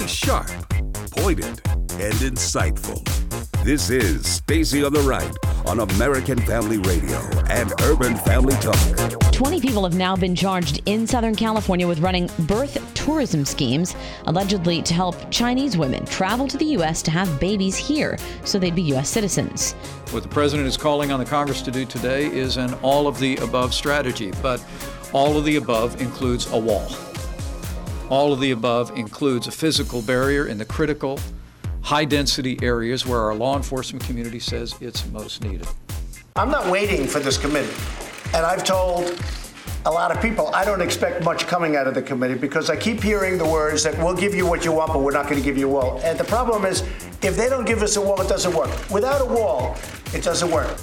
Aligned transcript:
She's 0.00 0.10
sharp, 0.10 0.48
pointed, 1.10 1.44
and 1.44 2.14
insightful. 2.24 3.04
This 3.62 3.90
is 3.90 4.26
Stacy 4.26 4.82
on 4.82 4.94
the 4.94 5.00
Right 5.00 5.30
on 5.66 5.80
American 5.80 6.38
Family 6.38 6.78
Radio 6.78 7.18
and 7.50 7.70
Urban 7.82 8.16
Family 8.16 8.54
Talk. 8.62 8.78
20 9.30 9.60
people 9.60 9.84
have 9.84 9.94
now 9.94 10.16
been 10.16 10.34
charged 10.34 10.80
in 10.86 11.06
Southern 11.06 11.34
California 11.34 11.86
with 11.86 11.98
running 11.98 12.30
birth 12.46 12.94
tourism 12.94 13.44
schemes, 13.44 13.94
allegedly 14.24 14.80
to 14.80 14.94
help 14.94 15.30
Chinese 15.30 15.76
women 15.76 16.06
travel 16.06 16.48
to 16.48 16.56
the 16.56 16.64
U.S. 16.76 17.02
to 17.02 17.10
have 17.10 17.38
babies 17.38 17.76
here 17.76 18.16
so 18.46 18.58
they'd 18.58 18.74
be 18.74 18.82
U.S. 18.94 19.10
citizens. 19.10 19.72
What 20.12 20.22
the 20.22 20.30
president 20.30 20.66
is 20.66 20.78
calling 20.78 21.12
on 21.12 21.20
the 21.20 21.26
Congress 21.26 21.60
to 21.60 21.70
do 21.70 21.84
today 21.84 22.24
is 22.24 22.56
an 22.56 22.72
all 22.80 23.06
of 23.06 23.18
the 23.18 23.36
above 23.36 23.74
strategy, 23.74 24.32
but 24.40 24.64
all 25.12 25.36
of 25.36 25.44
the 25.44 25.56
above 25.56 26.00
includes 26.00 26.50
a 26.52 26.58
wall. 26.58 26.88
All 28.10 28.32
of 28.32 28.40
the 28.40 28.50
above 28.50 28.98
includes 28.98 29.46
a 29.46 29.52
physical 29.52 30.02
barrier 30.02 30.46
in 30.46 30.58
the 30.58 30.64
critical, 30.64 31.20
high 31.80 32.04
density 32.04 32.58
areas 32.60 33.06
where 33.06 33.20
our 33.20 33.36
law 33.36 33.56
enforcement 33.56 34.04
community 34.04 34.40
says 34.40 34.74
it's 34.80 35.06
most 35.12 35.44
needed. 35.44 35.68
I'm 36.34 36.50
not 36.50 36.66
waiting 36.66 37.06
for 37.06 37.20
this 37.20 37.38
committee. 37.38 37.72
And 38.34 38.44
I've 38.44 38.64
told 38.64 39.16
a 39.86 39.90
lot 39.90 40.10
of 40.10 40.20
people 40.20 40.48
I 40.52 40.64
don't 40.64 40.82
expect 40.82 41.22
much 41.22 41.46
coming 41.46 41.76
out 41.76 41.86
of 41.86 41.94
the 41.94 42.02
committee 42.02 42.34
because 42.34 42.68
I 42.68 42.74
keep 42.74 43.00
hearing 43.00 43.38
the 43.38 43.46
words 43.46 43.84
that 43.84 43.96
we'll 43.98 44.16
give 44.16 44.34
you 44.34 44.44
what 44.44 44.64
you 44.64 44.72
want, 44.72 44.92
but 44.92 45.02
we're 45.02 45.12
not 45.12 45.26
going 45.26 45.38
to 45.38 45.44
give 45.44 45.56
you 45.56 45.68
a 45.68 45.72
wall. 45.72 46.00
And 46.02 46.18
the 46.18 46.24
problem 46.24 46.64
is, 46.64 46.80
if 47.22 47.36
they 47.36 47.48
don't 47.48 47.64
give 47.64 47.80
us 47.80 47.96
a 47.96 48.00
wall, 48.00 48.20
it 48.20 48.28
doesn't 48.28 48.52
work. 48.52 48.70
Without 48.90 49.20
a 49.20 49.24
wall, 49.24 49.76
it 50.12 50.24
doesn't 50.24 50.50
work. 50.50 50.76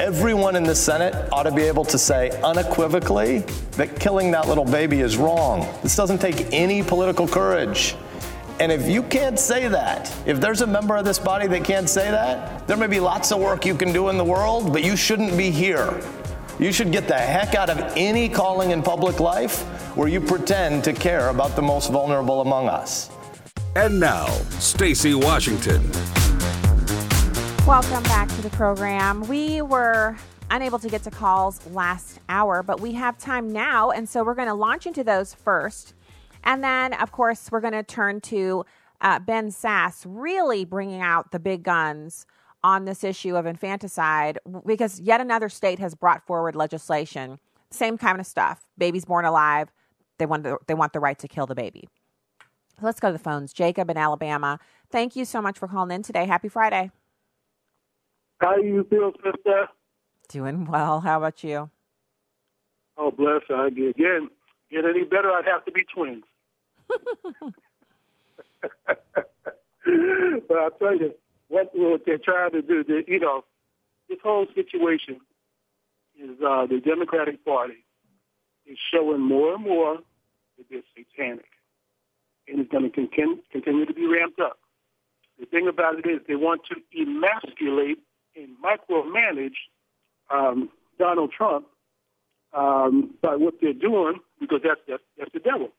Everyone 0.00 0.56
in 0.56 0.62
the 0.62 0.74
Senate 0.74 1.14
ought 1.30 1.42
to 1.42 1.52
be 1.52 1.60
able 1.60 1.84
to 1.84 1.98
say 1.98 2.30
unequivocally 2.42 3.40
that 3.72 4.00
killing 4.00 4.30
that 4.30 4.48
little 4.48 4.64
baby 4.64 5.00
is 5.00 5.18
wrong. 5.18 5.68
This 5.82 5.94
doesn't 5.94 6.22
take 6.22 6.54
any 6.54 6.82
political 6.82 7.28
courage. 7.28 7.94
And 8.60 8.72
if 8.72 8.88
you 8.88 9.02
can't 9.02 9.38
say 9.38 9.68
that, 9.68 10.10
if 10.24 10.40
there's 10.40 10.62
a 10.62 10.66
member 10.66 10.96
of 10.96 11.04
this 11.04 11.18
body 11.18 11.46
that 11.48 11.64
can't 11.64 11.86
say 11.86 12.10
that, 12.10 12.66
there 12.66 12.78
may 12.78 12.86
be 12.86 12.98
lots 12.98 13.30
of 13.30 13.40
work 13.40 13.66
you 13.66 13.74
can 13.74 13.92
do 13.92 14.08
in 14.08 14.16
the 14.16 14.24
world, 14.24 14.72
but 14.72 14.82
you 14.82 14.96
shouldn't 14.96 15.36
be 15.36 15.50
here. 15.50 16.00
You 16.58 16.72
should 16.72 16.92
get 16.92 17.06
the 17.06 17.18
heck 17.18 17.54
out 17.54 17.68
of 17.68 17.78
any 17.94 18.26
calling 18.30 18.70
in 18.70 18.82
public 18.82 19.20
life 19.20 19.60
where 19.94 20.08
you 20.08 20.22
pretend 20.22 20.82
to 20.84 20.94
care 20.94 21.28
about 21.28 21.56
the 21.56 21.62
most 21.62 21.90
vulnerable 21.92 22.40
among 22.40 22.70
us. 22.70 23.10
And 23.76 24.00
now, 24.00 24.28
Stacy 24.60 25.12
Washington. 25.12 25.82
Welcome 27.70 28.02
back 28.02 28.28
to 28.30 28.42
the 28.42 28.50
program. 28.50 29.20
We 29.28 29.62
were 29.62 30.16
unable 30.50 30.80
to 30.80 30.88
get 30.88 31.04
to 31.04 31.10
calls 31.12 31.64
last 31.68 32.18
hour, 32.28 32.64
but 32.64 32.80
we 32.80 32.94
have 32.94 33.16
time 33.16 33.52
now, 33.52 33.92
and 33.92 34.08
so 34.08 34.24
we're 34.24 34.34
going 34.34 34.48
to 34.48 34.54
launch 34.54 34.88
into 34.88 35.04
those 35.04 35.34
first. 35.34 35.94
And 36.42 36.64
then, 36.64 36.94
of 36.94 37.12
course, 37.12 37.48
we're 37.52 37.60
going 37.60 37.74
to 37.74 37.84
turn 37.84 38.22
to 38.22 38.64
uh, 39.00 39.20
Ben 39.20 39.50
Sasse 39.50 40.04
really 40.04 40.64
bringing 40.64 41.00
out 41.00 41.30
the 41.30 41.38
big 41.38 41.62
guns 41.62 42.26
on 42.64 42.86
this 42.86 43.04
issue 43.04 43.36
of 43.36 43.46
infanticide 43.46 44.40
because 44.66 44.98
yet 44.98 45.20
another 45.20 45.48
state 45.48 45.78
has 45.78 45.94
brought 45.94 46.26
forward 46.26 46.56
legislation, 46.56 47.38
same 47.70 47.96
kind 47.96 48.18
of 48.18 48.26
stuff. 48.26 48.66
Babies 48.78 49.04
born 49.04 49.24
alive, 49.24 49.68
they 50.18 50.26
want 50.26 50.42
the, 50.42 50.58
they 50.66 50.74
want 50.74 50.92
the 50.92 50.98
right 50.98 51.20
to 51.20 51.28
kill 51.28 51.46
the 51.46 51.54
baby. 51.54 51.88
Let's 52.82 52.98
go 52.98 53.10
to 53.10 53.12
the 53.12 53.22
phones. 53.22 53.52
Jacob 53.52 53.88
in 53.90 53.96
Alabama. 53.96 54.58
Thank 54.90 55.14
you 55.14 55.24
so 55.24 55.40
much 55.40 55.56
for 55.56 55.68
calling 55.68 55.94
in 55.94 56.02
today. 56.02 56.26
Happy 56.26 56.48
Friday. 56.48 56.90
How 58.40 58.56
do 58.56 58.66
you 58.66 58.84
feel, 58.88 59.12
sister? 59.22 59.68
Doing 60.28 60.64
well. 60.64 61.00
How 61.00 61.18
about 61.18 61.44
you? 61.44 61.70
Oh, 62.96 63.10
bless. 63.10 63.42
I 63.50 63.66
again 63.66 64.30
get 64.70 64.84
any 64.84 65.04
better, 65.04 65.30
I'd 65.30 65.46
have 65.46 65.64
to 65.64 65.72
be 65.72 65.84
twins. 65.84 66.24
but 70.48 70.56
I'll 70.56 70.70
tell 70.72 70.96
you 70.96 71.14
what, 71.48 71.70
what 71.74 72.02
they're 72.06 72.18
trying 72.18 72.52
to 72.52 72.62
do. 72.62 72.84
They, 72.84 73.04
you 73.08 73.18
know, 73.18 73.44
this 74.08 74.18
whole 74.22 74.46
situation 74.54 75.20
is 76.18 76.30
uh, 76.46 76.66
the 76.66 76.80
Democratic 76.84 77.44
Party 77.44 77.84
is 78.66 78.78
showing 78.92 79.20
more 79.20 79.54
and 79.54 79.64
more 79.64 79.98
that 80.58 80.66
they're 80.70 80.82
satanic, 80.96 81.50
and 82.46 82.60
it's 82.60 82.70
going 82.70 82.90
to 82.90 83.40
continue 83.50 83.86
to 83.86 83.94
be 83.94 84.06
ramped 84.06 84.40
up. 84.40 84.58
The 85.38 85.46
thing 85.46 85.68
about 85.68 85.98
it 85.98 86.06
is 86.06 86.20
they 86.28 86.36
want 86.36 86.62
to 86.70 86.76
emasculate 87.00 87.98
and 88.36 88.56
micromanage 88.62 89.56
um, 90.30 90.70
Donald 90.98 91.32
Trump 91.32 91.66
um, 92.52 93.14
by 93.22 93.36
what 93.36 93.54
they're 93.60 93.72
doing 93.72 94.20
because 94.38 94.60
that's, 94.62 94.80
that's 94.88 95.02
that's 95.18 95.32
the 95.32 95.40
devil. 95.40 95.70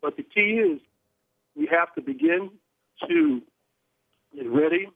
But 0.00 0.16
the 0.16 0.22
key 0.22 0.58
is 0.58 0.80
we 1.56 1.68
have 1.70 1.94
to 1.94 2.00
begin 2.00 2.50
to 3.08 3.42
get 4.34 4.48
ready 4.48 4.88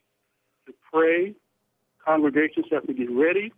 to 0.67 0.75
pray. 0.93 1.35
Congregations 2.05 2.67
have 2.71 2.87
to 2.87 2.95
get 2.95 3.11
ready 3.11 3.53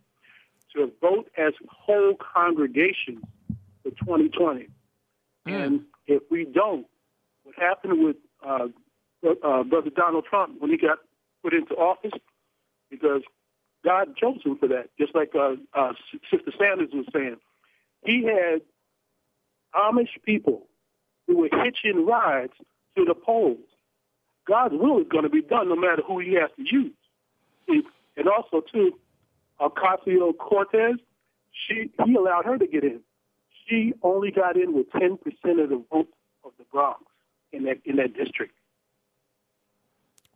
to 0.75 0.91
vote 1.01 1.29
as 1.37 1.53
whole 1.67 2.15
congregations 2.15 3.23
for 3.83 3.91
2020. 3.91 4.67
Mm. 5.47 5.65
And 5.65 5.81
if 6.07 6.23
we 6.29 6.45
don't, 6.45 6.85
what 7.43 7.55
happened 7.55 8.03
with 8.03 8.17
uh, 8.45 8.67
uh, 9.43 9.63
Brother 9.63 9.89
Donald 9.89 10.25
Trump 10.29 10.59
when 10.59 10.71
he 10.71 10.77
got 10.77 10.99
put 11.43 11.53
into 11.53 11.73
office, 11.75 12.11
because 12.89 13.21
God 13.83 14.15
chose 14.17 14.39
him 14.43 14.57
for 14.57 14.67
that. 14.67 14.89
Just 14.99 15.15
like 15.15 15.31
uh, 15.35 15.55
uh, 15.73 15.93
Sister 16.31 16.51
Sanders 16.59 16.89
was 16.93 17.05
saying, 17.13 17.37
he 18.05 18.23
had 18.23 18.61
Amish 19.75 20.21
people 20.23 20.67
who 21.27 21.37
were 21.37 21.49
hitching 21.63 22.05
rides 22.05 22.53
to 22.97 23.05
the 23.05 23.15
polls. 23.15 23.57
God's 24.47 24.73
will 24.75 24.99
is 24.99 25.07
going 25.09 25.23
to 25.23 25.29
be 25.29 25.41
done 25.41 25.69
no 25.69 25.75
matter 25.75 26.01
who 26.05 26.19
he 26.19 26.33
has 26.33 26.49
to 26.57 26.63
use. 26.63 26.93
And 28.17 28.27
also 28.27 28.61
too, 28.61 28.99
Ocasio 29.61 30.35
Cortez, 30.37 30.95
she 31.51 31.89
he 32.05 32.15
allowed 32.15 32.45
her 32.45 32.57
to 32.57 32.67
get 32.67 32.83
in. 32.83 32.99
She 33.67 33.93
only 34.01 34.31
got 34.31 34.57
in 34.57 34.73
with 34.73 34.91
ten 34.91 35.17
percent 35.17 35.59
of 35.59 35.69
the 35.69 35.83
vote 35.91 36.09
of 36.43 36.51
the 36.57 36.65
Bronx 36.71 37.01
in 37.53 37.63
that 37.63 37.77
in 37.85 37.97
that 37.97 38.15
district. 38.15 38.53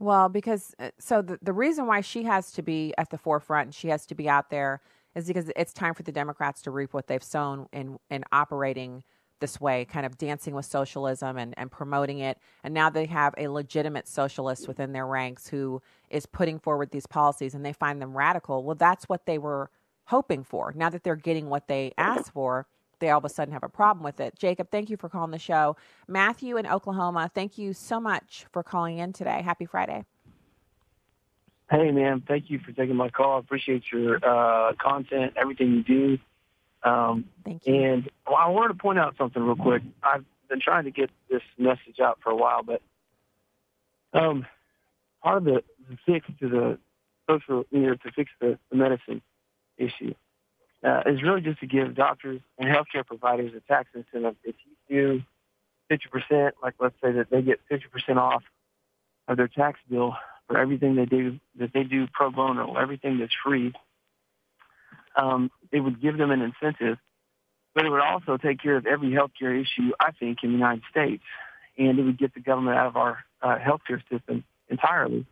Well, 0.04 0.28
because 0.28 0.76
uh, 0.80 0.90
so 1.00 1.22
the, 1.22 1.40
the 1.42 1.54
reason 1.54 1.88
why 1.88 2.02
she 2.02 2.24
has 2.24 2.52
to 2.54 2.62
be 2.62 2.94
at 2.98 3.10
the 3.10 3.18
forefront 3.18 3.68
and 3.68 3.74
she 3.74 3.88
has 3.88 4.06
to 4.08 4.16
be 4.16 4.28
out 4.28 4.50
there 4.50 4.82
is 5.16 5.28
because 5.28 5.50
it's 5.56 5.72
time 5.72 5.94
for 5.94 6.04
the 6.04 6.12
Democrats 6.12 6.62
to 6.64 6.72
reap 6.72 6.94
what 6.94 7.08
they've 7.08 7.24
sown 7.24 7.68
in, 7.72 7.98
in 8.10 8.26
operating 8.34 9.06
this 9.40 9.62
way, 9.62 9.86
kind 9.86 10.06
of 10.06 10.18
dancing 10.18 10.56
with 10.56 10.66
socialism 10.66 11.38
and, 11.38 11.54
and 11.56 11.72
promoting 11.72 12.20
it. 12.20 12.38
And 12.66 12.74
now 12.74 12.90
they 12.90 13.06
have 13.06 13.34
a 13.38 13.48
legitimate 13.48 14.10
socialist 14.10 14.68
within 14.68 14.92
their 14.92 15.08
ranks 15.08 15.48
who 15.48 15.82
is 16.10 16.26
putting 16.26 16.60
forward 16.60 16.92
these 16.92 17.08
policies 17.08 17.54
and 17.54 17.66
they 17.66 17.72
find 17.72 18.02
them 18.02 18.16
radical. 18.18 18.62
Well, 18.66 18.76
that's 18.76 19.08
what 19.08 19.26
they 19.26 19.38
were 19.38 19.72
hoping 20.08 20.44
for. 20.44 20.74
Now 20.76 20.90
that 20.90 21.06
they're 21.06 21.16
getting 21.16 21.48
what 21.48 21.70
they 21.70 21.94
asked 21.98 22.34
for, 22.34 22.68
they 23.04 23.10
all 23.10 23.18
of 23.18 23.26
a 23.26 23.30
sudden 23.30 23.54
have 23.54 23.64
a 23.64 23.70
problem 23.70 24.04
with 24.04 24.22
it. 24.22 24.34
Jacob, 24.40 24.72
thank 24.72 24.90
you 24.90 24.96
for 24.96 25.10
calling 25.10 25.32
the 25.32 25.38
show. 25.38 25.76
Matthew 26.08 26.56
in 26.56 26.66
Oklahoma, 26.66 27.30
thank 27.34 27.58
you 27.58 27.74
so 27.74 28.00
much 28.00 28.46
for 28.54 28.64
calling 28.64 28.98
in 28.98 29.12
today. 29.12 29.42
Happy 29.42 29.66
Friday. 29.66 30.06
Hey, 31.70 31.92
man, 31.92 32.24
thank 32.26 32.50
you 32.50 32.60
for 32.60 32.72
taking 32.72 32.96
my 32.96 33.10
call. 33.10 33.36
I 33.36 33.40
appreciate 33.40 33.84
your 33.92 34.18
uh, 34.24 34.74
content, 34.82 35.34
everything 35.36 35.74
you 35.74 35.84
do. 35.84 36.90
Um, 36.90 37.26
thank 37.44 37.68
you. 37.68 37.76
And 37.76 38.10
well, 38.26 38.38
I 38.38 38.48
wanted 38.48 38.70
to 38.70 38.80
point 38.80 39.00
out 39.00 39.16
something 39.18 39.42
real 39.42 39.56
quick. 39.56 39.82
I've 40.02 40.24
been 40.50 40.62
trying 40.62 40.86
to 40.86 40.92
get 40.92 41.10
this 41.30 41.42
message 41.58 42.00
out 42.02 42.20
for 42.24 42.30
a 42.30 42.36
while, 42.36 42.64
but 42.64 42.82
um, 44.14 44.46
part 45.22 45.38
of 45.40 45.44
the, 45.44 45.64
the 45.90 45.98
fix 46.06 46.26
to 46.40 46.50
the 46.50 46.78
social, 47.30 47.66
you 47.70 47.80
know, 47.82 47.96
to 47.96 48.12
fix 48.16 48.32
the, 48.40 48.58
the 48.70 48.78
medicine 48.78 49.22
issue 49.78 50.14
uh, 50.84 51.04
is 51.06 51.24
really 51.24 51.42
just 51.42 51.60
to 51.62 51.68
give 51.68 51.96
doctors 51.96 52.42
and 52.58 52.68
healthcare 52.68 53.06
providers 53.06 53.52
a 53.56 53.62
tax 53.72 53.90
incentive. 53.94 54.36
If 54.44 54.56
you 54.90 55.24
do 55.90 55.98
50%, 55.98 56.52
like 56.62 56.76
let's 56.80 56.96
say 57.02 57.12
that 57.14 57.30
they 57.30 57.42
get 57.42 57.60
50% 57.72 58.18
off 58.18 58.44
of 59.28 59.38
their 59.38 59.48
tax 59.48 59.80
bill 59.90 60.16
for 60.48 60.58
everything 60.58 60.96
they 60.96 61.06
do, 61.06 61.40
that 61.58 61.72
they 61.74 61.84
do 61.84 62.08
pro 62.12 62.30
bono, 62.32 62.76
everything 62.76 63.20
that's 63.20 63.34
free, 63.44 63.74
um, 65.16 65.52
it 65.72 65.80
would 65.80 66.02
give 66.02 66.18
them 66.18 66.32
an 66.32 66.42
incentive, 66.42 66.98
but 67.74 67.86
it 67.86 67.90
would 67.90 68.02
also 68.02 68.38
take 68.38 68.62
care 68.62 68.76
of 68.76 68.86
every 68.86 69.10
healthcare 69.10 69.60
issue, 69.60 69.92
I 70.00 70.12
think, 70.12 70.40
in 70.44 70.50
the 70.50 70.58
United 70.58 70.84
States. 70.90 71.24
And 71.78 71.98
it 71.98 72.04
would 72.04 72.20
get 72.20 72.34
the 72.34 72.40
government 72.40 72.78
out 72.78 72.88
of 72.88 72.98
our 72.98 73.20
uh, 73.42 73.58
healthcare 73.58 74.02
system 74.12 74.44
entirely. 74.70 75.26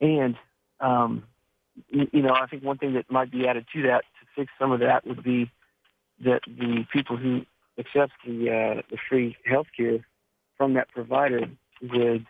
And, 0.00 0.36
um, 0.80 1.24
you 1.88 2.22
know, 2.22 2.34
I 2.34 2.46
think 2.46 2.62
one 2.62 2.78
thing 2.78 2.94
that 2.94 3.10
might 3.10 3.30
be 3.30 3.46
added 3.46 3.66
to 3.74 3.82
that 3.84 4.04
fix 4.36 4.52
some 4.58 4.72
of 4.72 4.80
that 4.80 5.06
would 5.06 5.22
be 5.22 5.50
that 6.24 6.40
the 6.46 6.86
people 6.92 7.16
who 7.16 7.42
accept 7.78 8.12
the 8.24 8.50
uh, 8.50 8.82
the 8.90 8.98
free 9.08 9.36
health 9.44 9.66
care 9.76 10.06
from 10.56 10.74
that 10.74 10.88
provider 10.88 11.48
would 11.82 12.26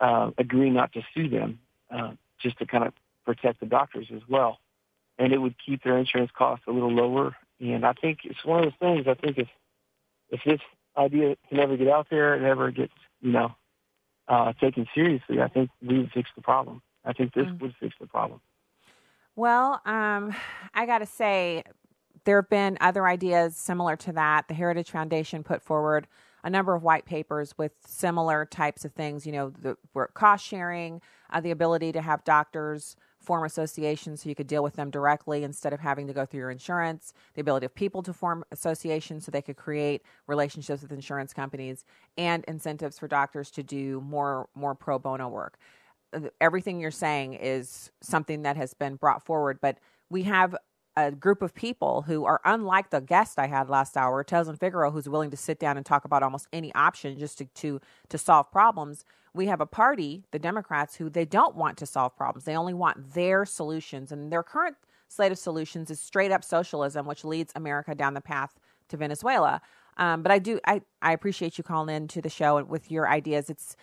uh, 0.00 0.30
agree 0.38 0.70
not 0.70 0.92
to 0.92 1.02
sue 1.14 1.28
them, 1.28 1.58
uh, 1.90 2.12
just 2.40 2.58
to 2.58 2.66
kind 2.66 2.84
of 2.84 2.92
protect 3.24 3.60
the 3.60 3.66
doctors 3.66 4.08
as 4.14 4.22
well, 4.28 4.58
and 5.18 5.32
it 5.32 5.38
would 5.38 5.54
keep 5.64 5.82
their 5.82 5.96
insurance 5.96 6.30
costs 6.36 6.64
a 6.66 6.72
little 6.72 6.92
lower. 6.92 7.36
And 7.60 7.86
I 7.86 7.92
think 7.92 8.20
it's 8.24 8.44
one 8.44 8.58
of 8.58 8.64
those 8.64 8.78
things. 8.80 9.06
I 9.06 9.14
think 9.14 9.38
if 9.38 9.48
if 10.30 10.40
this 10.44 10.60
idea 10.96 11.36
can 11.48 11.60
ever 11.60 11.76
get 11.76 11.88
out 11.88 12.08
there, 12.10 12.34
it 12.34 12.42
ever 12.42 12.70
gets 12.70 12.92
you 13.20 13.32
know 13.32 13.54
uh, 14.28 14.52
taken 14.54 14.86
seriously, 14.94 15.40
I 15.40 15.48
think 15.48 15.70
we 15.82 15.98
would 15.98 16.12
fix 16.12 16.30
the 16.34 16.42
problem. 16.42 16.82
I 17.04 17.12
think 17.12 17.34
this 17.34 17.46
mm. 17.46 17.60
would 17.60 17.74
fix 17.80 17.94
the 18.00 18.06
problem. 18.06 18.40
Well, 19.36 19.80
um, 19.84 20.34
I 20.74 20.86
got 20.86 20.98
to 20.98 21.06
say, 21.06 21.62
there 22.24 22.40
have 22.40 22.48
been 22.48 22.78
other 22.80 23.06
ideas 23.06 23.56
similar 23.56 23.96
to 23.96 24.12
that. 24.12 24.48
The 24.48 24.54
Heritage 24.54 24.90
Foundation 24.90 25.42
put 25.42 25.62
forward 25.62 26.06
a 26.42 26.50
number 26.50 26.74
of 26.74 26.82
white 26.82 27.04
papers 27.04 27.54
with 27.56 27.72
similar 27.86 28.46
types 28.46 28.84
of 28.84 28.92
things. 28.92 29.26
You 29.26 29.32
know, 29.32 29.50
the 29.50 29.76
cost 30.14 30.44
sharing, 30.46 31.00
uh, 31.30 31.40
the 31.40 31.50
ability 31.50 31.92
to 31.92 32.00
have 32.00 32.24
doctors 32.24 32.96
form 33.20 33.44
associations 33.44 34.22
so 34.22 34.28
you 34.28 34.34
could 34.34 34.46
deal 34.46 34.62
with 34.62 34.76
them 34.76 34.90
directly 34.90 35.42
instead 35.42 35.72
of 35.72 35.80
having 35.80 36.06
to 36.06 36.12
go 36.12 36.26
through 36.26 36.40
your 36.40 36.50
insurance, 36.50 37.14
the 37.34 37.40
ability 37.40 37.64
of 37.66 37.74
people 37.74 38.02
to 38.02 38.12
form 38.12 38.44
associations 38.52 39.24
so 39.24 39.30
they 39.30 39.40
could 39.42 39.56
create 39.56 40.02
relationships 40.26 40.82
with 40.82 40.92
insurance 40.92 41.32
companies, 41.32 41.84
and 42.18 42.44
incentives 42.44 42.98
for 42.98 43.08
doctors 43.08 43.50
to 43.50 43.62
do 43.62 44.00
more 44.02 44.48
more 44.54 44.74
pro 44.74 44.98
bono 44.98 45.28
work. 45.28 45.58
Everything 46.40 46.80
you're 46.80 46.90
saying 46.90 47.34
is 47.34 47.90
something 48.00 48.42
that 48.42 48.56
has 48.56 48.74
been 48.74 48.96
brought 48.96 49.24
forward, 49.24 49.58
but 49.60 49.78
we 50.10 50.24
have 50.24 50.56
a 50.96 51.10
group 51.10 51.42
of 51.42 51.54
people 51.54 52.02
who 52.02 52.24
are 52.24 52.40
unlike 52.44 52.90
the 52.90 53.00
guest 53.00 53.38
I 53.38 53.46
had 53.48 53.68
last 53.68 53.96
hour, 53.96 54.22
Tezlyn 54.22 54.58
Figaro, 54.58 54.90
who's 54.90 55.08
willing 55.08 55.30
to 55.30 55.36
sit 55.36 55.58
down 55.58 55.76
and 55.76 55.84
talk 55.84 56.04
about 56.04 56.22
almost 56.22 56.46
any 56.52 56.72
option 56.74 57.18
just 57.18 57.38
to, 57.38 57.46
to, 57.46 57.80
to 58.08 58.18
solve 58.18 58.50
problems. 58.52 59.04
We 59.34 59.46
have 59.46 59.60
a 59.60 59.66
party, 59.66 60.22
the 60.30 60.38
Democrats, 60.38 60.94
who 60.96 61.10
they 61.10 61.24
don't 61.24 61.56
want 61.56 61.78
to 61.78 61.86
solve 61.86 62.16
problems. 62.16 62.44
They 62.44 62.56
only 62.56 62.74
want 62.74 63.14
their 63.14 63.44
solutions. 63.44 64.12
And 64.12 64.30
their 64.30 64.44
current 64.44 64.76
slate 65.08 65.32
of 65.32 65.38
solutions 65.38 65.90
is 65.90 66.00
straight 66.00 66.30
up 66.30 66.44
socialism, 66.44 67.06
which 67.06 67.24
leads 67.24 67.52
America 67.56 67.94
down 67.96 68.14
the 68.14 68.20
path 68.20 68.54
to 68.88 68.96
Venezuela. 68.96 69.60
Um, 69.96 70.22
but 70.22 70.32
I 70.32 70.38
do 70.38 70.60
I, 70.66 70.82
I 71.02 71.12
appreciate 71.12 71.56
you 71.56 71.64
calling 71.64 71.94
in 71.94 72.08
to 72.08 72.20
the 72.20 72.28
show 72.28 72.62
with 72.64 72.90
your 72.90 73.08
ideas. 73.08 73.48
It's 73.48 73.76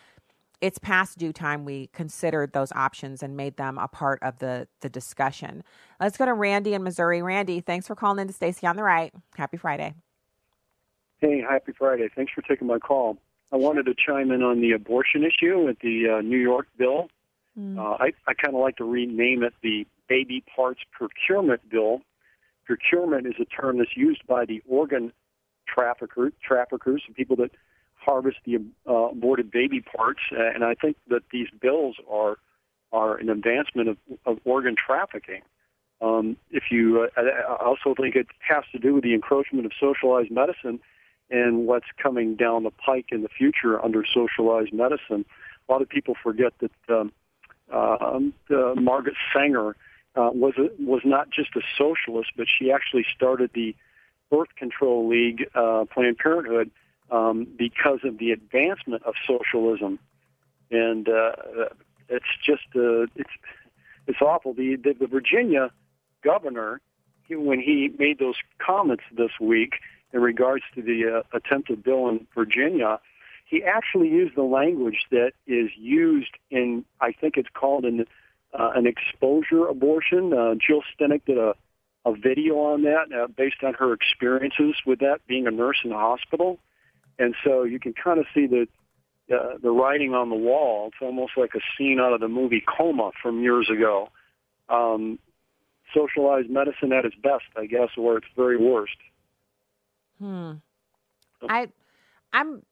it's 0.61 0.77
past 0.77 1.17
due 1.17 1.33
time 1.33 1.65
we 1.65 1.87
considered 1.87 2.53
those 2.53 2.71
options 2.73 3.23
and 3.23 3.35
made 3.35 3.57
them 3.57 3.77
a 3.77 3.87
part 3.87 4.19
of 4.21 4.39
the 4.39 4.67
the 4.81 4.89
discussion. 4.89 5.63
Let's 5.99 6.17
go 6.17 6.25
to 6.25 6.33
Randy 6.33 6.73
in 6.73 6.83
Missouri. 6.83 7.21
Randy, 7.21 7.59
thanks 7.59 7.87
for 7.87 7.95
calling 7.95 8.19
in 8.19 8.27
to 8.27 8.33
Stacy 8.33 8.65
on 8.67 8.75
the 8.75 8.83
Right. 8.83 9.13
Happy 9.35 9.57
Friday. 9.57 9.95
Hey, 11.17 11.41
happy 11.47 11.73
Friday. 11.77 12.09
Thanks 12.15 12.31
for 12.33 12.41
taking 12.41 12.67
my 12.67 12.79
call. 12.79 13.17
I 13.51 13.57
wanted 13.57 13.85
to 13.87 13.93
chime 13.93 14.31
in 14.31 14.41
on 14.43 14.61
the 14.61 14.71
abortion 14.71 15.23
issue 15.23 15.65
with 15.65 15.79
the 15.79 16.17
uh, 16.17 16.21
New 16.21 16.37
York 16.37 16.67
bill. 16.77 17.09
Mm. 17.59 17.77
Uh, 17.77 17.97
I, 17.99 18.13
I 18.27 18.33
kind 18.33 18.55
of 18.55 18.61
like 18.61 18.77
to 18.77 18.85
rename 18.85 19.43
it 19.43 19.53
the 19.61 19.85
Baby 20.07 20.43
Parts 20.55 20.81
Procurement 20.91 21.69
Bill. 21.69 22.01
Procurement 22.65 23.27
is 23.27 23.33
a 23.41 23.45
term 23.45 23.79
that's 23.79 23.95
used 23.95 24.25
by 24.25 24.45
the 24.45 24.63
organ 24.67 25.11
trafficker, 25.67 26.31
traffickers, 26.41 27.03
and 27.05 27.15
people 27.15 27.35
that 27.35 27.51
harvest 28.01 28.37
the 28.45 28.57
uh, 28.87 28.93
aborted 28.93 29.51
baby 29.51 29.81
parts. 29.81 30.21
Uh, 30.31 30.43
and 30.43 30.63
I 30.63 30.73
think 30.75 30.97
that 31.07 31.23
these 31.31 31.47
bills 31.59 31.95
are 32.09 32.37
are 32.91 33.15
an 33.15 33.29
advancement 33.29 33.87
of, 33.87 33.97
of 34.25 34.39
organ 34.43 34.75
trafficking. 34.75 35.41
Um, 36.01 36.35
if 36.49 36.63
you, 36.71 37.07
uh, 37.15 37.21
I 37.21 37.63
also 37.63 37.95
think 37.95 38.15
it 38.15 38.27
has 38.39 38.65
to 38.73 38.79
do 38.79 38.95
with 38.95 39.03
the 39.03 39.13
encroachment 39.13 39.65
of 39.65 39.71
socialized 39.79 40.31
medicine 40.31 40.79
and 41.29 41.67
what's 41.67 41.85
coming 42.01 42.35
down 42.35 42.63
the 42.63 42.71
pike 42.71 43.07
in 43.11 43.21
the 43.21 43.29
future 43.29 43.81
under 43.81 44.03
socialized 44.03 44.73
medicine. 44.73 45.23
A 45.69 45.71
lot 45.71 45.81
of 45.81 45.87
people 45.87 46.15
forget 46.21 46.51
that 46.59 46.71
um, 46.89 47.13
uh, 47.71 48.19
Margaret 48.75 49.15
Sanger 49.33 49.77
uh, 50.15 50.31
was 50.33 50.55
a, 50.57 50.69
was 50.83 51.01
not 51.05 51.29
just 51.29 51.55
a 51.55 51.61
socialist, 51.77 52.31
but 52.35 52.47
she 52.47 52.71
actually 52.71 53.05
started 53.15 53.51
the 53.53 53.73
Birth 54.29 54.53
Control 54.57 55.07
League, 55.07 55.47
uh, 55.55 55.85
Planned 55.93 56.17
Parenthood, 56.17 56.71
um, 57.11 57.45
because 57.57 57.99
of 58.03 58.17
the 58.17 58.31
advancement 58.31 59.03
of 59.03 59.13
socialism, 59.27 59.99
and 60.71 61.07
uh, 61.09 61.33
it's 62.09 62.25
just 62.43 62.63
uh, 62.75 63.03
it's 63.15 63.29
it's 64.07 64.21
awful. 64.21 64.53
The, 64.53 64.77
the 64.77 64.93
the 64.93 65.07
Virginia 65.07 65.71
governor, 66.23 66.81
when 67.29 67.59
he 67.59 67.91
made 67.99 68.19
those 68.19 68.35
comments 68.59 69.03
this 69.15 69.31
week 69.39 69.73
in 70.13 70.21
regards 70.21 70.63
to 70.75 70.81
the 70.81 71.19
uh, 71.19 71.37
attempted 71.37 71.83
bill 71.83 72.09
in 72.09 72.27
Virginia, 72.33 72.99
he 73.45 73.63
actually 73.63 74.09
used 74.09 74.35
the 74.35 74.43
language 74.43 75.05
that 75.11 75.31
is 75.45 75.69
used 75.77 76.31
in 76.49 76.85
I 76.99 77.11
think 77.11 77.35
it's 77.37 77.49
called 77.53 77.85
an 77.85 78.05
uh, 78.57 78.71
an 78.75 78.87
exposure 78.87 79.67
abortion. 79.67 80.33
Uh, 80.33 80.55
Jill 80.55 80.81
Stanek 80.97 81.25
did 81.25 81.37
a 81.37 81.55
a 82.03 82.13
video 82.13 82.55
on 82.55 82.83
that 82.83 83.13
uh, 83.15 83.27
based 83.27 83.63
on 83.63 83.73
her 83.75 83.93
experiences 83.93 84.75
with 84.85 84.99
that 84.99 85.19
being 85.27 85.45
a 85.45 85.51
nurse 85.51 85.77
in 85.83 85.91
the 85.91 85.97
hospital. 85.97 86.59
And 87.21 87.35
so 87.43 87.61
you 87.61 87.79
can 87.79 87.93
kind 87.93 88.19
of 88.19 88.25
see 88.33 88.47
the 88.47 88.67
uh, 89.31 89.57
the 89.61 89.69
writing 89.69 90.15
on 90.15 90.29
the 90.29 90.35
wall. 90.35 90.87
It's 90.87 90.97
almost 91.01 91.33
like 91.37 91.51
a 91.55 91.59
scene 91.77 91.99
out 91.99 92.13
of 92.13 92.19
the 92.19 92.27
movie 92.27 92.63
Coma 92.67 93.11
from 93.21 93.43
years 93.43 93.69
ago. 93.69 94.09
Um, 94.69 95.19
socialized 95.93 96.49
medicine 96.49 96.91
at 96.91 97.05
its 97.05 97.15
best, 97.15 97.43
I 97.55 97.67
guess, 97.67 97.89
or 97.95 98.17
its 98.17 98.25
very 98.35 98.57
worst. 98.57 98.97
Hmm. 100.19 100.53
I, 101.47 101.67
I'm. 102.33 102.63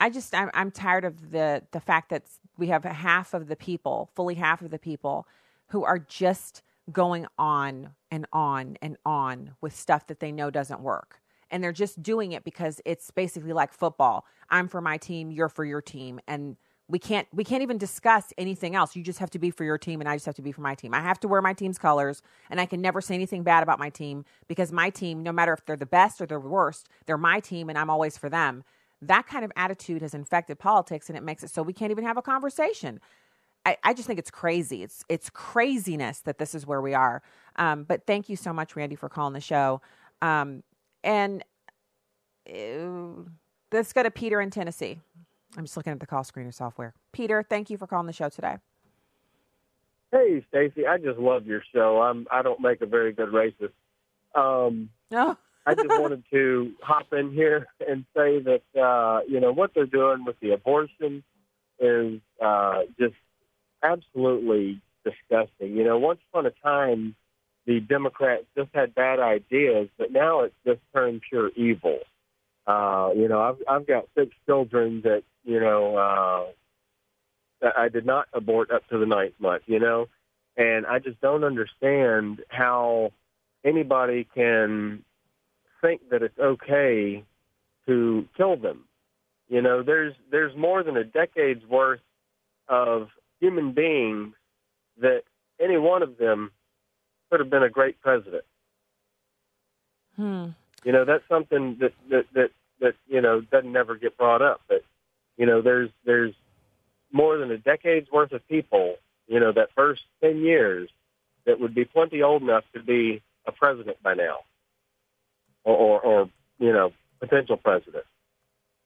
I 0.00 0.10
just 0.10 0.34
I'm 0.34 0.50
I'm 0.52 0.72
tired 0.72 1.04
of 1.04 1.30
the 1.30 1.62
the 1.70 1.80
fact 1.80 2.10
that 2.10 2.24
we 2.56 2.66
have 2.68 2.82
half 2.82 3.34
of 3.34 3.46
the 3.46 3.56
people, 3.56 4.10
fully 4.16 4.34
half 4.34 4.62
of 4.62 4.70
the 4.70 4.80
people, 4.80 5.28
who 5.68 5.84
are 5.84 6.00
just 6.00 6.62
going 6.90 7.26
on 7.38 7.90
and 8.10 8.26
on 8.32 8.78
and 8.82 8.96
on 9.06 9.54
with 9.60 9.76
stuff 9.76 10.08
that 10.08 10.18
they 10.18 10.32
know 10.32 10.50
doesn't 10.50 10.80
work 10.80 11.20
and 11.50 11.62
they're 11.62 11.72
just 11.72 12.02
doing 12.02 12.32
it 12.32 12.44
because 12.44 12.80
it's 12.84 13.10
basically 13.10 13.52
like 13.52 13.72
football. 13.72 14.24
I'm 14.50 14.68
for 14.68 14.80
my 14.80 14.96
team, 14.96 15.30
you're 15.30 15.48
for 15.48 15.64
your 15.64 15.80
team, 15.82 16.20
and 16.26 16.56
we 16.88 16.98
can't 16.98 17.28
we 17.32 17.44
can't 17.44 17.62
even 17.62 17.78
discuss 17.78 18.32
anything 18.38 18.74
else. 18.74 18.96
You 18.96 19.02
just 19.02 19.18
have 19.18 19.30
to 19.30 19.38
be 19.38 19.50
for 19.50 19.64
your 19.64 19.78
team 19.78 20.00
and 20.00 20.08
I 20.08 20.16
just 20.16 20.26
have 20.26 20.34
to 20.36 20.42
be 20.42 20.52
for 20.52 20.62
my 20.62 20.74
team. 20.74 20.94
I 20.94 21.00
have 21.00 21.20
to 21.20 21.28
wear 21.28 21.42
my 21.42 21.52
team's 21.52 21.78
colors 21.78 22.22
and 22.50 22.60
I 22.60 22.66
can 22.66 22.80
never 22.80 23.00
say 23.00 23.14
anything 23.14 23.42
bad 23.42 23.62
about 23.62 23.78
my 23.78 23.90
team 23.90 24.24
because 24.48 24.72
my 24.72 24.88
team, 24.90 25.22
no 25.22 25.30
matter 25.30 25.52
if 25.52 25.64
they're 25.66 25.76
the 25.76 25.86
best 25.86 26.20
or 26.20 26.26
the 26.26 26.40
worst, 26.40 26.88
they're 27.06 27.18
my 27.18 27.40
team 27.40 27.68
and 27.68 27.76
I'm 27.76 27.90
always 27.90 28.16
for 28.16 28.30
them. 28.30 28.64
That 29.02 29.26
kind 29.26 29.44
of 29.44 29.52
attitude 29.54 30.00
has 30.00 30.14
infected 30.14 30.58
politics 30.58 31.08
and 31.08 31.18
it 31.18 31.22
makes 31.22 31.44
it 31.44 31.50
so 31.50 31.62
we 31.62 31.74
can't 31.74 31.90
even 31.90 32.04
have 32.04 32.16
a 32.16 32.22
conversation. 32.22 33.00
I, 33.66 33.76
I 33.84 33.92
just 33.92 34.06
think 34.06 34.18
it's 34.18 34.30
crazy. 34.30 34.82
It's 34.82 35.04
it's 35.10 35.28
craziness 35.28 36.20
that 36.20 36.38
this 36.38 36.54
is 36.54 36.66
where 36.66 36.80
we 36.80 36.94
are. 36.94 37.22
Um, 37.56 37.84
but 37.84 38.06
thank 38.06 38.30
you 38.30 38.36
so 38.36 38.52
much, 38.54 38.76
Randy, 38.76 38.96
for 38.96 39.10
calling 39.10 39.34
the 39.34 39.40
show. 39.40 39.82
Um, 40.22 40.62
and 41.08 41.42
uh, 42.48 43.22
let's 43.72 43.94
go 43.94 44.02
to 44.02 44.10
Peter 44.10 44.42
in 44.42 44.50
Tennessee. 44.50 45.00
I'm 45.56 45.64
just 45.64 45.76
looking 45.76 45.92
at 45.92 46.00
the 46.00 46.06
call 46.06 46.22
screener 46.22 46.52
software. 46.52 46.92
Peter, 47.12 47.42
thank 47.48 47.70
you 47.70 47.78
for 47.78 47.86
calling 47.86 48.06
the 48.06 48.12
show 48.12 48.28
today. 48.28 48.56
Hey, 50.12 50.44
Stacy, 50.48 50.86
I 50.86 50.98
just 50.98 51.18
love 51.18 51.46
your 51.46 51.62
show. 51.74 52.02
I'm 52.02 52.26
I 52.30 52.42
don't 52.42 52.60
make 52.60 52.82
a 52.82 52.86
very 52.86 53.12
good 53.12 53.30
racist. 53.30 53.72
Um, 54.34 54.90
no. 55.10 55.36
I 55.66 55.74
just 55.74 55.88
wanted 55.88 56.24
to 56.30 56.72
hop 56.82 57.12
in 57.12 57.32
here 57.32 57.66
and 57.86 58.06
say 58.16 58.40
that 58.40 58.62
uh, 58.80 59.20
you 59.28 59.40
know 59.40 59.52
what 59.52 59.72
they're 59.74 59.86
doing 59.86 60.24
with 60.24 60.38
the 60.40 60.52
abortion 60.52 61.22
is 61.78 62.20
uh, 62.42 62.80
just 62.98 63.14
absolutely 63.82 64.80
disgusting. 65.04 65.76
You 65.76 65.84
know, 65.84 65.98
once 65.98 66.20
upon 66.30 66.46
a 66.46 66.50
time, 66.50 67.16
the 67.68 67.80
Democrats 67.80 68.44
just 68.56 68.70
had 68.72 68.94
bad 68.94 69.20
ideas, 69.20 69.90
but 69.98 70.10
now 70.10 70.40
it's 70.40 70.54
just 70.64 70.80
turned 70.94 71.20
pure 71.28 71.50
evil. 71.54 71.98
Uh, 72.66 73.10
you 73.14 73.28
know, 73.28 73.42
I've 73.42 73.56
I've 73.68 73.86
got 73.86 74.06
six 74.16 74.34
children 74.46 75.02
that 75.04 75.22
you 75.44 75.60
know 75.60 75.96
uh, 77.62 77.68
I 77.76 77.90
did 77.90 78.06
not 78.06 78.26
abort 78.32 78.70
up 78.70 78.88
to 78.88 78.96
the 78.96 79.04
ninth 79.04 79.34
month. 79.38 79.64
You 79.66 79.80
know, 79.80 80.08
and 80.56 80.86
I 80.86 80.98
just 80.98 81.20
don't 81.20 81.44
understand 81.44 82.40
how 82.48 83.12
anybody 83.62 84.26
can 84.34 85.04
think 85.82 86.08
that 86.10 86.22
it's 86.22 86.38
okay 86.38 87.22
to 87.86 88.28
kill 88.34 88.56
them. 88.56 88.84
You 89.50 89.60
know, 89.60 89.82
there's 89.82 90.14
there's 90.30 90.56
more 90.56 90.82
than 90.82 90.96
a 90.96 91.04
decade's 91.04 91.66
worth 91.66 92.00
of 92.66 93.08
human 93.40 93.72
beings 93.72 94.32
that 95.02 95.24
any 95.60 95.76
one 95.76 96.02
of 96.02 96.16
them 96.16 96.50
could 97.30 97.40
have 97.40 97.50
been 97.50 97.62
a 97.62 97.70
great 97.70 98.00
president. 98.00 98.44
Hmm. 100.16 100.48
You 100.84 100.92
know, 100.92 101.04
that's 101.04 101.26
something 101.28 101.76
that, 101.80 101.92
that 102.10 102.26
that 102.34 102.50
that 102.80 102.94
you 103.08 103.20
know 103.20 103.40
doesn't 103.40 103.72
never 103.72 103.96
get 103.96 104.16
brought 104.16 104.42
up. 104.42 104.60
But 104.68 104.84
you 105.36 105.46
know, 105.46 105.62
there's 105.62 105.90
there's 106.04 106.34
more 107.12 107.38
than 107.38 107.50
a 107.50 107.58
decade's 107.58 108.10
worth 108.10 108.32
of 108.32 108.46
people. 108.48 108.96
You 109.26 109.40
know, 109.40 109.52
that 109.52 109.70
first 109.74 110.02
ten 110.22 110.38
years 110.38 110.88
that 111.46 111.60
would 111.60 111.74
be 111.74 111.84
plenty 111.84 112.22
old 112.22 112.42
enough 112.42 112.64
to 112.74 112.82
be 112.82 113.22
a 113.46 113.52
president 113.52 114.02
by 114.02 114.14
now, 114.14 114.38
or 115.64 115.76
or, 115.76 116.00
or 116.00 116.30
you 116.58 116.72
know, 116.72 116.92
potential 117.20 117.56
president, 117.56 118.04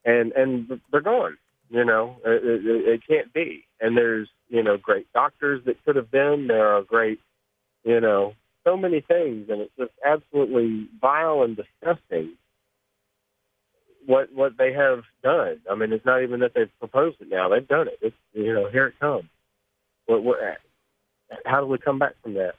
and 0.05 0.31
and 0.33 0.81
they're 0.91 1.01
gone. 1.01 1.37
You 1.69 1.85
know, 1.85 2.17
it, 2.23 2.43
it, 2.43 2.87
it 2.87 3.07
can't 3.07 3.33
be. 3.33 3.65
And 3.79 3.97
there's 3.97 4.29
you 4.49 4.63
know 4.63 4.77
great 4.77 5.11
doctors 5.13 5.63
that 5.65 5.83
could 5.85 5.95
have 5.95 6.11
been. 6.11 6.47
There 6.47 6.75
are 6.75 6.83
great 6.83 7.19
you 7.83 7.99
know, 7.99 8.33
so 8.63 8.77
many 8.77 9.01
things, 9.01 9.49
and 9.49 9.61
it's 9.61 9.75
just 9.77 9.91
absolutely 10.05 10.89
vile 11.01 11.43
and 11.43 11.55
disgusting. 11.57 12.37
what 14.05 14.33
what 14.33 14.57
they 14.57 14.73
have 14.73 15.03
done. 15.23 15.61
I 15.69 15.75
mean, 15.75 15.93
it's 15.93 16.05
not 16.05 16.23
even 16.23 16.41
that 16.41 16.53
they've 16.53 16.71
proposed 16.79 17.21
it 17.21 17.29
now; 17.29 17.49
they've 17.49 17.67
done 17.67 17.87
it. 17.87 17.97
It's 18.01 18.15
you 18.33 18.53
know, 18.53 18.69
here 18.69 18.87
it 18.87 18.99
comes. 18.99 19.25
What, 20.05 20.23
what, 20.23 20.37
how 21.45 21.61
do 21.61 21.67
we 21.67 21.77
come 21.77 21.99
back 21.99 22.13
from 22.21 22.33
that? 22.35 22.55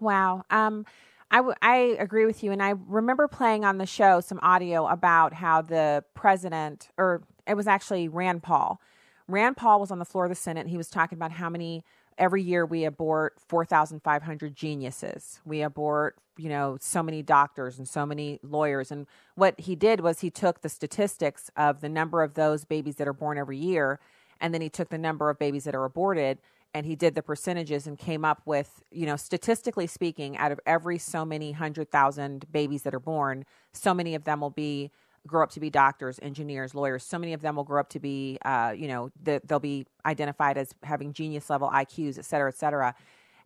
Wow. 0.00 0.44
Um, 0.50 0.84
I, 1.30 1.36
w- 1.38 1.54
I 1.62 1.76
agree 1.98 2.26
with 2.26 2.42
you. 2.44 2.52
And 2.52 2.62
I 2.62 2.74
remember 2.86 3.28
playing 3.28 3.64
on 3.64 3.78
the 3.78 3.86
show 3.86 4.20
some 4.20 4.38
audio 4.42 4.86
about 4.86 5.34
how 5.34 5.62
the 5.62 6.04
president, 6.14 6.88
or 6.98 7.22
it 7.46 7.54
was 7.54 7.66
actually 7.66 8.08
Rand 8.08 8.42
Paul. 8.42 8.80
Rand 9.28 9.56
Paul 9.56 9.80
was 9.80 9.90
on 9.90 9.98
the 9.98 10.04
floor 10.04 10.24
of 10.24 10.30
the 10.30 10.36
Senate. 10.36 10.68
He 10.68 10.76
was 10.76 10.88
talking 10.88 11.16
about 11.16 11.32
how 11.32 11.48
many 11.48 11.84
every 12.18 12.42
year 12.42 12.64
we 12.64 12.84
abort 12.84 13.34
4,500 13.48 14.54
geniuses. 14.54 15.40
We 15.44 15.62
abort, 15.62 16.16
you 16.36 16.48
know, 16.48 16.78
so 16.80 17.02
many 17.02 17.22
doctors 17.22 17.78
and 17.78 17.88
so 17.88 18.06
many 18.06 18.40
lawyers. 18.42 18.90
And 18.90 19.06
what 19.34 19.58
he 19.60 19.74
did 19.74 20.00
was 20.00 20.20
he 20.20 20.30
took 20.30 20.60
the 20.60 20.68
statistics 20.68 21.50
of 21.56 21.80
the 21.80 21.88
number 21.88 22.22
of 22.22 22.34
those 22.34 22.64
babies 22.64 22.96
that 22.96 23.08
are 23.08 23.12
born 23.12 23.38
every 23.38 23.58
year, 23.58 24.00
and 24.40 24.52
then 24.52 24.60
he 24.60 24.68
took 24.68 24.88
the 24.88 24.98
number 24.98 25.30
of 25.30 25.38
babies 25.38 25.64
that 25.64 25.74
are 25.74 25.84
aborted 25.84 26.38
and 26.76 26.84
he 26.84 26.94
did 26.94 27.14
the 27.14 27.22
percentages 27.22 27.86
and 27.86 27.98
came 27.98 28.22
up 28.22 28.42
with, 28.44 28.82
you 28.90 29.06
know, 29.06 29.16
statistically 29.16 29.86
speaking, 29.86 30.36
out 30.36 30.52
of 30.52 30.60
every 30.66 30.98
so 30.98 31.24
many 31.24 31.52
hundred 31.52 31.90
thousand 31.90 32.44
babies 32.52 32.82
that 32.82 32.94
are 32.94 33.00
born, 33.00 33.46
so 33.72 33.94
many 33.94 34.14
of 34.14 34.24
them 34.24 34.42
will 34.42 34.50
be 34.50 34.90
grow 35.26 35.42
up 35.42 35.50
to 35.50 35.60
be 35.60 35.70
doctors, 35.70 36.18
engineers, 36.22 36.74
lawyers. 36.74 37.04
So 37.04 37.18
many 37.18 37.32
of 37.32 37.42
them 37.42 37.56
will 37.56 37.64
grow 37.64 37.80
up 37.80 37.90
to 37.90 38.00
be, 38.00 38.38
uh, 38.44 38.74
you 38.76 38.88
know, 38.88 39.10
the, 39.22 39.40
they'll 39.44 39.58
be 39.58 39.86
identified 40.04 40.56
as 40.56 40.74
having 40.82 41.12
genius 41.12 41.50
level 41.50 41.68
IQs, 41.68 42.18
et 42.18 42.24
cetera, 42.24 42.48
et 42.48 42.56
cetera. 42.56 42.94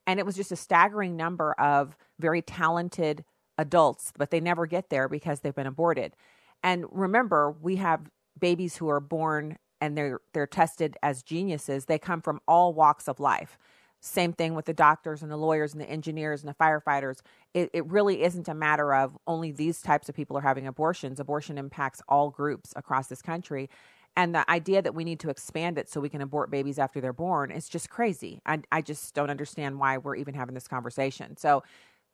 And 0.07 0.19
it 0.21 0.27
was 0.27 0.37
just 0.37 0.53
a 0.53 0.57
staggering 0.57 1.17
number 1.17 1.53
of 1.53 1.97
very 2.19 2.43
talented 2.43 3.25
adults, 3.59 4.13
but 4.17 4.31
they 4.31 4.41
never 4.41 4.67
get 4.67 4.91
there 4.91 5.09
because 5.09 5.41
they've 5.41 5.55
been 5.55 5.67
aborted. 5.67 6.15
And 6.63 6.85
remember, 6.91 7.55
we 7.61 7.77
have 7.77 8.01
babies 8.39 8.77
who 8.77 8.89
are 8.89 9.01
born 9.01 9.59
and 9.81 9.97
they're 9.97 10.21
they're 10.35 10.47
tested 10.47 10.97
as 11.03 11.23
geniuses, 11.23 11.87
they 11.87 11.99
come 11.99 12.21
from 12.21 12.41
all 12.47 12.75
walks 12.75 13.09
of 13.09 13.19
life. 13.19 13.59
Same 14.00 14.33
thing 14.33 14.54
with 14.54 14.64
the 14.64 14.73
doctors 14.73 15.23
and 15.23 15.30
the 15.30 15.37
lawyers 15.37 15.73
and 15.73 15.80
the 15.80 15.88
engineers 15.88 16.42
and 16.42 16.49
the 16.49 16.54
firefighters. 16.54 17.21
It, 17.52 17.71
it 17.75 17.87
really 17.87 18.23
isn't 18.23 18.49
a 18.49 18.54
matter 18.54 18.95
of 18.95 19.19
only 19.26 19.52
these 19.52 19.83
types 19.83 20.09
of 20.09 20.14
people 20.14 20.38
are 20.38 20.42
having 20.42 20.66
abortions. 20.66 21.21
Abortion 21.21 21.59
impacts 21.59 22.00
all 22.09 22.30
groups 22.30 22.73
across 22.76 23.09
this 23.09 23.21
country. 23.21 23.69
And 24.16 24.35
the 24.35 24.50
idea 24.50 24.83
that 24.83 24.95
we 24.95 25.04
need 25.04 25.21
to 25.21 25.30
expand 25.30 25.78
it 25.78 25.88
so 25.88 26.00
we 26.00 26.09
can 26.09 26.21
abort 26.21 26.50
babies 26.50 26.78
after 26.78 27.00
they're 27.00 27.12
born 27.12 27.50
is 27.50 27.69
just 27.69 27.90
crazy. 27.90 28.40
I, 28.45 28.61
I 28.73 28.80
just 28.80 29.14
don't 29.14 29.30
understand 29.30 29.78
why 29.78 29.99
we're 29.99 30.16
even 30.16 30.35
having 30.35 30.54
this 30.54 30.66
conversation. 30.66 31.37
So, 31.37 31.62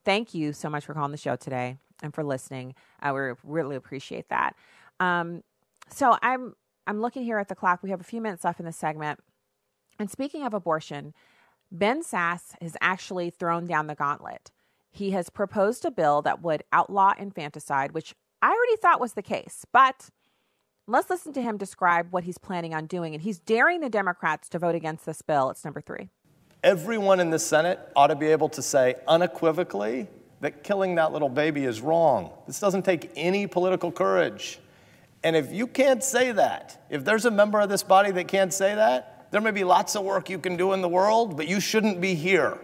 thank 0.04 0.34
you 0.34 0.52
so 0.52 0.70
much 0.70 0.84
for 0.84 0.94
calling 0.94 1.10
the 1.10 1.16
show 1.16 1.36
today 1.36 1.78
and 2.02 2.14
for 2.14 2.22
listening. 2.22 2.74
Uh, 3.02 3.12
we 3.14 3.32
really 3.42 3.76
appreciate 3.76 4.28
that. 4.28 4.54
Um, 5.00 5.42
so, 5.88 6.18
I'm 6.20 6.54
I'm 6.86 7.00
looking 7.00 7.24
here 7.24 7.38
at 7.38 7.48
the 7.48 7.54
clock. 7.54 7.82
We 7.82 7.90
have 7.90 8.00
a 8.00 8.04
few 8.04 8.20
minutes 8.20 8.44
left 8.44 8.60
in 8.60 8.66
this 8.66 8.76
segment. 8.76 9.20
And 9.98 10.10
speaking 10.10 10.44
of 10.44 10.52
abortion, 10.52 11.14
Ben 11.78 12.02
Sasse 12.02 12.54
has 12.60 12.76
actually 12.80 13.30
thrown 13.30 13.66
down 13.66 13.86
the 13.86 13.94
gauntlet. 13.94 14.50
He 14.90 15.10
has 15.10 15.28
proposed 15.28 15.84
a 15.84 15.90
bill 15.90 16.22
that 16.22 16.42
would 16.42 16.64
outlaw 16.72 17.12
infanticide, 17.18 17.92
which 17.92 18.14
I 18.40 18.48
already 18.48 18.76
thought 18.76 19.00
was 19.00 19.12
the 19.12 19.22
case. 19.22 19.66
But 19.72 20.08
let's 20.86 21.10
listen 21.10 21.32
to 21.34 21.42
him 21.42 21.58
describe 21.58 22.12
what 22.12 22.24
he's 22.24 22.38
planning 22.38 22.74
on 22.74 22.86
doing. 22.86 23.12
And 23.14 23.22
he's 23.22 23.38
daring 23.38 23.80
the 23.80 23.90
Democrats 23.90 24.48
to 24.50 24.58
vote 24.58 24.74
against 24.74 25.04
this 25.04 25.20
bill. 25.20 25.50
It's 25.50 25.64
number 25.64 25.80
three. 25.80 26.08
Everyone 26.62 27.20
in 27.20 27.30
the 27.30 27.38
Senate 27.38 27.78
ought 27.94 28.06
to 28.06 28.16
be 28.16 28.26
able 28.26 28.48
to 28.50 28.62
say 28.62 28.94
unequivocally 29.06 30.08
that 30.40 30.64
killing 30.64 30.94
that 30.96 31.12
little 31.12 31.28
baby 31.28 31.64
is 31.64 31.80
wrong. 31.80 32.30
This 32.46 32.58
doesn't 32.58 32.82
take 32.82 33.10
any 33.16 33.46
political 33.46 33.92
courage. 33.92 34.58
And 35.22 35.36
if 35.36 35.52
you 35.52 35.66
can't 35.66 36.02
say 36.02 36.32
that, 36.32 36.86
if 36.90 37.04
there's 37.04 37.24
a 37.24 37.30
member 37.30 37.60
of 37.60 37.68
this 37.68 37.82
body 37.82 38.10
that 38.12 38.28
can't 38.28 38.52
say 38.52 38.74
that, 38.74 39.15
there 39.30 39.40
may 39.40 39.50
be 39.50 39.64
lots 39.64 39.96
of 39.96 40.04
work 40.04 40.30
you 40.30 40.38
can 40.38 40.56
do 40.56 40.72
in 40.72 40.80
the 40.80 40.88
world, 40.88 41.36
but 41.36 41.48
you 41.48 41.60
shouldn't 41.60 42.00
be 42.00 42.14
here. 42.14 42.58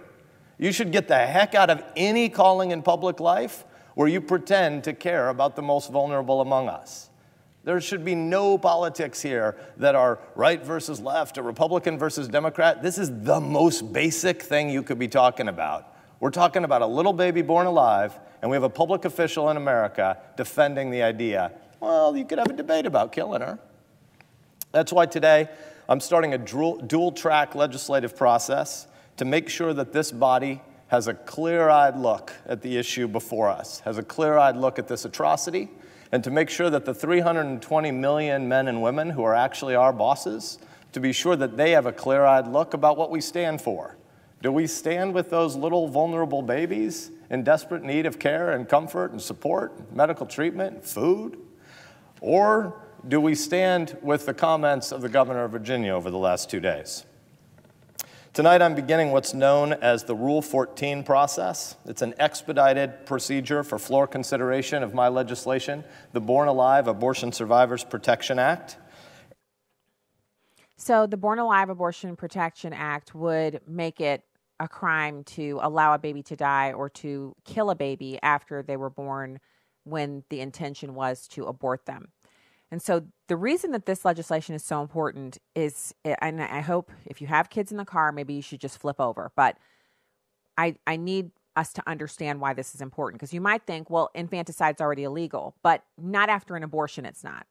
You 0.58 0.72
should 0.72 0.92
get 0.92 1.08
the 1.08 1.18
heck 1.18 1.54
out 1.54 1.70
of 1.70 1.82
any 1.96 2.28
calling 2.28 2.70
in 2.70 2.82
public 2.82 3.20
life 3.20 3.64
where 3.94 4.08
you 4.08 4.20
pretend 4.20 4.84
to 4.84 4.92
care 4.92 5.28
about 5.28 5.56
the 5.56 5.62
most 5.62 5.90
vulnerable 5.90 6.40
among 6.40 6.68
us. 6.68 7.10
There 7.64 7.80
should 7.80 8.04
be 8.04 8.14
no 8.14 8.58
politics 8.58 9.22
here 9.22 9.56
that 9.76 9.94
are 9.94 10.18
right 10.34 10.64
versus 10.64 11.00
left 11.00 11.38
or 11.38 11.42
Republican 11.42 11.98
versus 11.98 12.28
Democrat. 12.28 12.82
This 12.82 12.98
is 12.98 13.10
the 13.22 13.40
most 13.40 13.92
basic 13.92 14.42
thing 14.42 14.70
you 14.70 14.82
could 14.82 14.98
be 14.98 15.08
talking 15.08 15.48
about. 15.48 15.94
We're 16.20 16.30
talking 16.30 16.64
about 16.64 16.82
a 16.82 16.86
little 16.86 17.12
baby 17.12 17.42
born 17.42 17.66
alive, 17.66 18.18
and 18.40 18.50
we 18.50 18.56
have 18.56 18.62
a 18.62 18.70
public 18.70 19.04
official 19.04 19.50
in 19.50 19.56
America 19.56 20.18
defending 20.36 20.90
the 20.90 21.02
idea 21.02 21.52
well, 21.82 22.16
you 22.16 22.24
could 22.24 22.38
have 22.38 22.46
a 22.48 22.52
debate 22.52 22.86
about 22.86 23.10
killing 23.10 23.40
her. 23.40 23.58
That's 24.70 24.92
why 24.92 25.06
today 25.06 25.48
I'm 25.92 26.00
starting 26.00 26.32
a 26.32 26.38
dual 26.38 27.12
track 27.12 27.54
legislative 27.54 28.16
process 28.16 28.86
to 29.18 29.26
make 29.26 29.50
sure 29.50 29.74
that 29.74 29.92
this 29.92 30.10
body 30.10 30.62
has 30.86 31.06
a 31.06 31.12
clear 31.12 31.68
eyed 31.68 31.98
look 31.98 32.32
at 32.46 32.62
the 32.62 32.78
issue 32.78 33.06
before 33.06 33.50
us, 33.50 33.80
has 33.80 33.98
a 33.98 34.02
clear 34.02 34.38
eyed 34.38 34.56
look 34.56 34.78
at 34.78 34.88
this 34.88 35.04
atrocity, 35.04 35.68
and 36.10 36.24
to 36.24 36.30
make 36.30 36.48
sure 36.48 36.70
that 36.70 36.86
the 36.86 36.94
320 36.94 37.90
million 37.90 38.48
men 38.48 38.68
and 38.68 38.80
women 38.80 39.10
who 39.10 39.22
are 39.22 39.34
actually 39.34 39.74
our 39.74 39.92
bosses, 39.92 40.58
to 40.92 41.00
be 41.00 41.12
sure 41.12 41.36
that 41.36 41.58
they 41.58 41.72
have 41.72 41.84
a 41.84 41.92
clear 41.92 42.24
eyed 42.24 42.48
look 42.48 42.72
about 42.72 42.96
what 42.96 43.10
we 43.10 43.20
stand 43.20 43.60
for. 43.60 43.98
Do 44.40 44.50
we 44.50 44.66
stand 44.66 45.12
with 45.12 45.28
those 45.28 45.56
little 45.56 45.88
vulnerable 45.88 46.40
babies 46.40 47.10
in 47.28 47.44
desperate 47.44 47.82
need 47.82 48.06
of 48.06 48.18
care 48.18 48.52
and 48.52 48.66
comfort 48.66 49.10
and 49.10 49.20
support, 49.20 49.92
medical 49.94 50.24
treatment, 50.24 50.86
food? 50.86 51.36
Or 52.22 52.80
do 53.06 53.20
we 53.20 53.34
stand 53.34 53.96
with 54.02 54.26
the 54.26 54.34
comments 54.34 54.92
of 54.92 55.00
the 55.00 55.08
governor 55.08 55.44
of 55.44 55.50
Virginia 55.50 55.92
over 55.92 56.10
the 56.10 56.18
last 56.18 56.48
two 56.48 56.60
days? 56.60 57.04
Tonight, 58.32 58.62
I'm 58.62 58.74
beginning 58.74 59.10
what's 59.10 59.34
known 59.34 59.74
as 59.74 60.04
the 60.04 60.14
Rule 60.14 60.40
14 60.40 61.02
process. 61.02 61.76
It's 61.84 62.00
an 62.00 62.14
expedited 62.18 63.04
procedure 63.04 63.62
for 63.62 63.78
floor 63.78 64.06
consideration 64.06 64.82
of 64.82 64.94
my 64.94 65.08
legislation, 65.08 65.84
the 66.12 66.20
Born 66.20 66.48
Alive 66.48 66.88
Abortion 66.88 67.32
Survivors 67.32 67.84
Protection 67.84 68.38
Act. 68.38 68.78
So, 70.76 71.06
the 71.06 71.18
Born 71.18 71.38
Alive 71.38 71.68
Abortion 71.68 72.16
Protection 72.16 72.72
Act 72.72 73.14
would 73.14 73.60
make 73.66 74.00
it 74.00 74.24
a 74.58 74.68
crime 74.68 75.24
to 75.24 75.58
allow 75.60 75.92
a 75.92 75.98
baby 75.98 76.22
to 76.22 76.36
die 76.36 76.72
or 76.72 76.88
to 76.88 77.34
kill 77.44 77.68
a 77.68 77.74
baby 77.74 78.18
after 78.22 78.62
they 78.62 78.78
were 78.78 78.90
born 78.90 79.40
when 79.84 80.24
the 80.30 80.40
intention 80.40 80.94
was 80.94 81.28
to 81.28 81.44
abort 81.44 81.84
them. 81.84 82.08
And 82.72 82.80
so 82.80 83.02
the 83.28 83.36
reason 83.36 83.72
that 83.72 83.84
this 83.84 84.02
legislation 84.02 84.54
is 84.54 84.64
so 84.64 84.80
important 84.80 85.36
is, 85.54 85.94
eh, 86.06 86.16
and 86.22 86.42
I 86.42 86.62
hope 86.62 86.90
if 87.04 87.20
you 87.20 87.26
have 87.26 87.50
kids 87.50 87.70
in 87.70 87.76
the 87.76 87.84
car, 87.84 88.12
maybe 88.12 88.32
you 88.32 88.40
should 88.40 88.62
just 88.62 88.78
flip 88.78 88.98
over. 88.98 89.30
But 89.36 89.58
I, 90.56 90.76
I 90.86 90.96
need 90.96 91.32
us 91.54 91.74
to 91.74 91.82
understand 91.86 92.40
why 92.40 92.54
this 92.54 92.74
is 92.74 92.80
important 92.80 93.20
because 93.20 93.34
you 93.34 93.42
might 93.42 93.66
think, 93.66 93.90
well, 93.90 94.10
infanticide's 94.14 94.80
already 94.80 95.04
illegal, 95.04 95.54
but 95.62 95.84
not 95.98 96.30
after 96.30 96.56
an 96.56 96.62
abortion, 96.62 97.04
it's 97.04 97.22
not. 97.22 97.46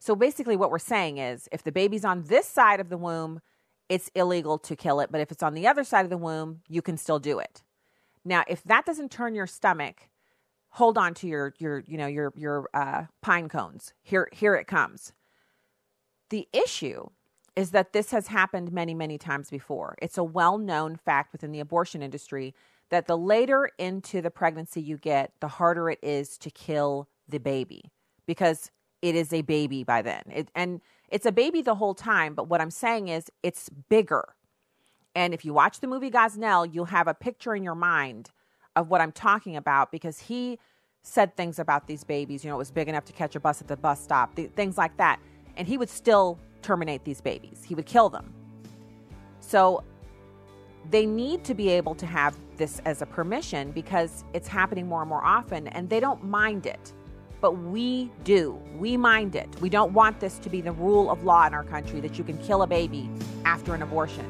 So 0.00 0.14
basically, 0.14 0.54
what 0.54 0.70
we're 0.70 0.78
saying 0.78 1.16
is 1.16 1.48
if 1.50 1.62
the 1.62 1.72
baby's 1.72 2.04
on 2.04 2.24
this 2.24 2.46
side 2.46 2.78
of 2.78 2.90
the 2.90 2.98
womb, 2.98 3.40
it's 3.88 4.10
illegal 4.14 4.58
to 4.58 4.76
kill 4.76 5.00
it. 5.00 5.10
But 5.10 5.22
if 5.22 5.32
it's 5.32 5.42
on 5.42 5.54
the 5.54 5.66
other 5.66 5.82
side 5.82 6.04
of 6.04 6.10
the 6.10 6.18
womb, 6.18 6.60
you 6.68 6.82
can 6.82 6.98
still 6.98 7.18
do 7.18 7.38
it. 7.38 7.62
Now, 8.22 8.44
if 8.46 8.62
that 8.64 8.84
doesn't 8.84 9.10
turn 9.10 9.34
your 9.34 9.46
stomach, 9.46 10.10
hold 10.70 10.98
on 10.98 11.14
to 11.14 11.26
your 11.26 11.54
your 11.58 11.82
you 11.86 11.96
know 11.96 12.06
your 12.06 12.32
your 12.36 12.68
uh, 12.74 13.04
pine 13.22 13.48
cones. 13.48 13.92
Here 14.02 14.28
here 14.32 14.54
it 14.54 14.66
comes. 14.66 15.12
The 16.30 16.48
issue 16.52 17.08
is 17.56 17.70
that 17.72 17.92
this 17.92 18.10
has 18.12 18.28
happened 18.28 18.72
many 18.72 18.94
many 18.94 19.18
times 19.18 19.50
before. 19.50 19.96
It's 20.00 20.18
a 20.18 20.24
well 20.24 20.58
known 20.58 20.96
fact 20.96 21.32
within 21.32 21.52
the 21.52 21.60
abortion 21.60 22.02
industry 22.02 22.54
that 22.90 23.06
the 23.06 23.18
later 23.18 23.70
into 23.78 24.22
the 24.22 24.30
pregnancy 24.30 24.80
you 24.80 24.96
get, 24.96 25.32
the 25.40 25.48
harder 25.48 25.90
it 25.90 25.98
is 26.02 26.38
to 26.38 26.50
kill 26.50 27.08
the 27.28 27.38
baby 27.38 27.92
because 28.26 28.70
it 29.02 29.14
is 29.14 29.32
a 29.32 29.42
baby 29.42 29.84
by 29.84 30.02
then. 30.02 30.22
It, 30.32 30.50
and 30.54 30.80
it's 31.08 31.26
a 31.26 31.32
baby 31.32 31.62
the 31.62 31.74
whole 31.74 31.94
time, 31.94 32.34
but 32.34 32.48
what 32.48 32.60
I'm 32.60 32.70
saying 32.70 33.08
is 33.08 33.30
it's 33.42 33.68
bigger. 33.68 34.34
And 35.14 35.34
if 35.34 35.44
you 35.44 35.52
watch 35.52 35.80
the 35.80 35.86
movie 35.86 36.10
Gosnell, 36.10 36.72
you'll 36.72 36.86
have 36.86 37.08
a 37.08 37.14
picture 37.14 37.54
in 37.54 37.62
your 37.62 37.74
mind 37.74 38.30
of 38.78 38.90
what 38.90 39.00
I'm 39.00 39.12
talking 39.12 39.56
about 39.56 39.90
because 39.90 40.20
he 40.20 40.58
said 41.02 41.36
things 41.36 41.58
about 41.58 41.86
these 41.86 42.04
babies. 42.04 42.44
You 42.44 42.50
know, 42.50 42.56
it 42.56 42.58
was 42.58 42.70
big 42.70 42.88
enough 42.88 43.04
to 43.06 43.12
catch 43.12 43.34
a 43.34 43.40
bus 43.40 43.60
at 43.60 43.68
the 43.68 43.76
bus 43.76 44.00
stop, 44.00 44.34
th- 44.36 44.50
things 44.52 44.78
like 44.78 44.96
that. 44.98 45.20
And 45.56 45.66
he 45.66 45.76
would 45.76 45.88
still 45.88 46.38
terminate 46.62 47.04
these 47.04 47.20
babies, 47.20 47.64
he 47.64 47.74
would 47.74 47.86
kill 47.86 48.08
them. 48.08 48.32
So 49.40 49.82
they 50.90 51.06
need 51.06 51.44
to 51.44 51.54
be 51.54 51.68
able 51.68 51.94
to 51.96 52.06
have 52.06 52.36
this 52.56 52.80
as 52.84 53.02
a 53.02 53.06
permission 53.06 53.70
because 53.72 54.24
it's 54.32 54.48
happening 54.48 54.86
more 54.86 55.02
and 55.02 55.08
more 55.08 55.24
often 55.24 55.68
and 55.68 55.88
they 55.88 56.00
don't 56.00 56.24
mind 56.24 56.66
it. 56.66 56.92
But 57.40 57.52
we 57.52 58.10
do. 58.24 58.60
We 58.76 58.96
mind 58.96 59.36
it. 59.36 59.48
We 59.60 59.68
don't 59.68 59.92
want 59.92 60.18
this 60.18 60.38
to 60.40 60.50
be 60.50 60.60
the 60.60 60.72
rule 60.72 61.10
of 61.10 61.22
law 61.22 61.46
in 61.46 61.54
our 61.54 61.62
country 61.62 62.00
that 62.00 62.18
you 62.18 62.24
can 62.24 62.36
kill 62.38 62.62
a 62.62 62.66
baby 62.66 63.08
after 63.44 63.74
an 63.74 63.82
abortion. 63.82 64.26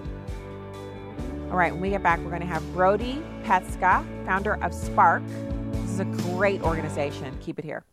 All 1.50 1.56
right, 1.56 1.72
when 1.72 1.80
we 1.80 1.88
get 1.88 2.02
back, 2.02 2.18
we're 2.20 2.28
going 2.28 2.42
to 2.42 2.46
have 2.46 2.62
Brody 2.74 3.22
Petska, 3.42 4.04
founder 4.26 4.62
of 4.62 4.74
Spark. 4.74 5.22
This 5.72 5.92
is 5.92 6.00
a 6.00 6.04
great 6.04 6.60
organization. 6.60 7.34
Keep 7.40 7.58
it 7.58 7.64
here. 7.64 7.84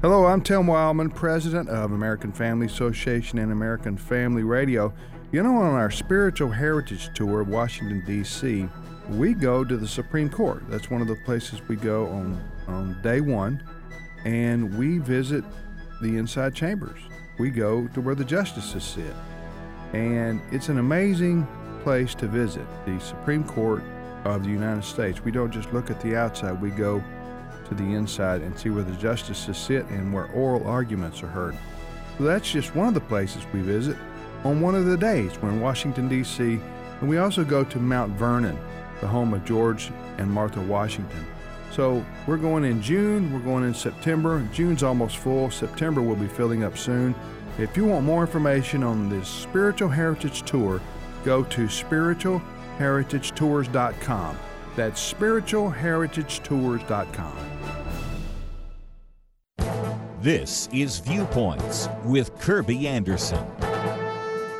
Hello, 0.00 0.24
I'm 0.24 0.40
Tim 0.40 0.62
Wildmon, 0.62 1.14
president 1.14 1.68
of 1.68 1.92
American 1.92 2.32
Family 2.32 2.64
Association 2.64 3.38
and 3.38 3.52
American 3.52 3.98
Family 3.98 4.42
Radio. 4.42 4.94
You 5.32 5.42
know, 5.42 5.54
on 5.58 5.74
our 5.74 5.90
spiritual 5.90 6.48
heritage 6.48 7.10
tour 7.14 7.42
of 7.42 7.48
Washington, 7.48 8.02
D.C., 8.06 8.66
we 9.10 9.34
go 9.34 9.62
to 9.62 9.76
the 9.76 9.86
Supreme 9.86 10.30
Court. 10.30 10.62
That's 10.70 10.90
one 10.90 11.02
of 11.02 11.08
the 11.08 11.18
places 11.26 11.60
we 11.68 11.76
go 11.76 12.06
on, 12.06 12.42
on 12.66 13.02
day 13.02 13.20
one, 13.20 13.62
and 14.24 14.78
we 14.78 14.96
visit 14.96 15.44
the 16.00 16.16
inside 16.16 16.54
chambers. 16.54 17.00
We 17.38 17.50
go 17.50 17.86
to 17.88 18.00
where 18.00 18.14
the 18.14 18.24
justices 18.24 18.82
sit. 18.82 19.14
And 19.92 20.40
it's 20.50 20.70
an 20.70 20.78
amazing 20.78 21.46
place 21.82 22.14
to 22.16 22.26
visit, 22.26 22.66
the 22.86 22.98
Supreme 23.00 23.44
Court 23.44 23.82
of 24.24 24.42
the 24.42 24.50
United 24.50 24.84
States. 24.84 25.24
We 25.24 25.30
don't 25.30 25.50
just 25.50 25.72
look 25.72 25.90
at 25.90 26.00
the 26.00 26.16
outside, 26.16 26.60
we 26.60 26.70
go 26.70 27.02
to 27.68 27.74
the 27.74 27.94
inside 27.94 28.42
and 28.42 28.58
see 28.58 28.70
where 28.70 28.84
the 28.84 28.96
justices 28.96 29.56
sit 29.56 29.86
and 29.86 30.12
where 30.12 30.26
oral 30.26 30.66
arguments 30.66 31.22
are 31.22 31.28
heard. 31.28 31.56
So 32.18 32.24
that's 32.24 32.50
just 32.50 32.74
one 32.74 32.88
of 32.88 32.94
the 32.94 33.00
places 33.00 33.44
we 33.52 33.60
visit 33.60 33.96
on 34.44 34.60
one 34.60 34.74
of 34.74 34.84
the 34.84 34.96
days. 34.96 35.40
We're 35.40 35.50
in 35.50 35.60
Washington, 35.60 36.08
D.C., 36.08 36.60
and 37.00 37.08
we 37.08 37.18
also 37.18 37.44
go 37.44 37.64
to 37.64 37.78
Mount 37.78 38.12
Vernon, 38.12 38.58
the 39.00 39.06
home 39.06 39.32
of 39.32 39.44
George 39.44 39.90
and 40.18 40.30
Martha 40.30 40.60
Washington. 40.60 41.26
So 41.70 42.04
we're 42.26 42.36
going 42.36 42.64
in 42.64 42.82
June, 42.82 43.32
we're 43.32 43.40
going 43.40 43.64
in 43.64 43.72
September. 43.74 44.46
June's 44.52 44.82
almost 44.82 45.16
full, 45.18 45.50
September 45.50 46.02
will 46.02 46.16
be 46.16 46.26
filling 46.26 46.64
up 46.64 46.76
soon. 46.76 47.14
If 47.58 47.76
you 47.76 47.84
want 47.84 48.04
more 48.04 48.22
information 48.22 48.82
on 48.82 49.08
this 49.08 49.28
Spiritual 49.28 49.88
Heritage 49.88 50.42
Tour, 50.42 50.80
go 51.24 51.44
to 51.44 51.66
spiritualheritagetours.com. 51.66 54.38
That's 54.76 55.12
spiritualheritagetours.com. 55.12 57.36
This 60.22 60.68
is 60.70 60.98
Viewpoints 60.98 61.88
with 62.04 62.38
Kirby 62.40 62.86
Anderson. 62.86 63.42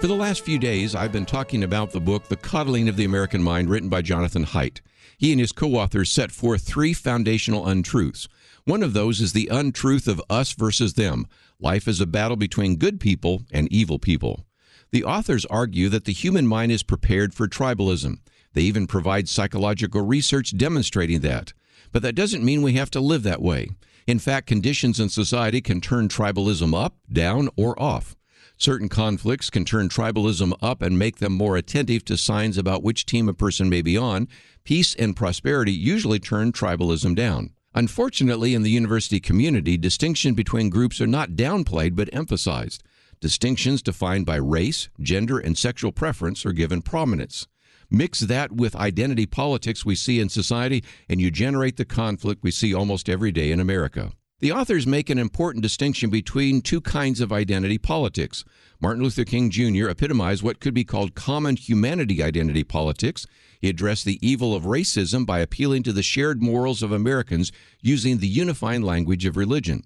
For 0.01 0.07
the 0.07 0.15
last 0.15 0.43
few 0.43 0.59
days, 0.59 0.95
I've 0.95 1.13
been 1.13 1.27
talking 1.27 1.63
about 1.63 1.91
the 1.91 2.01
book, 2.01 2.29
The 2.29 2.37
Coddling 2.37 2.89
of 2.89 2.97
the 2.97 3.05
American 3.05 3.43
Mind, 3.43 3.69
written 3.69 3.91
by 3.91 4.01
Jonathan 4.01 4.47
Haidt. 4.47 4.81
He 5.19 5.33
and 5.33 5.41
his 5.41 5.53
co 5.53 5.75
authors 5.75 6.11
set 6.11 6.33
forth 6.33 6.63
three 6.63 6.95
foundational 6.95 7.67
untruths. 7.67 8.27
One 8.65 8.83
of 8.83 8.95
those 8.95 9.21
is 9.21 9.35
the 9.35 9.51
untruth 9.53 10.09
of 10.09 10.23
us 10.31 10.55
versus 10.55 10.95
them. 10.95 11.27
Life 11.61 11.87
is 11.87 12.01
a 12.01 12.07
battle 12.07 12.39
between 12.39 12.77
good 12.77 12.99
people 12.99 13.43
and 13.53 13.71
evil 13.71 13.99
people. 13.99 14.47
The 14.93 15.05
authors 15.05 15.47
argue 15.47 15.89
that 15.89 16.05
the 16.05 16.13
human 16.13 16.47
mind 16.47 16.73
is 16.73 16.83
prepared 16.83 17.33
for 17.33 17.47
tribalism. 17.47 18.19
They 18.55 18.63
even 18.63 18.89
provide 18.89 19.29
psychological 19.29 20.03
research 20.03 20.57
demonstrating 20.57 21.21
that. 21.21 21.53
But 21.93 22.03
that 22.03 22.17
doesn't 22.17 22.45
mean 22.45 22.63
we 22.63 22.73
have 22.73 22.91
to 22.93 23.01
live 23.01 23.23
that 23.23 23.43
way. 23.43 23.69
In 24.07 24.19
fact, 24.19 24.49
conditions 24.49 24.99
in 24.99 25.09
society 25.09 25.61
can 25.61 25.81
turn 25.81 26.09
tribalism 26.09 26.75
up, 26.75 26.97
down, 27.13 27.49
or 27.57 27.81
off. 27.81 28.17
Certain 28.57 28.89
conflicts 28.89 29.49
can 29.49 29.65
turn 29.65 29.89
tribalism 29.89 30.53
up 30.61 30.83
and 30.83 30.99
make 30.99 31.19
them 31.19 31.33
more 31.33 31.57
attentive 31.57 32.05
to 32.07 32.17
signs 32.17 32.59
about 32.59 32.83
which 32.83 33.07
team 33.07 33.29
a 33.29 33.35
person 33.35 33.69
may 33.69 33.83
be 33.83 33.97
on. 33.97 34.29
Peace 34.65 34.95
and 34.97 35.17
prosperity 35.17 35.73
usually 35.73 36.19
turn 36.19 36.53
tribalism 36.53 37.15
down. 37.15 37.51
Unfortunately, 37.75 38.55
in 38.55 38.63
the 38.63 38.71
university 38.71 39.21
community, 39.21 39.79
distinction 39.79 40.35
between 40.35 40.69
groups 40.69 41.01
are 41.01 41.07
not 41.07 41.31
downplayed 41.31 41.95
but 41.95 42.13
emphasized. 42.13 42.83
Distinctions 43.21 43.83
defined 43.83 44.25
by 44.25 44.37
race, 44.37 44.89
gender, 44.99 45.39
and 45.39 45.57
sexual 45.57 45.93
preference 45.93 46.47
are 46.47 46.53
given 46.53 46.81
prominence. 46.81 47.47
Mix 47.91 48.21
that 48.21 48.51
with 48.51 48.75
identity 48.75 49.27
politics 49.27 49.85
we 49.85 49.95
see 49.95 50.21
in 50.21 50.31
society, 50.31 50.83
and 51.07 51.21
you 51.21 51.31
generate 51.31 51.77
the 51.77 51.85
conflict 51.85 52.43
we 52.43 52.51
see 52.51 52.73
almost 52.73 53.11
every 53.11 53.31
day 53.31 53.53
in 53.53 53.61
America. 53.61 54.13
The 54.39 54.53
authors 54.53 54.87
make 54.87 55.11
an 55.11 55.19
important 55.19 55.63
distinction 55.63 56.09
between 56.09 56.63
two 56.63 56.81
kinds 56.81 57.21
of 57.21 57.31
identity 57.31 57.77
politics. 57.77 58.43
Martin 58.81 59.03
Luther 59.03 59.27
King 59.27 59.51
Jr. 59.51 59.91
epitomized 59.91 60.43
what 60.43 60.61
could 60.61 60.73
be 60.73 60.85
called 60.85 61.15
common 61.15 61.57
humanity 61.57 62.23
identity 62.23 62.65
politics. 62.65 63.27
He 63.61 63.69
addressed 63.69 64.07
the 64.07 64.19
evil 64.27 64.55
of 64.55 64.63
racism 64.63 65.27
by 65.27 65.41
appealing 65.41 65.83
to 65.83 65.93
the 65.93 66.03
shared 66.03 66.43
morals 66.43 66.83
of 66.83 66.91
Americans 66.91 67.53
using 67.83 68.17
the 68.17 68.29
unifying 68.29 68.81
language 68.81 69.27
of 69.27 69.37
religion. 69.37 69.83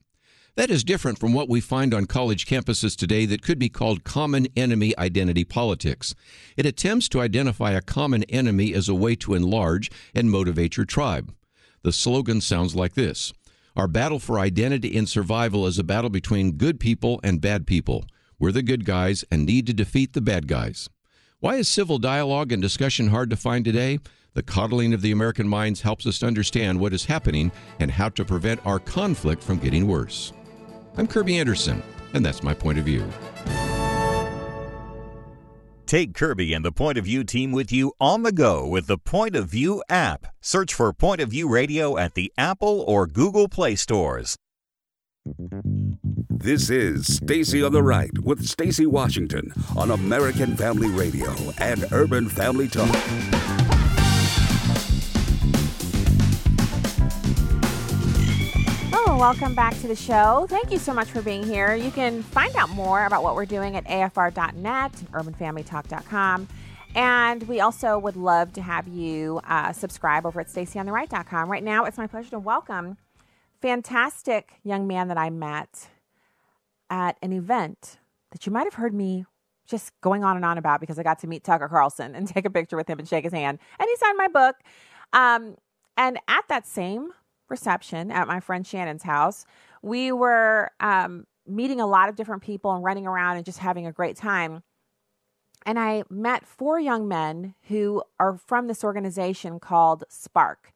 That 0.56 0.70
is 0.70 0.84
different 0.84 1.18
from 1.18 1.32
what 1.32 1.48
we 1.48 1.60
find 1.60 1.92
on 1.92 2.06
college 2.06 2.46
campuses 2.46 2.94
today 2.94 3.26
that 3.26 3.42
could 3.42 3.58
be 3.58 3.68
called 3.68 4.04
common 4.04 4.46
enemy 4.56 4.96
identity 4.96 5.42
politics. 5.42 6.14
It 6.56 6.64
attempts 6.64 7.08
to 7.08 7.20
identify 7.20 7.72
a 7.72 7.80
common 7.80 8.22
enemy 8.24 8.72
as 8.72 8.88
a 8.88 8.94
way 8.94 9.16
to 9.16 9.34
enlarge 9.34 9.90
and 10.14 10.30
motivate 10.30 10.76
your 10.76 10.86
tribe. 10.86 11.34
The 11.82 11.90
slogan 11.90 12.40
sounds 12.40 12.76
like 12.76 12.94
this 12.94 13.32
Our 13.74 13.88
battle 13.88 14.20
for 14.20 14.38
identity 14.38 14.96
and 14.96 15.08
survival 15.08 15.66
is 15.66 15.80
a 15.80 15.84
battle 15.84 16.08
between 16.08 16.52
good 16.52 16.78
people 16.78 17.18
and 17.24 17.40
bad 17.40 17.66
people. 17.66 18.04
We're 18.38 18.52
the 18.52 18.62
good 18.62 18.84
guys 18.84 19.24
and 19.32 19.44
need 19.44 19.66
to 19.66 19.74
defeat 19.74 20.12
the 20.12 20.20
bad 20.20 20.46
guys. 20.46 20.88
Why 21.40 21.56
is 21.56 21.66
civil 21.66 21.98
dialogue 21.98 22.52
and 22.52 22.62
discussion 22.62 23.08
hard 23.08 23.28
to 23.30 23.36
find 23.36 23.64
today? 23.64 23.98
The 24.34 24.44
coddling 24.44 24.94
of 24.94 25.02
the 25.02 25.10
American 25.10 25.48
minds 25.48 25.80
helps 25.80 26.06
us 26.06 26.22
understand 26.22 26.78
what 26.78 26.92
is 26.92 27.06
happening 27.06 27.50
and 27.80 27.90
how 27.90 28.08
to 28.10 28.24
prevent 28.24 28.64
our 28.64 28.78
conflict 28.78 29.42
from 29.42 29.58
getting 29.58 29.88
worse. 29.88 30.32
I'm 30.96 31.06
Kirby 31.08 31.38
Anderson, 31.38 31.82
and 32.12 32.24
that's 32.24 32.42
my 32.42 32.54
point 32.54 32.78
of 32.78 32.84
view. 32.84 33.04
Take 35.86 36.14
Kirby 36.14 36.54
and 36.54 36.64
the 36.64 36.72
Point 36.72 36.98
of 36.98 37.04
View 37.04 37.24
team 37.24 37.52
with 37.52 37.70
you 37.70 37.92
on 38.00 38.22
the 38.22 38.32
go 38.32 38.66
with 38.66 38.86
the 38.86 38.96
Point 38.96 39.36
of 39.36 39.48
View 39.48 39.82
app. 39.88 40.26
Search 40.40 40.72
for 40.72 40.92
Point 40.92 41.20
of 41.20 41.30
View 41.30 41.48
Radio 41.48 41.98
at 41.98 42.14
the 42.14 42.32
Apple 42.38 42.84
or 42.88 43.06
Google 43.06 43.48
Play 43.48 43.74
stores. 43.74 44.36
This 46.30 46.70
is 46.70 47.16
Stacy 47.16 47.62
on 47.62 47.72
the 47.72 47.82
Right 47.82 48.16
with 48.18 48.46
Stacy 48.46 48.86
Washington 48.86 49.52
on 49.76 49.90
American 49.90 50.56
Family 50.56 50.88
Radio 50.88 51.34
and 51.58 51.84
Urban 51.92 52.28
Family 52.28 52.68
Talk. 52.68 52.94
Welcome 59.18 59.54
back 59.54 59.78
to 59.80 59.86
the 59.86 59.94
show. 59.94 60.46
Thank 60.48 60.72
you 60.72 60.78
so 60.78 60.92
much 60.92 61.08
for 61.08 61.22
being 61.22 61.44
here. 61.44 61.74
You 61.74 61.90
can 61.90 62.22
find 62.22 62.54
out 62.56 62.68
more 62.70 63.04
about 63.04 63.22
what 63.22 63.36
we're 63.36 63.46
doing 63.46 63.76
at 63.76 63.84
afr.net 63.84 64.56
and 64.56 65.12
urbanfamilytalk.com. 65.12 66.48
And 66.96 67.42
we 67.44 67.60
also 67.60 67.98
would 67.98 68.16
love 68.16 68.52
to 68.54 68.62
have 68.62 68.88
you 68.88 69.40
uh, 69.44 69.72
subscribe 69.72 70.26
over 70.26 70.40
at 70.40 70.48
stacyontheright.com. 70.48 71.48
Right 71.48 71.62
now, 71.62 71.84
it's 71.84 71.96
my 71.96 72.06
pleasure 72.06 72.30
to 72.30 72.38
welcome 72.38 72.96
fantastic 73.62 74.54
young 74.62 74.86
man 74.86 75.08
that 75.08 75.16
I 75.16 75.30
met 75.30 75.88
at 76.90 77.16
an 77.22 77.32
event 77.32 77.98
that 78.32 78.44
you 78.44 78.52
might 78.52 78.64
have 78.64 78.74
heard 78.74 78.92
me 78.92 79.24
just 79.66 79.92
going 80.00 80.22
on 80.22 80.36
and 80.36 80.44
on 80.44 80.58
about 80.58 80.80
because 80.80 80.98
I 80.98 81.02
got 81.02 81.20
to 81.20 81.26
meet 81.26 81.44
Tucker 81.44 81.68
Carlson 81.68 82.14
and 82.14 82.28
take 82.34 82.44
a 82.44 82.50
picture 82.50 82.76
with 82.76 82.88
him 82.88 82.98
and 82.98 83.08
shake 83.08 83.24
his 83.24 83.32
hand. 83.32 83.58
And 83.78 83.88
he 83.88 83.96
signed 83.96 84.18
my 84.18 84.28
book. 84.28 84.56
Um, 85.12 85.56
and 85.96 86.18
at 86.28 86.46
that 86.48 86.66
same 86.66 87.12
reception 87.48 88.10
at 88.10 88.26
my 88.26 88.40
friend 88.40 88.66
Shannon's 88.66 89.02
house. 89.02 89.44
We 89.82 90.12
were 90.12 90.70
um, 90.80 91.26
meeting 91.46 91.80
a 91.80 91.86
lot 91.86 92.08
of 92.08 92.16
different 92.16 92.42
people 92.42 92.72
and 92.72 92.82
running 92.82 93.06
around 93.06 93.36
and 93.36 93.44
just 93.44 93.58
having 93.58 93.86
a 93.86 93.92
great 93.92 94.16
time. 94.16 94.62
And 95.66 95.78
I 95.78 96.04
met 96.10 96.46
four 96.46 96.78
young 96.78 97.08
men 97.08 97.54
who 97.68 98.02
are 98.20 98.36
from 98.36 98.66
this 98.66 98.84
organization 98.84 99.60
called 99.60 100.04
Spark. 100.08 100.72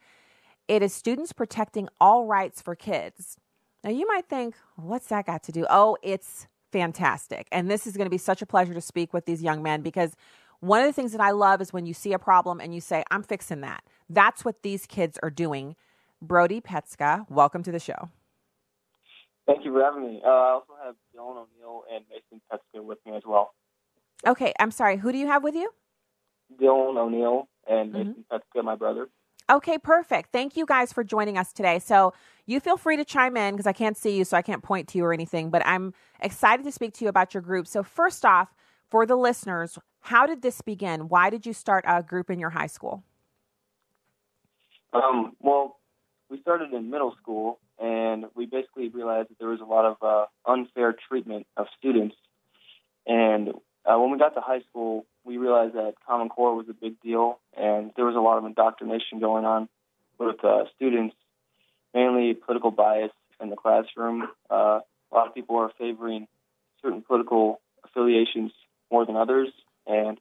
It 0.66 0.82
is 0.82 0.94
Students 0.94 1.32
Protecting 1.32 1.88
All 2.00 2.26
Rights 2.26 2.60
for 2.62 2.74
Kids. 2.74 3.36
Now, 3.84 3.90
you 3.90 4.06
might 4.06 4.28
think, 4.28 4.54
what's 4.76 5.06
that 5.08 5.26
got 5.26 5.42
to 5.44 5.52
do? 5.52 5.66
Oh, 5.70 5.96
it's 6.02 6.46
fantastic. 6.72 7.48
And 7.52 7.70
this 7.70 7.86
is 7.86 7.96
going 7.96 8.06
to 8.06 8.10
be 8.10 8.18
such 8.18 8.42
a 8.42 8.46
pleasure 8.46 8.74
to 8.74 8.80
speak 8.80 9.12
with 9.12 9.24
these 9.24 9.42
young 9.42 9.62
men 9.62 9.82
because 9.82 10.14
one 10.60 10.80
of 10.80 10.86
the 10.86 10.92
things 10.92 11.12
that 11.12 11.20
I 11.20 11.30
love 11.30 11.60
is 11.60 11.72
when 11.72 11.86
you 11.86 11.94
see 11.94 12.12
a 12.12 12.18
problem 12.18 12.60
and 12.60 12.74
you 12.74 12.80
say, 12.80 13.04
I'm 13.10 13.22
fixing 13.22 13.60
that. 13.60 13.84
That's 14.10 14.44
what 14.44 14.62
these 14.62 14.86
kids 14.86 15.18
are 15.22 15.30
doing 15.30 15.76
Brody 16.20 16.60
Petska. 16.60 17.28
Welcome 17.30 17.62
to 17.62 17.72
the 17.72 17.78
show. 17.78 18.10
Thank 19.46 19.64
you 19.64 19.72
for 19.72 19.82
having 19.82 20.02
me. 20.02 20.20
Uh, 20.24 20.28
I 20.28 20.50
also 20.50 20.74
have 20.84 20.94
Dylan 21.16 21.46
O'Neill 21.46 21.82
and 21.92 22.04
Mason 22.10 22.42
Petska 22.52 22.84
with 22.84 22.98
me 23.06 23.16
as 23.16 23.22
well. 23.26 23.54
Okay, 24.26 24.52
I'm 24.60 24.70
sorry. 24.70 24.98
Who 24.98 25.10
do 25.10 25.18
you 25.18 25.26
have 25.26 25.42
with 25.42 25.54
you? 25.54 25.70
Dylan 26.60 26.98
O'Neill 26.98 27.48
and 27.66 27.92
mm-hmm. 27.92 28.08
Mason 28.08 28.24
Petska, 28.30 28.62
my 28.62 28.74
brother. 28.74 29.08
Okay, 29.50 29.78
perfect. 29.78 30.30
Thank 30.30 30.56
you 30.56 30.66
guys 30.66 30.92
for 30.92 31.02
joining 31.02 31.38
us 31.38 31.54
today. 31.54 31.78
So 31.78 32.12
you 32.44 32.60
feel 32.60 32.76
free 32.76 32.98
to 32.98 33.04
chime 33.04 33.36
in 33.38 33.54
because 33.54 33.66
I 33.66 33.72
can't 33.72 33.96
see 33.96 34.14
you, 34.14 34.24
so 34.24 34.36
I 34.36 34.42
can't 34.42 34.62
point 34.62 34.88
to 34.88 34.98
you 34.98 35.04
or 35.04 35.14
anything. 35.14 35.48
But 35.48 35.66
I'm 35.66 35.94
excited 36.20 36.64
to 36.64 36.72
speak 36.72 36.92
to 36.94 37.04
you 37.04 37.08
about 37.08 37.32
your 37.32 37.42
group. 37.42 37.66
So 37.66 37.82
first 37.82 38.26
off, 38.26 38.54
for 38.90 39.06
the 39.06 39.16
listeners, 39.16 39.78
how 40.00 40.26
did 40.26 40.42
this 40.42 40.60
begin? 40.60 41.08
Why 41.08 41.30
did 41.30 41.46
you 41.46 41.54
start 41.54 41.84
a 41.88 42.02
group 42.02 42.28
in 42.28 42.38
your 42.38 42.50
high 42.50 42.66
school? 42.66 43.04
Um, 44.92 45.32
well, 45.40 45.77
we 46.30 46.40
started 46.40 46.72
in 46.72 46.90
middle 46.90 47.14
school, 47.20 47.58
and 47.78 48.26
we 48.34 48.46
basically 48.46 48.88
realized 48.88 49.30
that 49.30 49.38
there 49.38 49.48
was 49.48 49.60
a 49.60 49.64
lot 49.64 49.84
of 49.84 49.96
uh, 50.02 50.26
unfair 50.50 50.94
treatment 51.08 51.46
of 51.56 51.66
students. 51.78 52.16
And 53.06 53.50
uh, 53.84 53.98
when 53.98 54.10
we 54.10 54.18
got 54.18 54.34
to 54.34 54.40
high 54.40 54.60
school, 54.68 55.06
we 55.24 55.38
realized 55.38 55.74
that 55.74 55.94
Common 56.06 56.28
Core 56.28 56.54
was 56.54 56.66
a 56.68 56.74
big 56.74 57.00
deal, 57.00 57.38
and 57.56 57.92
there 57.96 58.04
was 58.04 58.16
a 58.16 58.20
lot 58.20 58.38
of 58.38 58.44
indoctrination 58.44 59.20
going 59.20 59.44
on 59.44 59.68
with 60.18 60.44
uh, 60.44 60.64
students, 60.76 61.14
mainly 61.94 62.34
political 62.34 62.70
bias, 62.70 63.12
in 63.40 63.50
the 63.50 63.56
classroom. 63.56 64.24
Uh, 64.50 64.80
a 65.10 65.14
lot 65.14 65.28
of 65.28 65.34
people 65.34 65.56
are 65.56 65.70
favoring 65.78 66.26
certain 66.82 67.02
political 67.02 67.60
affiliations 67.84 68.52
more 68.90 69.06
than 69.06 69.16
others, 69.16 69.48
and 69.86 70.18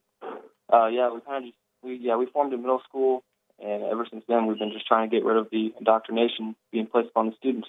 uh, 0.72 0.88
yeah, 0.88 1.12
we 1.12 1.22
kind 1.22 1.44
of 1.44 1.52
just 1.52 1.58
we 1.84 1.96
yeah 1.96 2.16
we 2.16 2.26
formed 2.28 2.54
a 2.54 2.58
middle 2.58 2.82
school, 2.88 3.24
and 3.60 3.84
ever 3.84 4.06
since 4.10 4.24
then 4.28 4.46
we've 4.46 4.60
been 4.60 4.72
just 4.72 4.88
trying 4.88 5.10
to 5.10 5.16
get 5.16 5.26
rid 5.26 5.38
of 5.38 5.48
the 5.52 5.74
indoctrination 5.78 6.56
being 6.72 6.88
placed 6.88 7.10
upon 7.10 7.28
the 7.28 7.36
students. 7.38 7.68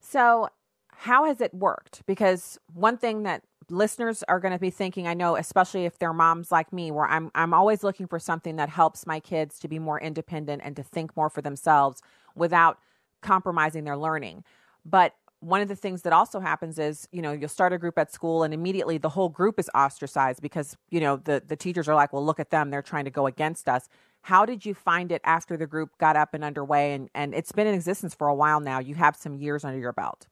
So, 0.00 0.48
how 0.90 1.24
has 1.24 1.40
it 1.40 1.54
worked? 1.54 2.02
Because 2.06 2.58
one 2.74 2.98
thing 2.98 3.22
that 3.22 3.42
listeners 3.70 4.22
are 4.28 4.40
going 4.40 4.52
to 4.52 4.58
be 4.58 4.70
thinking, 4.70 5.06
I 5.06 5.14
know, 5.14 5.36
especially 5.36 5.84
if 5.84 5.98
they're 5.98 6.12
moms 6.12 6.50
like 6.50 6.72
me, 6.72 6.90
where 6.90 7.06
I'm 7.06 7.30
I'm 7.34 7.54
always 7.54 7.82
looking 7.82 8.06
for 8.06 8.18
something 8.18 8.56
that 8.56 8.68
helps 8.68 9.06
my 9.06 9.20
kids 9.20 9.58
to 9.60 9.68
be 9.68 9.78
more 9.78 10.00
independent 10.00 10.62
and 10.64 10.76
to 10.76 10.82
think 10.82 11.16
more 11.16 11.30
for 11.30 11.42
themselves 11.42 12.02
without 12.34 12.78
compromising 13.22 13.84
their 13.84 13.96
learning. 13.96 14.44
But 14.84 15.14
one 15.40 15.62
of 15.62 15.68
the 15.68 15.76
things 15.76 16.02
that 16.02 16.12
also 16.12 16.38
happens 16.38 16.78
is, 16.78 17.08
you 17.12 17.22
know, 17.22 17.32
you'll 17.32 17.48
start 17.48 17.72
a 17.72 17.78
group 17.78 17.98
at 17.98 18.12
school 18.12 18.42
and 18.42 18.52
immediately 18.52 18.98
the 18.98 19.08
whole 19.08 19.30
group 19.30 19.58
is 19.58 19.70
ostracized 19.74 20.42
because, 20.42 20.76
you 20.90 21.00
know, 21.00 21.16
the 21.16 21.42
the 21.46 21.56
teachers 21.56 21.88
are 21.88 21.94
like, 21.94 22.12
"Well, 22.12 22.24
look 22.24 22.40
at 22.40 22.50
them, 22.50 22.70
they're 22.70 22.82
trying 22.82 23.04
to 23.04 23.10
go 23.10 23.26
against 23.26 23.68
us." 23.68 23.88
How 24.22 24.44
did 24.44 24.66
you 24.66 24.74
find 24.74 25.10
it 25.10 25.20
after 25.24 25.56
the 25.56 25.66
group 25.66 25.90
got 25.98 26.16
up 26.16 26.34
and 26.34 26.44
underway 26.44 26.92
and 26.92 27.08
and 27.14 27.34
it's 27.34 27.52
been 27.52 27.66
in 27.66 27.74
existence 27.74 28.14
for 28.14 28.28
a 28.28 28.34
while 28.34 28.60
now. 28.60 28.78
You 28.78 28.94
have 28.96 29.16
some 29.16 29.36
years 29.36 29.64
under 29.64 29.78
your 29.78 29.92
belt. 29.92 30.26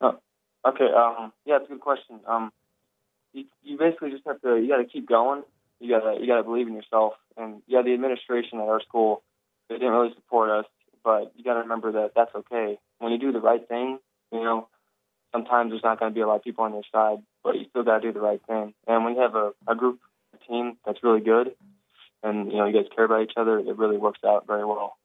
Oh, 0.00 0.18
okay. 0.66 0.88
Um, 0.96 1.32
yeah, 1.44 1.56
it's 1.56 1.66
a 1.66 1.72
good 1.72 1.80
question. 1.80 2.20
Um, 2.26 2.52
you, 3.32 3.44
you 3.62 3.78
basically 3.78 4.10
just 4.10 4.24
have 4.26 4.40
to 4.42 4.56
you 4.56 4.68
got 4.68 4.78
to 4.78 4.84
keep 4.84 5.08
going. 5.08 5.42
You 5.80 5.98
gotta 5.98 6.18
you 6.20 6.26
gotta 6.26 6.42
believe 6.42 6.68
in 6.68 6.74
yourself. 6.74 7.14
And 7.36 7.62
yeah, 7.66 7.82
the 7.82 7.92
administration 7.92 8.60
at 8.60 8.68
our 8.68 8.80
school 8.80 9.22
they 9.68 9.76
didn't 9.76 9.92
really 9.92 10.14
support 10.14 10.50
us, 10.50 10.66
but 11.04 11.32
you 11.36 11.44
got 11.44 11.54
to 11.54 11.60
remember 11.60 11.92
that 11.92 12.12
that's 12.14 12.34
okay. 12.34 12.78
When 12.98 13.12
you 13.12 13.18
do 13.18 13.32
the 13.32 13.40
right 13.40 13.66
thing, 13.66 13.98
you 14.32 14.40
know, 14.42 14.68
sometimes 15.32 15.70
there's 15.70 15.82
not 15.82 15.98
going 15.98 16.10
to 16.10 16.14
be 16.14 16.20
a 16.20 16.26
lot 16.26 16.36
of 16.36 16.44
people 16.44 16.64
on 16.64 16.72
your 16.72 16.82
side, 16.92 17.18
but 17.42 17.56
you 17.56 17.66
still 17.70 17.82
got 17.82 17.98
to 17.98 18.06
do 18.06 18.12
the 18.12 18.20
right 18.20 18.40
thing. 18.46 18.74
And 18.86 19.04
when 19.04 19.14
you 19.14 19.20
have 19.20 19.34
a, 19.34 19.52
a 19.66 19.74
group, 19.74 20.00
team 20.48 20.76
that's 20.84 21.02
really 21.02 21.20
good, 21.20 21.54
and 22.22 22.50
you 22.50 22.58
know 22.58 22.66
you 22.66 22.72
guys 22.72 22.90
care 22.94 23.04
about 23.04 23.22
each 23.22 23.34
other, 23.36 23.58
it 23.58 23.76
really 23.76 23.96
works 23.96 24.20
out 24.24 24.46
very 24.46 24.64
well. 24.64 24.96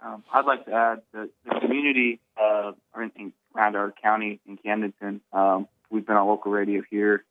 Um, 0.00 0.22
I'd 0.32 0.44
like 0.44 0.64
to 0.66 0.72
add 0.72 1.02
that 1.12 1.30
the 1.44 1.60
community 1.60 2.20
uh, 2.40 2.72
around 2.94 3.76
our 3.76 3.92
county 4.00 4.40
in 4.46 4.56
Camdenton, 4.56 5.20
um, 5.32 5.66
we've 5.90 6.06
been 6.06 6.16
on 6.16 6.28
local 6.28 6.52
radio 6.52 6.82
here 6.88 7.24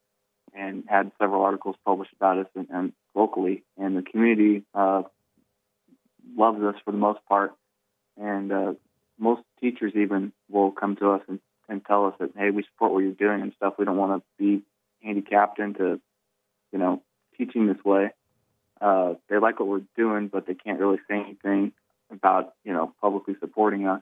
and 0.54 0.84
had 0.88 1.12
several 1.20 1.44
articles 1.44 1.76
published 1.86 2.12
about 2.16 2.40
us 2.40 2.48
and, 2.56 2.68
and 2.70 2.94
locally. 3.16 3.64
And 3.78 3.96
the 3.96 4.02
community 4.02 4.64
uh, 4.74 5.04
loves 6.36 6.62
us 6.62 6.76
for 6.84 6.92
the 6.92 6.98
most 6.98 7.20
part, 7.30 7.52
and 8.18 8.52
uh, 8.52 8.74
most 9.18 9.42
teachers 9.62 9.94
even 9.96 10.34
will 10.50 10.72
come 10.72 10.96
to 10.98 11.12
us 11.12 11.22
and, 11.28 11.40
and 11.70 11.86
tell 11.86 12.06
us 12.06 12.16
that 12.20 12.32
hey, 12.36 12.50
we 12.50 12.64
support 12.64 12.92
what 12.92 13.00
you're 13.00 13.12
doing 13.12 13.42
and 13.42 13.54
stuff. 13.56 13.76
We 13.78 13.86
don't 13.86 13.98
want 13.98 14.22
to 14.22 14.44
be 14.44 14.64
handicapped 15.04 15.60
into, 15.60 16.02
you 16.72 16.80
know, 16.80 17.02
teaching 17.38 17.68
this 17.68 17.84
way. 17.84 18.12
Uh, 18.80 19.16
they 19.30 19.38
like 19.40 19.60
what 19.60 19.68
we're 19.68 19.82
doing, 19.96 20.28
but 20.28 20.46
they 20.46 20.54
can't 20.54 20.80
really 20.80 21.00
say 21.10 21.16
anything 21.16 21.72
about 22.12 22.54
you 22.64 22.74
know 22.74 22.94
publicly 23.02 23.36
supporting 23.40 23.88
us 23.88 24.02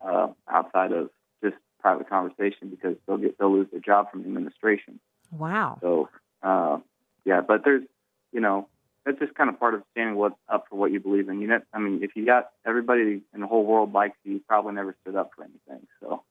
uh, 0.00 0.28
outside 0.48 0.92
of 0.92 1.10
just 1.42 1.56
private 1.80 2.08
conversation 2.08 2.68
because 2.68 2.96
they'll 3.06 3.18
get 3.18 3.38
they'll 3.38 3.52
lose 3.52 3.68
their 3.70 3.80
job 3.80 4.10
from 4.10 4.22
the 4.22 4.28
administration. 4.28 5.00
Wow. 5.30 5.78
So 5.80 6.08
uh, 6.42 6.78
yeah, 7.24 7.40
but 7.40 7.62
there's 7.64 7.84
you 8.32 8.40
know 8.40 8.68
that's 9.06 9.18
just 9.20 9.34
kind 9.34 9.48
of 9.48 9.58
part 9.58 9.74
of 9.74 9.82
standing 9.92 10.16
what, 10.16 10.34
up 10.48 10.66
for 10.68 10.76
what 10.76 10.90
you 10.90 10.98
believe 10.98 11.28
in. 11.28 11.40
You 11.40 11.46
know, 11.46 11.60
I 11.72 11.78
mean, 11.78 12.02
if 12.02 12.16
you 12.16 12.26
got 12.26 12.50
everybody 12.66 13.22
in 13.32 13.40
the 13.40 13.46
whole 13.46 13.64
world 13.64 13.92
likes 13.92 14.16
you, 14.24 14.34
you 14.34 14.40
probably 14.46 14.74
never 14.74 14.96
stood 15.02 15.14
up 15.14 15.30
for 15.34 15.44
anything. 15.44 15.86
So. 16.00 16.22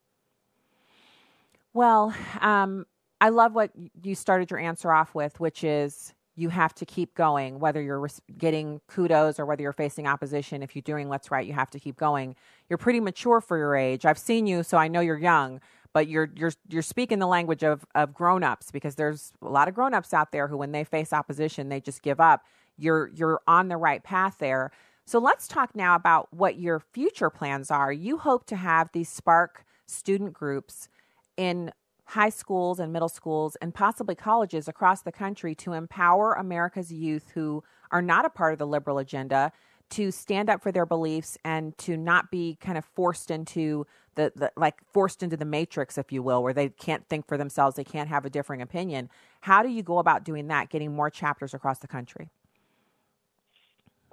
Well, 1.74 2.14
um, 2.42 2.86
I 3.26 3.30
love 3.30 3.56
what 3.56 3.72
you 4.04 4.14
started 4.14 4.52
your 4.52 4.60
answer 4.60 4.92
off 4.92 5.16
with, 5.16 5.40
which 5.40 5.64
is 5.64 6.14
you 6.36 6.50
have 6.50 6.76
to 6.76 6.86
keep 6.86 7.16
going, 7.16 7.60
whether 7.60 7.82
you're 7.82 8.08
getting 8.38 8.82
kudos 8.88 9.40
or 9.40 9.48
whether 9.48 9.64
you're 9.64 9.74
facing 9.74 10.06
opposition. 10.06 10.62
If 10.62 10.76
you're 10.76 10.84
doing 10.84 11.10
what's 11.10 11.32
right, 11.32 11.44
you 11.44 11.54
have 11.54 11.72
to 11.72 11.80
keep 11.80 11.98
going. 11.98 12.36
You're 12.70 12.78
pretty 12.78 13.00
mature 13.00 13.42
for 13.42 13.58
your 13.58 13.76
age. 13.76 14.06
I've 14.06 14.20
seen 14.20 14.46
you, 14.46 14.62
so 14.62 14.78
I 14.78 14.88
know 14.90 15.00
you're 15.00 15.18
young, 15.18 15.60
but 15.92 16.08
you're 16.08 16.30
you're 16.36 16.52
you're 16.70 16.84
speaking 16.84 17.18
the 17.18 17.26
language 17.26 17.64
of 17.64 17.84
of 17.96 18.14
grown-ups 18.14 18.70
because 18.70 18.94
there's 18.94 19.34
a 19.42 19.50
lot 19.50 19.68
of 19.68 19.74
grown-ups 19.74 20.14
out 20.14 20.32
there 20.32 20.48
who 20.48 20.58
when 20.58 20.72
they 20.72 20.84
face 20.84 21.12
opposition, 21.12 21.70
they 21.70 21.82
just 21.82 22.04
give 22.04 22.20
up. 22.20 22.44
You're 22.78 23.08
you're 23.08 23.42
on 23.48 23.70
the 23.70 23.78
right 23.78 24.04
path 24.04 24.36
there. 24.38 24.70
So 25.08 25.18
let's 25.18 25.48
talk 25.48 25.76
now 25.76 25.96
about 25.96 26.32
what 26.32 26.60
your 26.60 26.80
future 26.80 27.32
plans 27.32 27.72
are. 27.72 27.92
You 27.92 28.20
hope 28.20 28.46
to 28.46 28.56
have 28.56 28.92
these 28.92 29.10
Spark 29.10 29.66
student 29.88 30.34
groups 30.34 30.90
in 31.38 31.72
high 32.06 32.30
schools 32.30 32.80
and 32.80 32.94
middle 32.94 33.10
schools 33.10 33.56
and 33.62 33.74
possibly 33.74 34.16
colleges 34.16 34.68
across 34.68 35.02
the 35.02 35.12
country 35.12 35.56
to 35.56 35.74
empower 35.74 36.34
America's 36.34 36.92
youth 36.92 37.32
who 37.34 37.64
are 37.92 38.02
not 38.02 38.26
a 38.26 38.30
part 38.30 38.54
of 38.54 38.60
the 38.60 38.68
liberal 38.68 38.98
agenda 38.98 39.52
to 39.90 40.12
stand 40.12 40.50
up 40.50 40.62
for 40.62 40.72
their 40.72 40.86
beliefs 40.86 41.38
and 41.44 41.78
to 41.78 41.96
not 41.98 42.32
be 42.32 42.58
kind 42.60 42.78
of 42.78 42.86
forced 42.86 43.30
into 43.30 43.86
the, 44.16 44.32
the, 44.36 44.52
like 44.56 44.76
forced 44.92 45.22
into 45.22 45.38
the 45.38 45.46
matrix 45.46 45.98
if 45.98 46.12
you 46.12 46.24
will 46.24 46.42
where 46.42 46.54
they 46.54 46.70
can't 46.70 47.08
think 47.08 47.28
for 47.28 47.38
themselves 47.38 47.76
they 47.76 47.84
can't 47.84 48.10
have 48.10 48.26
a 48.26 48.30
differing 48.30 48.62
opinion. 48.62 49.10
How 49.42 49.62
do 49.62 49.70
you 49.70 49.84
go 49.84 50.00
about 50.00 50.24
doing 50.24 50.48
that 50.48 50.70
getting 50.70 50.96
more 50.96 51.10
chapters 51.10 51.54
across 51.54 51.80
the 51.80 51.88
country? 51.88 52.30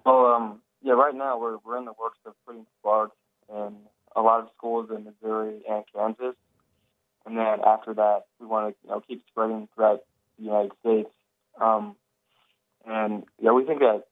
Well 0.04 0.26
um, 0.26 0.60
yeah 0.82 0.94
right 0.94 1.14
now 1.14 1.38
we're, 1.38 1.58
we're 1.64 1.78
in 1.78 1.84
the 1.84 1.94
works 2.00 2.18
of 2.26 2.34
putting 2.46 2.66
sparks 2.78 3.16
in 3.48 3.76
a 4.16 4.20
lot 4.20 4.40
of 4.40 4.48
schools 4.56 4.90
in 4.94 5.04
missouri 5.04 5.62
and 5.68 5.84
kansas 5.94 6.34
and 7.26 7.36
then 7.36 7.60
after 7.64 7.94
that, 7.94 8.22
we 8.40 8.46
want 8.46 8.74
to 8.74 8.76
you 8.84 8.90
know 8.90 9.00
keep 9.06 9.22
spreading 9.28 9.68
throughout 9.74 10.02
the 10.38 10.44
United 10.44 10.72
States. 10.80 11.10
Um, 11.60 11.96
and 12.86 13.24
yeah, 13.40 13.52
we 13.52 13.64
think 13.64 13.80
that 13.80 14.04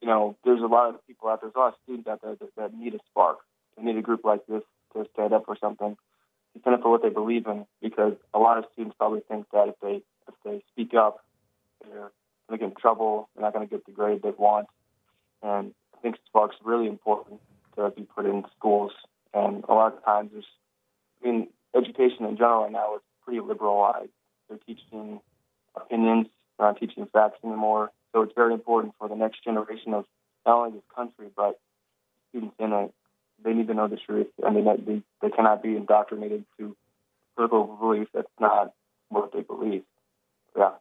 you 0.00 0.08
know 0.08 0.36
there's 0.44 0.62
a 0.62 0.66
lot 0.66 0.94
of 0.94 1.06
people 1.06 1.28
out 1.28 1.40
there, 1.40 1.50
there's 1.50 1.56
a 1.56 1.58
lot 1.58 1.74
of 1.74 1.78
students 1.84 2.08
out 2.08 2.22
there 2.22 2.34
that, 2.34 2.56
that 2.56 2.74
need 2.74 2.94
a 2.94 2.98
spark. 3.10 3.38
They 3.76 3.84
need 3.84 3.96
a 3.96 4.02
group 4.02 4.24
like 4.24 4.46
this 4.46 4.62
to 4.94 5.06
stand 5.14 5.32
up 5.32 5.46
for 5.46 5.56
something, 5.60 5.96
to 6.54 6.60
stand 6.60 6.74
up 6.74 6.82
for 6.82 6.90
what 6.90 7.02
they 7.02 7.08
believe 7.08 7.46
in. 7.46 7.66
Because 7.80 8.14
a 8.34 8.38
lot 8.38 8.58
of 8.58 8.64
students 8.72 8.96
probably 8.98 9.20
think 9.28 9.46
that 9.52 9.68
if 9.68 9.74
they 9.80 10.02
if 10.28 10.34
they 10.44 10.62
speak 10.72 10.94
up, 10.94 11.24
they're 11.82 12.10
going 12.48 12.58
to 12.58 12.58
get 12.58 12.64
in 12.64 12.74
trouble. 12.74 13.28
They're 13.34 13.44
not 13.44 13.52
going 13.52 13.66
to 13.66 13.70
get 13.70 13.86
the 13.86 13.92
grade 13.92 14.22
they 14.22 14.30
want. 14.30 14.66
And 15.42 15.72
I 15.94 16.00
think 16.02 16.16
spark's 16.26 16.56
really 16.64 16.88
important 16.88 17.40
to 17.76 17.90
be 17.90 18.02
put 18.02 18.26
in 18.26 18.44
schools. 18.56 18.92
And 19.32 19.64
a 19.68 19.72
lot 19.72 19.94
of 19.94 20.04
times, 20.04 20.30
there's 20.32 20.46
I 21.22 21.28
mean, 21.28 21.48
education 21.74 22.24
in 22.26 22.36
general 22.36 22.62
right 22.62 22.72
now 22.72 22.96
is 22.96 23.02
pretty 23.24 23.40
liberalized. 23.40 24.10
They're 24.48 24.58
teaching 24.66 25.20
opinions, 25.76 26.26
they're 26.58 26.68
not 26.68 26.80
teaching 26.80 27.06
facts 27.12 27.38
anymore. 27.44 27.90
So 28.12 28.22
it's 28.22 28.32
very 28.34 28.54
important 28.54 28.94
for 28.98 29.08
the 29.08 29.14
next 29.14 29.44
generation 29.44 29.94
of 29.94 30.04
not 30.46 30.56
only 30.56 30.72
this 30.72 30.82
country, 30.94 31.28
but 31.36 31.58
students 32.30 32.56
in 32.58 32.72
it. 32.72 32.94
They 33.42 33.54
need 33.54 33.68
to 33.68 33.74
know 33.74 33.88
the 33.88 33.96
truth, 33.96 34.26
and 34.42 34.56
they, 34.56 34.62
they, 34.84 35.02
they 35.22 35.30
cannot 35.30 35.62
be 35.62 35.74
indoctrinated 35.74 36.44
to 36.58 36.76
political 37.36 37.76
beliefs 37.80 38.10
that's 38.12 38.28
not 38.38 38.72
what 39.08 39.32
they 39.32 39.40
believe. 39.40 39.82
Yeah. 40.56 40.72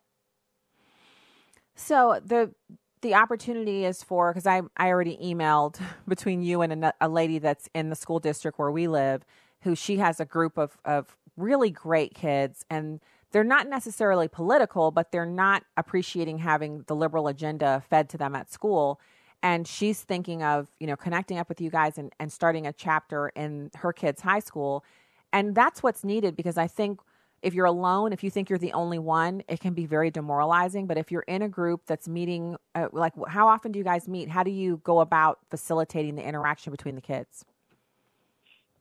So 1.75 2.19
the 2.23 2.53
the 3.01 3.13
opportunity 3.13 3.85
is 3.85 4.03
for 4.03 4.33
because 4.33 4.45
I 4.45 4.61
I 4.75 4.89
already 4.89 5.17
emailed 5.23 5.79
between 6.07 6.41
you 6.41 6.61
and 6.61 6.83
a, 6.83 6.93
a 6.99 7.07
lady 7.07 7.39
that's 7.39 7.69
in 7.73 7.89
the 7.89 7.95
school 7.95 8.19
district 8.19 8.59
where 8.59 8.71
we 8.71 8.87
live 8.87 9.23
who 9.61 9.75
she 9.75 9.97
has 9.97 10.19
a 10.19 10.25
group 10.25 10.57
of, 10.57 10.77
of 10.85 11.15
really 11.37 11.69
great 11.69 12.13
kids 12.13 12.65
and 12.69 12.99
they're 13.31 13.43
not 13.43 13.69
necessarily 13.69 14.27
political, 14.27 14.91
but 14.91 15.11
they're 15.11 15.25
not 15.25 15.63
appreciating 15.77 16.39
having 16.39 16.83
the 16.87 16.95
liberal 16.95 17.27
agenda 17.27 17.83
fed 17.89 18.09
to 18.09 18.17
them 18.17 18.35
at 18.35 18.51
school. 18.51 18.99
And 19.41 19.67
she's 19.67 20.01
thinking 20.01 20.43
of, 20.43 20.67
you 20.79 20.87
know, 20.87 20.95
connecting 20.95 21.37
up 21.37 21.47
with 21.47 21.61
you 21.61 21.69
guys 21.69 21.97
and, 21.97 22.11
and 22.19 22.31
starting 22.31 22.65
a 22.67 22.73
chapter 22.73 23.29
in 23.35 23.69
her 23.75 23.93
kids' 23.93 24.21
high 24.21 24.39
school. 24.39 24.83
And 25.31 25.55
that's 25.55 25.83
what's 25.83 26.03
needed 26.03 26.35
because 26.35 26.57
I 26.57 26.67
think 26.67 26.99
if 27.41 27.53
you're 27.53 27.65
alone, 27.65 28.11
if 28.11 28.23
you 28.23 28.29
think 28.29 28.49
you're 28.49 28.59
the 28.59 28.73
only 28.73 28.99
one, 28.99 29.43
it 29.47 29.59
can 29.61 29.73
be 29.73 29.85
very 29.85 30.11
demoralizing. 30.11 30.87
But 30.87 30.97
if 30.97 31.11
you're 31.11 31.21
in 31.21 31.41
a 31.41 31.47
group 31.47 31.83
that's 31.85 32.07
meeting, 32.09 32.57
uh, 32.75 32.89
like 32.91 33.13
how 33.27 33.47
often 33.47 33.71
do 33.71 33.79
you 33.79 33.85
guys 33.85 34.07
meet? 34.07 34.29
How 34.29 34.43
do 34.43 34.51
you 34.51 34.81
go 34.83 34.99
about 34.99 35.39
facilitating 35.49 36.15
the 36.15 36.27
interaction 36.27 36.71
between 36.71 36.95
the 36.95 37.01
kids? 37.01 37.45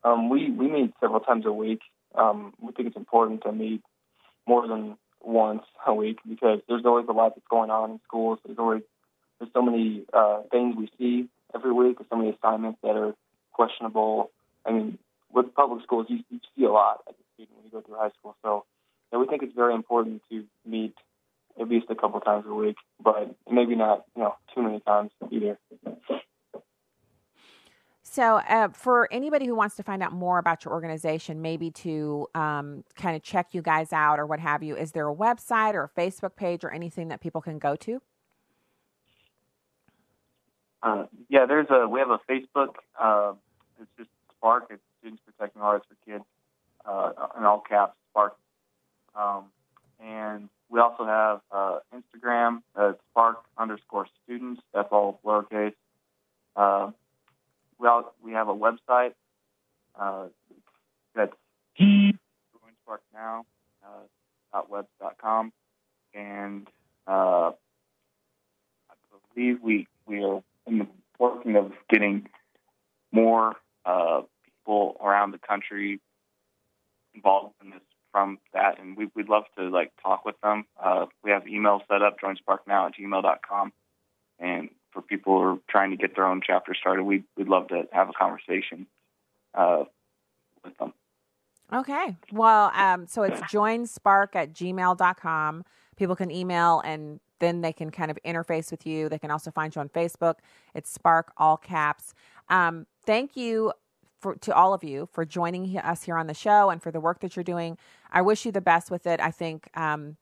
Um, 0.03 0.29
we 0.29 0.49
we 0.49 0.67
meet 0.67 0.93
several 0.99 1.19
times 1.19 1.45
a 1.45 1.51
week. 1.51 1.81
Um, 2.15 2.53
we 2.59 2.71
think 2.71 2.87
it's 2.87 2.97
important 2.97 3.43
to 3.43 3.51
meet 3.51 3.81
more 4.47 4.67
than 4.67 4.97
once 5.21 5.63
a 5.85 5.93
week 5.93 6.19
because 6.27 6.59
there's 6.67 6.85
always 6.85 7.05
a 7.09 7.11
lot 7.11 7.35
that's 7.35 7.47
going 7.49 7.69
on 7.69 7.91
in 7.91 7.99
schools. 8.07 8.39
There's 8.45 8.57
always 8.57 8.83
there's 9.39 9.51
so 9.53 9.61
many 9.61 10.05
uh, 10.13 10.41
things 10.51 10.75
we 10.77 10.89
see 10.97 11.29
every 11.53 11.71
week. 11.71 11.97
There's 11.97 12.09
so 12.09 12.17
many 12.17 12.31
assignments 12.31 12.79
that 12.83 12.95
are 12.95 13.13
questionable. 13.53 14.31
I 14.65 14.71
mean, 14.71 14.97
with 15.31 15.53
public 15.53 15.83
schools, 15.83 16.07
you, 16.09 16.19
you 16.29 16.39
see 16.55 16.65
a 16.65 16.71
lot 16.71 17.01
as 17.07 17.15
a 17.15 17.23
student 17.33 17.57
when 17.57 17.65
you 17.65 17.71
go 17.71 17.81
through 17.81 17.95
high 17.95 18.11
school. 18.19 18.35
So, 18.43 18.65
we 19.17 19.25
think 19.27 19.43
it's 19.43 19.55
very 19.55 19.73
important 19.73 20.21
to 20.29 20.43
meet 20.65 20.95
at 21.59 21.67
least 21.67 21.87
a 21.89 21.95
couple 21.95 22.19
times 22.21 22.45
a 22.47 22.53
week, 22.53 22.77
but 23.03 23.35
maybe 23.51 23.75
not, 23.75 24.05
you 24.15 24.23
know, 24.23 24.35
too 24.55 24.61
many 24.61 24.79
times 24.79 25.11
either. 25.31 25.57
So, 28.11 28.37
uh, 28.37 28.69
for 28.69 29.07
anybody 29.11 29.45
who 29.45 29.53
wants 29.53 29.75
to 29.75 29.83
find 29.83 30.01
out 30.01 30.11
more 30.11 30.39
about 30.39 30.65
your 30.65 30.73
organization, 30.73 31.43
maybe 31.43 31.69
to 31.69 32.25
um, 32.33 32.83
kind 32.95 33.15
of 33.15 33.21
check 33.21 33.49
you 33.51 33.61
guys 33.61 33.93
out 33.93 34.19
or 34.19 34.25
what 34.25 34.39
have 34.39 34.63
you, 34.63 34.75
is 34.75 34.93
there 34.93 35.07
a 35.07 35.13
website 35.13 35.75
or 35.75 35.83
a 35.83 35.89
Facebook 36.01 36.35
page 36.35 36.63
or 36.63 36.71
anything 36.71 37.09
that 37.09 37.21
people 37.21 37.39
can 37.39 37.59
go 37.59 37.75
to? 37.75 38.01
Uh, 40.81 41.05
yeah, 41.29 41.45
there's 41.45 41.67
a 41.69 41.87
we 41.87 41.99
have 41.99 42.09
a 42.09 42.19
Facebook. 42.27 42.77
Uh, 42.99 43.33
it's 43.79 43.91
just 43.95 44.09
Spark. 44.35 44.65
It's 44.71 44.81
Students 45.01 45.21
Protecting 45.27 45.61
Artists 45.61 45.87
for 45.87 46.11
Kids, 46.11 46.25
uh, 46.85 47.11
in 47.37 47.43
all 47.43 47.61
caps, 47.61 47.93
Spark. 48.09 48.37
Um, 49.13 49.51
and 50.03 50.49
we 50.67 50.79
also 50.79 51.05
have 51.05 51.41
uh, 51.51 51.79
Instagram, 51.93 52.63
uh, 52.75 52.93
Spark 53.11 53.43
underscore 53.55 54.07
Students. 54.23 54.63
That's 54.73 54.89
all 54.91 55.19
lowercase. 55.23 55.75
Uh, 56.55 56.89
we 57.79 57.87
all, 57.87 58.13
we 58.21 58.33
have 58.49 58.55
a 58.55 58.59
website 58.59 59.13
uh, 59.99 60.27
that's 61.15 61.33
Join 61.77 62.13
Spark 62.83 63.01
Now 63.13 63.45
uh, 63.83 64.61
and 66.13 66.67
uh, 67.07 67.51
I 67.51 67.53
believe 69.33 69.59
we 69.61 69.87
we 70.05 70.23
are 70.23 70.41
in 70.67 70.79
the 70.79 70.87
working 71.19 71.55
of 71.55 71.71
getting 71.89 72.27
more 73.11 73.55
uh, 73.85 74.21
people 74.45 74.97
around 75.03 75.31
the 75.31 75.39
country 75.39 75.99
involved 77.13 77.53
in 77.63 77.71
this 77.71 77.79
from 78.11 78.39
that, 78.55 78.79
and 78.79 78.97
we, 78.97 79.07
would 79.15 79.29
love 79.29 79.43
to 79.55 79.69
like 79.69 79.91
talk 80.01 80.25
with 80.25 80.35
them. 80.41 80.65
Uh, 80.83 81.05
we 81.23 81.29
have 81.29 81.47
email 81.47 81.81
set 81.87 82.01
up, 82.01 82.17
joinsparknow 82.19 82.87
at 82.87 82.93
gmail.com, 82.99 83.71
people 85.29 85.41
are 85.41 85.57
trying 85.69 85.91
to 85.91 85.97
get 85.97 86.15
their 86.15 86.25
own 86.25 86.41
chapter 86.45 86.73
started, 86.73 87.03
we, 87.03 87.23
we'd 87.37 87.47
love 87.47 87.67
to 87.67 87.83
have 87.91 88.09
a 88.09 88.13
conversation 88.13 88.87
uh, 89.53 89.83
with 90.63 90.77
them. 90.77 90.93
Okay. 91.71 92.17
Well, 92.31 92.71
um, 92.73 93.05
so 93.05 93.21
it's 93.23 93.39
joinspark 93.41 94.29
at 94.33 94.53
gmail.com. 94.53 95.63
People 95.97 96.15
can 96.15 96.31
email 96.31 96.81
and 96.83 97.19
then 97.39 97.61
they 97.61 97.71
can 97.71 97.91
kind 97.91 98.09
of 98.09 98.17
interface 98.25 98.71
with 98.71 98.87
you. 98.87 99.07
They 99.07 99.19
can 99.19 99.29
also 99.29 99.51
find 99.51 99.73
you 99.75 99.81
on 99.81 99.89
Facebook. 99.89 100.35
It's 100.73 100.91
Spark, 100.91 101.31
all 101.37 101.57
caps. 101.57 102.15
Um, 102.49 102.87
thank 103.05 103.37
you 103.37 103.71
for, 104.19 104.35
to 104.35 104.53
all 104.53 104.73
of 104.73 104.83
you 104.83 105.07
for 105.11 105.25
joining 105.25 105.77
us 105.77 106.03
here 106.03 106.17
on 106.17 106.25
the 106.25 106.33
show 106.33 106.71
and 106.71 106.81
for 106.81 106.91
the 106.91 106.99
work 106.99 107.19
that 107.19 107.35
you're 107.35 107.43
doing. 107.43 107.77
I 108.11 108.23
wish 108.23 108.45
you 108.45 108.51
the 108.51 108.61
best 108.61 108.89
with 108.89 109.05
it. 109.05 109.19
I 109.19 109.29
think 109.29 109.69
um, 109.77 110.17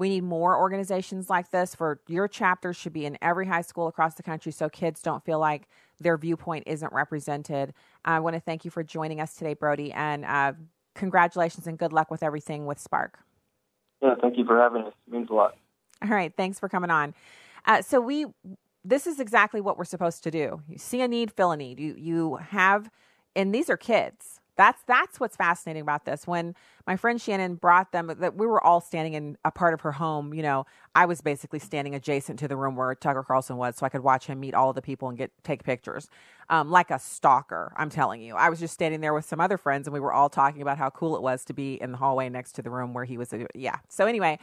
we 0.00 0.08
need 0.08 0.24
more 0.24 0.58
organizations 0.58 1.30
like 1.30 1.50
this. 1.50 1.74
For 1.74 2.00
your 2.08 2.26
chapters 2.26 2.76
should 2.76 2.92
be 2.92 3.04
in 3.04 3.16
every 3.22 3.46
high 3.46 3.60
school 3.60 3.86
across 3.86 4.14
the 4.14 4.22
country, 4.22 4.50
so 4.50 4.68
kids 4.68 5.02
don't 5.02 5.24
feel 5.24 5.38
like 5.38 5.68
their 6.00 6.16
viewpoint 6.16 6.64
isn't 6.66 6.92
represented. 6.92 7.74
I 8.04 8.18
want 8.20 8.34
to 8.34 8.40
thank 8.40 8.64
you 8.64 8.70
for 8.70 8.82
joining 8.82 9.20
us 9.20 9.34
today, 9.34 9.54
Brody, 9.54 9.92
and 9.92 10.24
uh, 10.24 10.54
congratulations 10.94 11.66
and 11.66 11.78
good 11.78 11.92
luck 11.92 12.10
with 12.10 12.22
everything 12.22 12.66
with 12.66 12.78
Spark. 12.78 13.18
Yeah, 14.02 14.14
thank 14.20 14.38
you 14.38 14.44
for 14.44 14.58
having 14.58 14.84
us. 14.84 14.94
It 15.06 15.12
means 15.12 15.28
a 15.30 15.34
lot. 15.34 15.56
All 16.02 16.08
right, 16.08 16.32
thanks 16.34 16.58
for 16.58 16.68
coming 16.68 16.90
on. 16.90 17.14
Uh, 17.66 17.82
so 17.82 18.00
we, 18.00 18.24
this 18.82 19.06
is 19.06 19.20
exactly 19.20 19.60
what 19.60 19.76
we're 19.76 19.84
supposed 19.84 20.24
to 20.24 20.30
do. 20.30 20.62
You 20.66 20.78
see 20.78 21.02
a 21.02 21.08
need, 21.08 21.30
fill 21.30 21.52
a 21.52 21.56
need. 21.56 21.78
You 21.78 21.94
you 21.98 22.36
have 22.36 22.90
and 23.36 23.54
these 23.54 23.70
are 23.70 23.76
kids. 23.76 24.39
That's 24.60 24.82
that's 24.82 25.18
what's 25.18 25.36
fascinating 25.36 25.80
about 25.80 26.04
this. 26.04 26.26
When 26.26 26.54
my 26.86 26.94
friend 26.94 27.18
Shannon 27.18 27.54
brought 27.54 27.92
them, 27.92 28.12
that 28.18 28.36
we 28.36 28.46
were 28.46 28.62
all 28.62 28.82
standing 28.82 29.14
in 29.14 29.38
a 29.42 29.50
part 29.50 29.72
of 29.72 29.80
her 29.80 29.92
home. 29.92 30.34
You 30.34 30.42
know, 30.42 30.66
I 30.94 31.06
was 31.06 31.22
basically 31.22 31.60
standing 31.60 31.94
adjacent 31.94 32.38
to 32.40 32.46
the 32.46 32.58
room 32.58 32.76
where 32.76 32.94
Tucker 32.94 33.22
Carlson 33.22 33.56
was, 33.56 33.76
so 33.76 33.86
I 33.86 33.88
could 33.88 34.02
watch 34.02 34.26
him 34.26 34.38
meet 34.38 34.52
all 34.52 34.74
the 34.74 34.82
people 34.82 35.08
and 35.08 35.16
get 35.16 35.30
take 35.44 35.64
pictures, 35.64 36.10
um, 36.50 36.70
like 36.70 36.90
a 36.90 36.98
stalker. 36.98 37.72
I'm 37.74 37.88
telling 37.88 38.20
you, 38.20 38.34
I 38.34 38.50
was 38.50 38.60
just 38.60 38.74
standing 38.74 39.00
there 39.00 39.14
with 39.14 39.24
some 39.24 39.40
other 39.40 39.56
friends, 39.56 39.86
and 39.86 39.94
we 39.94 40.00
were 40.00 40.12
all 40.12 40.28
talking 40.28 40.60
about 40.60 40.76
how 40.76 40.90
cool 40.90 41.16
it 41.16 41.22
was 41.22 41.42
to 41.46 41.54
be 41.54 41.80
in 41.80 41.92
the 41.92 41.96
hallway 41.96 42.28
next 42.28 42.52
to 42.56 42.62
the 42.62 42.68
room 42.68 42.92
where 42.92 43.06
he 43.06 43.16
was. 43.16 43.32
Yeah. 43.54 43.76
So 43.88 44.04
anyway, 44.04 44.38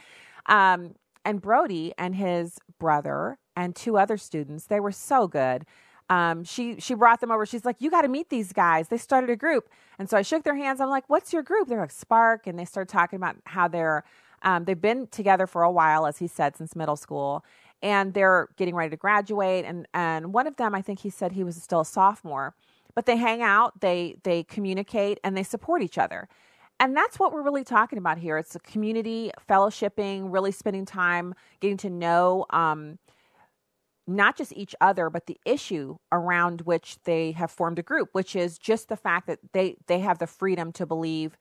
um, 0.46 0.96
and 1.24 1.40
Brody 1.40 1.94
and 1.96 2.16
his 2.16 2.58
brother 2.80 3.38
and 3.54 3.76
two 3.76 3.96
other 3.96 4.16
students, 4.16 4.66
they 4.66 4.80
were 4.80 4.90
so 4.90 5.28
good 5.28 5.64
um, 6.10 6.44
she 6.44 6.80
she 6.80 6.94
brought 6.94 7.20
them 7.20 7.30
over. 7.30 7.44
She's 7.46 7.64
like, 7.64 7.76
"You 7.80 7.90
got 7.90 8.02
to 8.02 8.08
meet 8.08 8.30
these 8.30 8.52
guys. 8.52 8.88
They 8.88 8.96
started 8.98 9.30
a 9.30 9.36
group." 9.36 9.68
And 9.98 10.08
so 10.08 10.16
I 10.16 10.22
shook 10.22 10.44
their 10.44 10.56
hands. 10.56 10.80
I'm 10.80 10.90
like, 10.90 11.04
"What's 11.08 11.32
your 11.32 11.42
group?" 11.42 11.68
They're 11.68 11.80
like, 11.80 11.90
"Spark," 11.90 12.46
and 12.46 12.58
they 12.58 12.64
started 12.64 12.90
talking 12.90 13.16
about 13.16 13.36
how 13.44 13.68
they're 13.68 14.04
um, 14.42 14.64
they've 14.64 14.80
been 14.80 15.06
together 15.08 15.46
for 15.46 15.62
a 15.62 15.70
while, 15.70 16.06
as 16.06 16.18
he 16.18 16.26
said, 16.26 16.56
since 16.56 16.76
middle 16.76 16.96
school, 16.96 17.44
and 17.82 18.14
they're 18.14 18.48
getting 18.56 18.74
ready 18.74 18.90
to 18.90 18.96
graduate. 18.96 19.64
And 19.64 19.86
and 19.94 20.32
one 20.32 20.46
of 20.46 20.56
them, 20.56 20.74
I 20.74 20.82
think 20.82 21.00
he 21.00 21.10
said 21.10 21.32
he 21.32 21.44
was 21.44 21.60
still 21.62 21.80
a 21.80 21.84
sophomore, 21.84 22.54
but 22.94 23.06
they 23.06 23.16
hang 23.16 23.42
out, 23.42 23.80
they 23.80 24.16
they 24.22 24.44
communicate, 24.44 25.18
and 25.24 25.36
they 25.36 25.42
support 25.42 25.82
each 25.82 25.98
other. 25.98 26.28
And 26.80 26.96
that's 26.96 27.18
what 27.18 27.32
we're 27.32 27.42
really 27.42 27.64
talking 27.64 27.98
about 27.98 28.18
here. 28.18 28.38
It's 28.38 28.54
a 28.54 28.60
community 28.60 29.32
fellowshipping, 29.48 30.32
really 30.32 30.52
spending 30.52 30.84
time 30.84 31.34
getting 31.60 31.76
to 31.78 31.90
know. 31.90 32.46
Um, 32.50 32.98
not 34.08 34.36
just 34.36 34.52
each 34.54 34.74
other, 34.80 35.10
but 35.10 35.26
the 35.26 35.38
issue 35.44 35.98
around 36.10 36.62
which 36.62 36.96
they 37.04 37.32
have 37.32 37.50
formed 37.50 37.78
a 37.78 37.82
group, 37.82 38.08
which 38.12 38.34
is 38.34 38.58
just 38.58 38.88
the 38.88 38.96
fact 38.96 39.26
that 39.26 39.38
they, 39.52 39.76
they 39.86 39.98
have 40.00 40.18
the 40.18 40.26
freedom 40.26 40.72
to 40.72 40.86
believe 40.86 41.36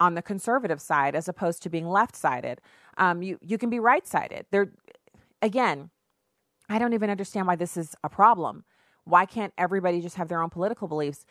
on 0.00 0.14
the 0.14 0.22
conservative 0.22 0.80
side 0.80 1.14
as 1.14 1.28
opposed 1.28 1.62
to 1.62 1.70
being 1.70 1.88
left 1.88 2.16
sided. 2.16 2.60
Um, 2.98 3.22
you, 3.22 3.38
you 3.40 3.58
can 3.58 3.70
be 3.70 3.78
right 3.78 4.06
sided. 4.06 4.46
There, 4.50 4.72
again, 5.40 5.90
I 6.68 6.78
don't 6.78 6.94
even 6.94 7.10
understand 7.10 7.46
why 7.46 7.56
this 7.56 7.76
is 7.76 7.94
a 8.02 8.08
problem. 8.08 8.64
Why 9.04 9.24
can't 9.24 9.52
everybody 9.56 10.00
just 10.00 10.16
have 10.16 10.28
their 10.28 10.42
own 10.42 10.50
political 10.50 10.88
beliefs? 10.88 11.24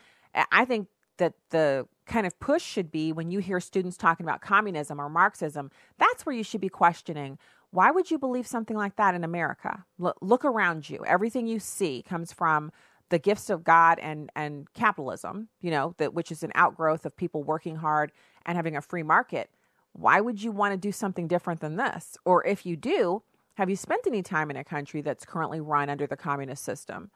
I 0.50 0.64
think 0.64 0.88
that 1.18 1.34
the 1.50 1.86
kind 2.06 2.26
of 2.26 2.38
push 2.40 2.62
should 2.62 2.90
be 2.90 3.12
when 3.12 3.30
you 3.30 3.38
hear 3.38 3.60
students 3.60 3.96
talking 3.96 4.24
about 4.26 4.40
communism 4.40 5.00
or 5.00 5.08
Marxism, 5.08 5.70
that's 5.98 6.26
where 6.26 6.34
you 6.34 6.42
should 6.42 6.60
be 6.60 6.68
questioning 6.68 7.38
why 7.70 7.90
would 7.90 8.10
you 8.10 8.18
believe 8.18 8.46
something 8.46 8.76
like 8.76 8.96
that 8.96 9.14
in 9.14 9.24
America? 9.24 9.84
Look, 9.98 10.16
look 10.20 10.44
around 10.44 10.90
you. 10.90 11.04
Everything 11.06 11.46
you 11.46 11.60
see 11.60 12.02
comes 12.02 12.32
from 12.32 12.72
the 13.10 13.18
gifts 13.18 13.50
of 13.50 13.64
God 13.64 13.98
and 13.98 14.30
and 14.34 14.72
capitalism, 14.72 15.48
you 15.60 15.70
know, 15.70 15.94
that 15.98 16.14
which 16.14 16.32
is 16.32 16.42
an 16.42 16.52
outgrowth 16.54 17.04
of 17.04 17.16
people 17.16 17.42
working 17.42 17.76
hard 17.76 18.12
and 18.46 18.56
having 18.56 18.76
a 18.76 18.80
free 18.80 19.02
market. 19.02 19.50
Why 19.92 20.20
would 20.20 20.42
you 20.42 20.52
want 20.52 20.72
to 20.72 20.78
do 20.78 20.92
something 20.92 21.26
different 21.26 21.60
than 21.60 21.76
this? 21.76 22.16
Or 22.24 22.46
if 22.46 22.64
you 22.64 22.76
do, 22.76 23.22
have 23.54 23.68
you 23.68 23.76
spent 23.76 24.06
any 24.06 24.22
time 24.22 24.50
in 24.50 24.56
a 24.56 24.64
country 24.64 25.00
that's 25.02 25.24
currently 25.24 25.60
run 25.60 25.90
under 25.90 26.06
the 26.06 26.16
communist 26.16 26.64
system? 26.64 27.10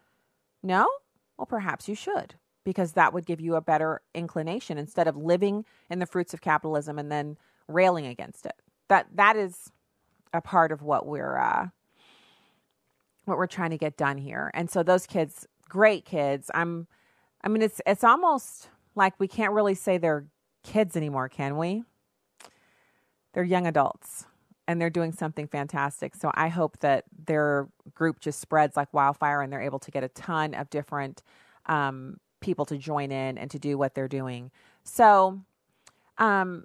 No? 0.62 0.88
Well, 1.38 1.46
perhaps 1.46 1.88
you 1.88 1.94
should, 1.94 2.34
because 2.64 2.92
that 2.92 3.12
would 3.12 3.26
give 3.26 3.40
you 3.40 3.54
a 3.54 3.60
better 3.60 4.02
inclination 4.14 4.76
instead 4.76 5.06
of 5.06 5.16
living 5.16 5.64
in 5.88 6.00
the 6.00 6.06
fruits 6.06 6.34
of 6.34 6.40
capitalism 6.40 6.98
and 6.98 7.10
then 7.10 7.36
railing 7.68 8.06
against 8.06 8.44
it. 8.46 8.54
That 8.88 9.06
that 9.14 9.36
is 9.36 9.70
a 10.34 10.42
part 10.42 10.72
of 10.72 10.82
what 10.82 11.06
we're 11.06 11.38
uh, 11.38 11.68
what 13.24 13.38
we're 13.38 13.46
trying 13.46 13.70
to 13.70 13.78
get 13.78 13.96
done 13.96 14.18
here. 14.18 14.50
And 14.52 14.70
so 14.70 14.82
those 14.82 15.06
kids, 15.06 15.46
great 15.68 16.04
kids. 16.04 16.50
I'm, 16.52 16.86
I 17.42 17.48
mean, 17.48 17.62
it's 17.62 17.80
it's 17.86 18.04
almost 18.04 18.68
like 18.94 19.14
we 19.18 19.28
can't 19.28 19.52
really 19.52 19.74
say 19.74 19.96
they're 19.96 20.26
kids 20.62 20.96
anymore, 20.96 21.28
can 21.28 21.56
we? 21.56 21.84
They're 23.32 23.44
young 23.44 23.66
adults 23.66 24.26
and 24.66 24.80
they're 24.80 24.90
doing 24.90 25.12
something 25.12 25.46
fantastic. 25.46 26.14
So 26.14 26.30
I 26.34 26.48
hope 26.48 26.78
that 26.80 27.04
their 27.26 27.68
group 27.94 28.20
just 28.20 28.40
spreads 28.40 28.76
like 28.76 28.92
wildfire 28.92 29.42
and 29.42 29.52
they're 29.52 29.60
able 29.62 29.80
to 29.80 29.90
get 29.90 30.04
a 30.04 30.08
ton 30.08 30.54
of 30.54 30.70
different 30.70 31.22
um, 31.66 32.18
people 32.40 32.64
to 32.66 32.78
join 32.78 33.10
in 33.10 33.36
and 33.36 33.50
to 33.50 33.58
do 33.58 33.76
what 33.76 33.94
they're 33.94 34.08
doing. 34.08 34.50
So, 34.84 35.40
um, 36.18 36.64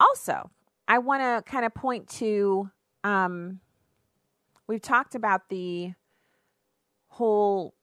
also, 0.00 0.50
I 0.86 0.98
want 0.98 1.22
to 1.22 1.50
kind 1.50 1.66
of 1.66 1.74
point 1.74 2.08
to 2.08 2.70
um, 3.04 3.60
we've 4.66 4.82
talked 4.82 5.14
about 5.14 5.48
the 5.48 5.92
whole 7.08 7.74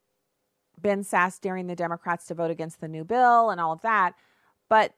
Ben 0.80 1.04
Sasse 1.04 1.40
daring 1.40 1.68
the 1.68 1.76
Democrats 1.76 2.26
to 2.28 2.34
vote 2.34 2.52
against 2.52 2.82
the 2.82 2.88
new 2.88 3.04
bill 3.04 3.50
and 3.50 3.60
all 3.60 3.72
of 3.72 3.82
that. 3.82 4.14
But 4.70 4.94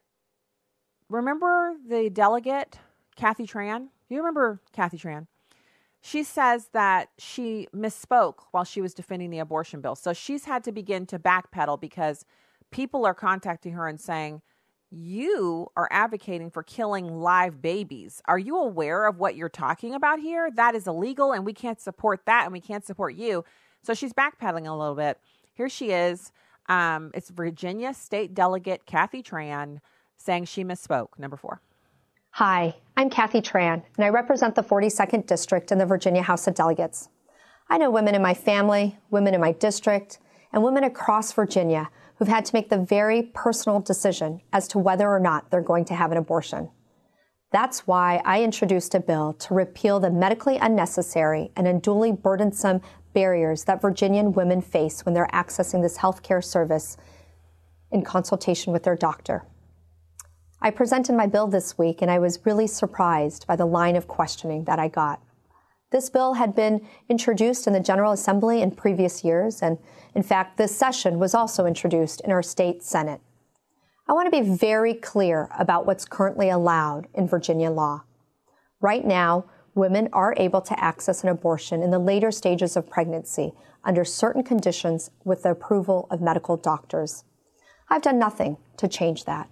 remember 1.09 1.73
the 1.87 2.09
delegate, 2.09 2.79
Kathy 3.15 3.45
Tran? 3.45 3.87
You 4.09 4.17
remember 4.17 4.61
Kathy 4.73 4.97
Tran? 4.97 5.27
She 6.01 6.23
says 6.23 6.69
that 6.73 7.09
she 7.17 7.67
misspoke 7.75 8.45
while 8.51 8.63
she 8.63 8.81
was 8.81 8.93
defending 8.93 9.29
the 9.29 9.39
abortion 9.39 9.81
bill. 9.81 9.95
So 9.95 10.13
she's 10.13 10.45
had 10.45 10.63
to 10.65 10.71
begin 10.71 11.05
to 11.07 11.19
backpedal 11.19 11.81
because 11.81 12.23
people 12.71 13.05
are 13.05 13.13
contacting 13.13 13.73
her 13.73 13.87
and 13.87 13.99
saying, 13.99 14.41
you 14.89 15.67
are 15.75 15.87
advocating 15.91 16.49
for 16.49 16.63
killing 16.63 17.19
live 17.19 17.61
babies. 17.61 18.21
Are 18.25 18.39
you 18.39 18.57
aware 18.57 19.05
of 19.07 19.19
what 19.19 19.35
you're 19.35 19.49
talking 19.49 19.93
about 19.93 20.19
here? 20.19 20.49
That 20.51 20.75
is 20.75 20.87
illegal, 20.87 21.33
and 21.33 21.45
we 21.45 21.53
can't 21.53 21.81
support 21.81 22.21
that, 22.25 22.45
and 22.45 22.53
we 22.53 22.61
can't 22.61 22.85
support 22.85 23.15
you. 23.15 23.43
So 23.83 23.93
she's 23.93 24.13
backpedaling 24.13 24.67
a 24.67 24.73
little 24.73 24.95
bit. 24.95 25.19
Here 25.53 25.69
she 25.69 25.91
is. 25.91 26.31
Um, 26.69 27.11
it's 27.13 27.29
Virginia 27.29 27.93
State 27.93 28.33
Delegate 28.33 28.85
Kathy 28.85 29.23
Tran 29.23 29.79
saying 30.17 30.45
she 30.45 30.63
misspoke. 30.63 31.17
Number 31.17 31.37
four. 31.37 31.61
Hi, 32.31 32.75
I'm 32.95 33.09
Kathy 33.09 33.41
Tran, 33.41 33.83
and 33.95 34.05
I 34.05 34.09
represent 34.09 34.55
the 34.55 34.63
42nd 34.63 35.25
District 35.25 35.71
in 35.71 35.79
the 35.79 35.85
Virginia 35.85 36.21
House 36.21 36.47
of 36.47 36.53
Delegates. 36.53 37.09
I 37.69 37.77
know 37.77 37.89
women 37.89 38.15
in 38.15 38.21
my 38.21 38.33
family, 38.33 38.97
women 39.09 39.33
in 39.33 39.41
my 39.41 39.51
district, 39.53 40.19
and 40.53 40.63
women 40.63 40.83
across 40.83 41.33
Virginia 41.33 41.89
who've 42.17 42.27
had 42.27 42.45
to 42.45 42.55
make 42.55 42.69
the 42.69 42.77
very 42.77 43.23
personal 43.23 43.79
decision 43.79 44.41
as 44.51 44.67
to 44.69 44.79
whether 44.79 45.07
or 45.07 45.19
not 45.19 45.49
they're 45.49 45.61
going 45.61 45.85
to 45.85 45.95
have 45.95 46.11
an 46.11 46.17
abortion. 46.17 46.69
That's 47.51 47.87
why 47.87 48.21
I 48.25 48.43
introduced 48.43 48.93
a 48.93 48.99
bill 48.99 49.33
to 49.33 49.53
repeal 49.53 49.99
the 49.99 50.09
medically 50.09 50.57
unnecessary 50.57 51.51
and 51.55 51.67
unduly 51.67 52.11
burdensome 52.11 52.81
barriers 53.13 53.63
that 53.63 53.81
Virginian 53.81 54.33
women 54.33 54.61
face 54.61 55.05
when 55.05 55.13
they're 55.13 55.29
accessing 55.33 55.81
this 55.81 55.97
health 55.97 56.23
care 56.23 56.41
service 56.41 56.97
in 57.91 58.03
consultation 58.03 58.73
with 58.73 58.83
their 58.83 58.95
doctor. 58.95 59.45
I 60.61 60.71
presented 60.71 61.13
my 61.13 61.27
bill 61.27 61.47
this 61.47 61.77
week 61.77 62.01
and 62.01 62.11
I 62.11 62.19
was 62.19 62.45
really 62.45 62.67
surprised 62.67 63.47
by 63.47 63.55
the 63.55 63.65
line 63.65 63.95
of 63.95 64.07
questioning 64.07 64.65
that 64.65 64.79
I 64.79 64.87
got. 64.87 65.21
This 65.89 66.09
bill 66.09 66.33
had 66.33 66.53
been 66.53 66.85
introduced 67.07 67.65
in 67.65 67.73
the 67.73 67.79
General 67.79 68.11
Assembly 68.11 68.61
in 68.61 68.71
previous 68.71 69.23
years, 69.23 69.61
and 69.61 69.77
in 70.13 70.23
fact, 70.23 70.57
this 70.57 70.75
session 70.75 71.17
was 71.17 71.33
also 71.33 71.65
introduced 71.65 72.19
in 72.21 72.31
our 72.31 72.43
state 72.43 72.83
Senate. 72.83 73.21
I 74.07 74.13
want 74.13 74.31
to 74.31 74.41
be 74.41 74.49
very 74.49 74.93
clear 74.93 75.49
about 75.57 75.85
what's 75.85 76.05
currently 76.05 76.49
allowed 76.49 77.07
in 77.13 77.27
Virginia 77.27 77.71
law. 77.71 78.03
Right 78.81 79.05
now, 79.05 79.45
women 79.75 80.09
are 80.11 80.33
able 80.37 80.61
to 80.61 80.83
access 80.83 81.23
an 81.23 81.29
abortion 81.29 81.81
in 81.81 81.91
the 81.91 81.99
later 81.99 82.31
stages 82.31 82.75
of 82.75 82.89
pregnancy 82.89 83.53
under 83.83 84.03
certain 84.03 84.43
conditions 84.43 85.09
with 85.23 85.43
the 85.43 85.51
approval 85.51 86.07
of 86.11 86.19
medical 86.19 86.57
doctors. 86.57 87.23
I've 87.89 88.01
done 88.01 88.19
nothing 88.19 88.57
to 88.77 88.89
change 88.89 89.23
that. 89.25 89.49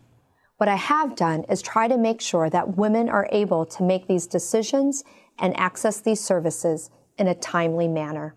What 0.57 0.69
I 0.69 0.75
have 0.75 1.15
done 1.15 1.43
is 1.49 1.61
try 1.61 1.87
to 1.87 1.97
make 1.97 2.21
sure 2.21 2.49
that 2.49 2.77
women 2.77 3.09
are 3.09 3.27
able 3.31 3.65
to 3.65 3.83
make 3.83 4.07
these 4.07 4.27
decisions 4.27 5.03
and 5.39 5.57
access 5.57 5.99
these 5.99 6.21
services 6.21 6.89
in 7.17 7.27
a 7.27 7.35
timely 7.35 7.87
manner. 7.87 8.35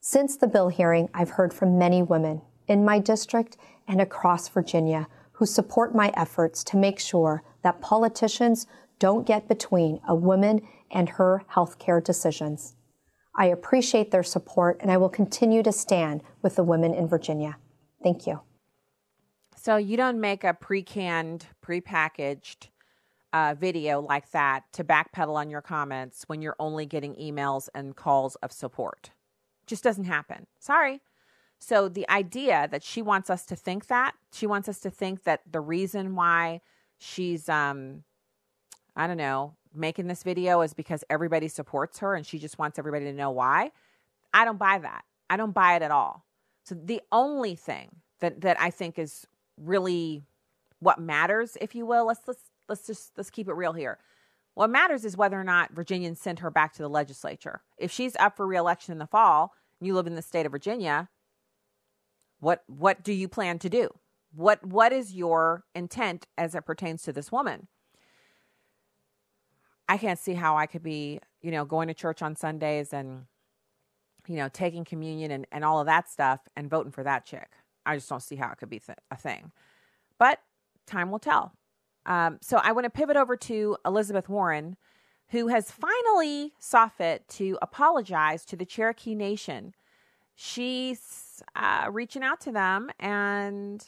Since 0.00 0.36
the 0.36 0.46
bill 0.46 0.68
hearing, 0.68 1.08
I've 1.12 1.30
heard 1.30 1.52
from 1.52 1.78
many 1.78 2.02
women 2.02 2.42
in 2.66 2.84
my 2.84 2.98
district 2.98 3.56
and 3.86 4.00
across 4.00 4.48
Virginia 4.48 5.08
who 5.32 5.46
support 5.46 5.94
my 5.94 6.12
efforts 6.16 6.64
to 6.64 6.76
make 6.76 6.98
sure 6.98 7.42
that 7.62 7.80
politicians 7.80 8.66
don't 8.98 9.26
get 9.26 9.48
between 9.48 10.00
a 10.08 10.14
woman 10.14 10.60
and 10.90 11.08
her 11.10 11.42
health 11.48 11.78
care 11.78 12.00
decisions. 12.00 12.74
I 13.36 13.46
appreciate 13.46 14.10
their 14.10 14.24
support 14.24 14.78
and 14.80 14.90
I 14.90 14.96
will 14.96 15.08
continue 15.08 15.62
to 15.62 15.72
stand 15.72 16.22
with 16.42 16.56
the 16.56 16.64
women 16.64 16.92
in 16.92 17.06
Virginia. 17.06 17.56
Thank 18.02 18.26
you. 18.26 18.40
So 19.56 19.76
you 19.76 19.96
don't 19.96 20.20
make 20.20 20.44
a 20.44 20.54
pre-canned, 20.54 21.46
pre-packaged 21.60 22.68
uh, 23.32 23.54
video 23.58 24.00
like 24.00 24.30
that 24.30 24.64
to 24.72 24.84
backpedal 24.84 25.34
on 25.34 25.50
your 25.50 25.60
comments 25.60 26.24
when 26.26 26.42
you're 26.42 26.56
only 26.58 26.86
getting 26.86 27.14
emails 27.16 27.68
and 27.74 27.96
calls 27.96 28.36
of 28.36 28.52
support. 28.52 29.10
Just 29.66 29.84
doesn't 29.84 30.04
happen. 30.04 30.46
Sorry. 30.58 31.00
So 31.58 31.88
the 31.88 32.08
idea 32.08 32.68
that 32.70 32.82
she 32.82 33.02
wants 33.02 33.30
us 33.30 33.44
to 33.46 33.56
think 33.56 33.88
that, 33.88 34.14
she 34.32 34.46
wants 34.46 34.68
us 34.68 34.78
to 34.80 34.90
think 34.90 35.24
that 35.24 35.40
the 35.50 35.60
reason 35.60 36.14
why 36.14 36.60
she's 36.98 37.48
um 37.48 38.04
I 38.96 39.06
don't 39.06 39.16
know, 39.16 39.54
making 39.74 40.08
this 40.08 40.22
video 40.24 40.60
is 40.62 40.74
because 40.74 41.04
everybody 41.08 41.46
supports 41.48 41.98
her 42.00 42.14
and 42.14 42.26
she 42.26 42.38
just 42.38 42.58
wants 42.58 42.78
everybody 42.78 43.04
to 43.04 43.12
know 43.12 43.30
why. 43.30 43.70
I 44.34 44.44
don't 44.44 44.58
buy 44.58 44.78
that. 44.78 45.04
I 45.30 45.36
don't 45.36 45.52
buy 45.54 45.76
it 45.76 45.82
at 45.82 45.90
all. 45.90 46.24
So 46.64 46.74
the 46.74 47.00
only 47.12 47.54
thing 47.54 47.88
that 48.20 48.40
that 48.40 48.60
I 48.60 48.70
think 48.70 48.98
is 48.98 49.26
really 49.56 50.22
what 50.80 51.00
matters, 51.00 51.56
if 51.60 51.74
you 51.74 51.86
will, 51.86 52.06
let's 52.06 52.20
let's 52.26 52.42
let's 52.68 52.86
just 52.86 53.12
let's 53.16 53.30
keep 53.30 53.48
it 53.48 53.54
real 53.54 53.72
here. 53.72 53.98
What 54.54 54.70
matters 54.70 55.04
is 55.04 55.16
whether 55.16 55.40
or 55.40 55.44
not 55.44 55.72
Virginians 55.72 56.20
send 56.20 56.40
her 56.40 56.50
back 56.50 56.72
to 56.74 56.82
the 56.82 56.88
legislature. 56.88 57.62
If 57.76 57.92
she's 57.92 58.16
up 58.16 58.36
for 58.36 58.46
reelection 58.46 58.92
in 58.92 58.98
the 58.98 59.06
fall 59.06 59.52
and 59.80 59.86
you 59.86 59.94
live 59.94 60.06
in 60.06 60.16
the 60.16 60.22
state 60.22 60.46
of 60.46 60.52
Virginia, 60.52 61.08
what 62.40 62.64
what 62.66 63.02
do 63.02 63.12
you 63.12 63.28
plan 63.28 63.58
to 63.60 63.68
do? 63.68 63.88
What 64.34 64.64
what 64.66 64.92
is 64.92 65.14
your 65.14 65.64
intent 65.74 66.26
as 66.36 66.54
it 66.54 66.66
pertains 66.66 67.02
to 67.02 67.12
this 67.12 67.30
woman? 67.32 67.68
I 69.88 69.96
can't 69.96 70.18
see 70.18 70.34
how 70.34 70.56
I 70.56 70.66
could 70.66 70.82
be, 70.82 71.20
you 71.40 71.50
know, 71.50 71.64
going 71.64 71.88
to 71.88 71.94
church 71.94 72.20
on 72.20 72.36
Sundays 72.36 72.92
and 72.92 73.24
you 74.26 74.36
know, 74.36 74.48
taking 74.48 74.84
communion 74.84 75.30
and, 75.30 75.46
and 75.50 75.64
all 75.64 75.80
of 75.80 75.86
that 75.86 76.08
stuff 76.08 76.40
and 76.54 76.68
voting 76.68 76.92
for 76.92 77.02
that 77.02 77.24
chick. 77.24 77.48
I 77.86 77.96
just 77.96 78.08
don't 78.08 78.22
see 78.22 78.36
how 78.36 78.50
it 78.52 78.58
could 78.58 78.68
be 78.68 78.78
th- 78.78 78.98
a 79.10 79.16
thing. 79.16 79.52
But 80.18 80.40
time 80.86 81.10
will 81.10 81.18
tell. 81.18 81.54
Um, 82.08 82.38
so 82.40 82.56
I 82.56 82.72
want 82.72 82.84
to 82.84 82.90
pivot 82.90 83.16
over 83.16 83.36
to 83.36 83.76
Elizabeth 83.84 84.28
Warren, 84.30 84.76
who 85.28 85.48
has 85.48 85.70
finally 85.70 86.54
saw 86.58 86.88
fit 86.88 87.28
to 87.28 87.58
apologize 87.60 88.46
to 88.46 88.56
the 88.56 88.64
Cherokee 88.64 89.14
Nation. 89.14 89.74
She's 90.34 91.42
uh, 91.54 91.88
reaching 91.92 92.22
out 92.22 92.40
to 92.40 92.52
them 92.52 92.90
and 92.98 93.86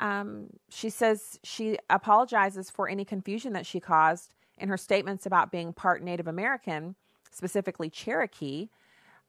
um, 0.00 0.48
she 0.68 0.90
says 0.90 1.38
she 1.44 1.78
apologizes 1.88 2.70
for 2.70 2.88
any 2.88 3.04
confusion 3.04 3.52
that 3.52 3.64
she 3.66 3.78
caused 3.78 4.34
in 4.58 4.68
her 4.68 4.76
statements 4.76 5.24
about 5.24 5.52
being 5.52 5.72
part 5.72 6.02
Native 6.02 6.26
American, 6.26 6.96
specifically 7.30 7.88
Cherokee 7.88 8.68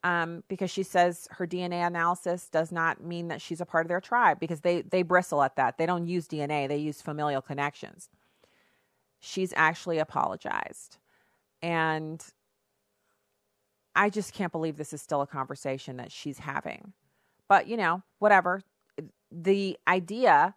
um, 0.06 0.44
because 0.48 0.70
she 0.70 0.82
says 0.82 1.26
her 1.32 1.46
DNA 1.46 1.86
analysis 1.86 2.48
does 2.48 2.70
not 2.70 3.02
mean 3.02 3.28
that 3.28 3.40
she's 3.40 3.60
a 3.60 3.66
part 3.66 3.84
of 3.84 3.88
their 3.88 4.00
tribe 4.00 4.38
because 4.38 4.60
they, 4.60 4.82
they 4.82 5.02
bristle 5.02 5.42
at 5.42 5.56
that. 5.56 5.78
They 5.78 5.86
don't 5.86 6.06
use 6.06 6.28
DNA, 6.28 6.68
they 6.68 6.76
use 6.76 7.02
familial 7.02 7.42
connections. 7.42 8.08
She's 9.26 9.52
actually 9.56 9.98
apologized. 9.98 10.98
And 11.60 12.24
I 13.96 14.08
just 14.08 14.32
can't 14.32 14.52
believe 14.52 14.76
this 14.76 14.92
is 14.92 15.02
still 15.02 15.22
a 15.22 15.26
conversation 15.26 15.96
that 15.96 16.12
she's 16.12 16.38
having. 16.38 16.92
But, 17.48 17.66
you 17.66 17.76
know, 17.76 18.02
whatever. 18.20 18.62
The 19.32 19.76
idea 19.88 20.54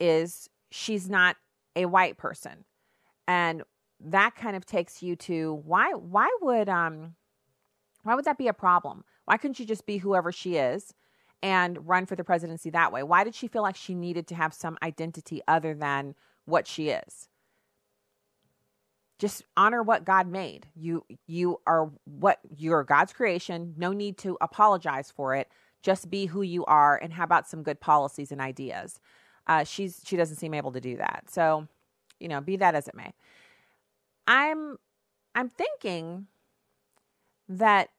is 0.00 0.48
she's 0.70 1.10
not 1.10 1.36
a 1.74 1.86
white 1.86 2.16
person. 2.16 2.64
And 3.28 3.62
that 4.00 4.34
kind 4.34 4.56
of 4.56 4.64
takes 4.64 5.02
you 5.02 5.16
to 5.16 5.54
why 5.64 5.92
why 5.92 6.30
would 6.42 6.68
um 6.68 7.14
why 8.02 8.14
would 8.14 8.24
that 8.24 8.38
be 8.38 8.48
a 8.48 8.52
problem? 8.52 9.04
Why 9.24 9.36
couldn't 9.36 9.54
she 9.54 9.66
just 9.66 9.84
be 9.84 9.98
whoever 9.98 10.30
she 10.32 10.56
is 10.56 10.94
and 11.42 11.86
run 11.86 12.06
for 12.06 12.14
the 12.16 12.24
presidency 12.24 12.70
that 12.70 12.92
way? 12.92 13.02
Why 13.02 13.24
did 13.24 13.34
she 13.34 13.48
feel 13.48 13.62
like 13.62 13.76
she 13.76 13.94
needed 13.94 14.26
to 14.28 14.34
have 14.34 14.54
some 14.54 14.78
identity 14.82 15.42
other 15.48 15.74
than 15.74 16.14
what 16.44 16.66
she 16.66 16.90
is? 16.90 17.28
Just 19.18 19.44
honor 19.56 19.82
what 19.82 20.04
God 20.04 20.26
made. 20.26 20.66
You 20.74 21.04
you 21.26 21.60
are 21.66 21.90
what 22.04 22.38
you're 22.56 22.84
God's 22.84 23.12
creation. 23.12 23.74
No 23.76 23.92
need 23.92 24.18
to 24.18 24.36
apologize 24.40 25.10
for 25.10 25.34
it. 25.34 25.48
Just 25.82 26.10
be 26.10 26.26
who 26.26 26.42
you 26.42 26.64
are 26.66 26.96
and 26.96 27.12
how 27.12 27.24
about 27.24 27.48
some 27.48 27.62
good 27.62 27.80
policies 27.80 28.30
and 28.30 28.40
ideas? 28.40 29.00
Uh, 29.46 29.64
she's 29.64 30.02
she 30.04 30.16
doesn't 30.16 30.36
seem 30.36 30.52
able 30.52 30.72
to 30.72 30.80
do 30.80 30.96
that. 30.96 31.24
So, 31.30 31.66
you 32.20 32.28
know, 32.28 32.40
be 32.40 32.56
that 32.56 32.74
as 32.74 32.88
it 32.88 32.94
may. 32.94 33.14
I'm 34.26 34.76
I'm 35.34 35.48
thinking 35.48 36.26
that 37.48 37.90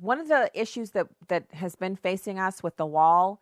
one 0.00 0.18
of 0.20 0.28
the 0.28 0.50
issues 0.54 0.90
that 0.90 1.06
that 1.28 1.46
has 1.52 1.76
been 1.76 1.96
facing 1.96 2.38
us 2.38 2.62
with 2.62 2.76
the 2.76 2.86
wall 2.86 3.40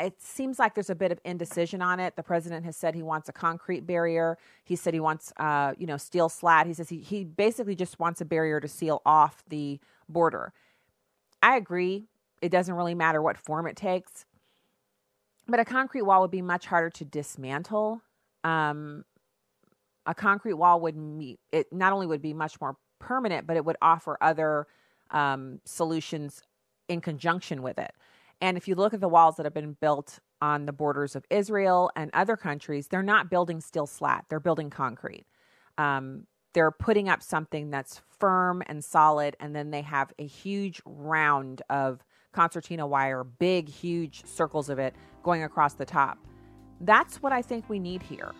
it 0.00 0.20
seems 0.20 0.58
like 0.58 0.74
there's 0.74 0.90
a 0.90 0.94
bit 0.94 1.12
of 1.12 1.20
indecision 1.24 1.82
on 1.82 2.00
it. 2.00 2.16
The 2.16 2.22
president 2.22 2.64
has 2.64 2.76
said 2.76 2.94
he 2.94 3.02
wants 3.02 3.28
a 3.28 3.32
concrete 3.32 3.86
barrier. 3.86 4.38
He 4.64 4.76
said 4.76 4.94
he 4.94 5.00
wants, 5.00 5.32
uh, 5.36 5.74
you 5.78 5.86
know, 5.86 5.96
steel 5.96 6.28
slat. 6.28 6.66
He 6.66 6.74
says 6.74 6.88
he, 6.88 6.98
he 6.98 7.24
basically 7.24 7.74
just 7.74 7.98
wants 7.98 8.20
a 8.20 8.24
barrier 8.24 8.60
to 8.60 8.68
seal 8.68 9.02
off 9.04 9.42
the 9.48 9.80
border. 10.08 10.52
I 11.42 11.56
agree. 11.56 12.06
It 12.40 12.50
doesn't 12.50 12.74
really 12.74 12.94
matter 12.94 13.20
what 13.20 13.36
form 13.36 13.66
it 13.66 13.76
takes, 13.76 14.24
but 15.46 15.58
a 15.60 15.64
concrete 15.64 16.02
wall 16.02 16.20
would 16.20 16.30
be 16.30 16.42
much 16.42 16.66
harder 16.66 16.90
to 16.90 17.04
dismantle. 17.04 18.02
Um, 18.44 19.04
a 20.06 20.14
concrete 20.14 20.54
wall 20.54 20.80
would 20.80 20.96
meet 20.96 21.40
it 21.52 21.72
not 21.72 21.92
only 21.92 22.06
would 22.06 22.22
be 22.22 22.32
much 22.32 22.60
more 22.60 22.76
permanent, 22.98 23.46
but 23.46 23.56
it 23.56 23.64
would 23.64 23.76
offer 23.82 24.16
other 24.20 24.66
um, 25.10 25.60
solutions 25.64 26.42
in 26.88 27.00
conjunction 27.00 27.62
with 27.62 27.78
it. 27.78 27.92
And 28.40 28.56
if 28.56 28.68
you 28.68 28.74
look 28.74 28.94
at 28.94 29.00
the 29.00 29.08
walls 29.08 29.36
that 29.36 29.46
have 29.46 29.54
been 29.54 29.76
built 29.80 30.20
on 30.40 30.66
the 30.66 30.72
borders 30.72 31.16
of 31.16 31.24
Israel 31.30 31.90
and 31.96 32.10
other 32.14 32.36
countries, 32.36 32.88
they're 32.88 33.02
not 33.02 33.30
building 33.30 33.60
steel 33.60 33.86
slat, 33.86 34.26
they're 34.28 34.40
building 34.40 34.70
concrete. 34.70 35.26
Um, 35.76 36.26
they're 36.54 36.70
putting 36.70 37.08
up 37.08 37.22
something 37.22 37.70
that's 37.70 38.00
firm 38.18 38.62
and 38.66 38.82
solid, 38.82 39.36
and 39.38 39.54
then 39.54 39.70
they 39.70 39.82
have 39.82 40.12
a 40.18 40.26
huge 40.26 40.80
round 40.84 41.62
of 41.68 42.04
concertina 42.32 42.86
wire, 42.86 43.24
big, 43.24 43.68
huge 43.68 44.24
circles 44.24 44.68
of 44.68 44.78
it 44.78 44.94
going 45.22 45.42
across 45.42 45.74
the 45.74 45.84
top. 45.84 46.18
That's 46.80 47.22
what 47.22 47.32
I 47.32 47.42
think 47.42 47.68
we 47.68 47.78
need 47.78 48.02
here 48.02 48.32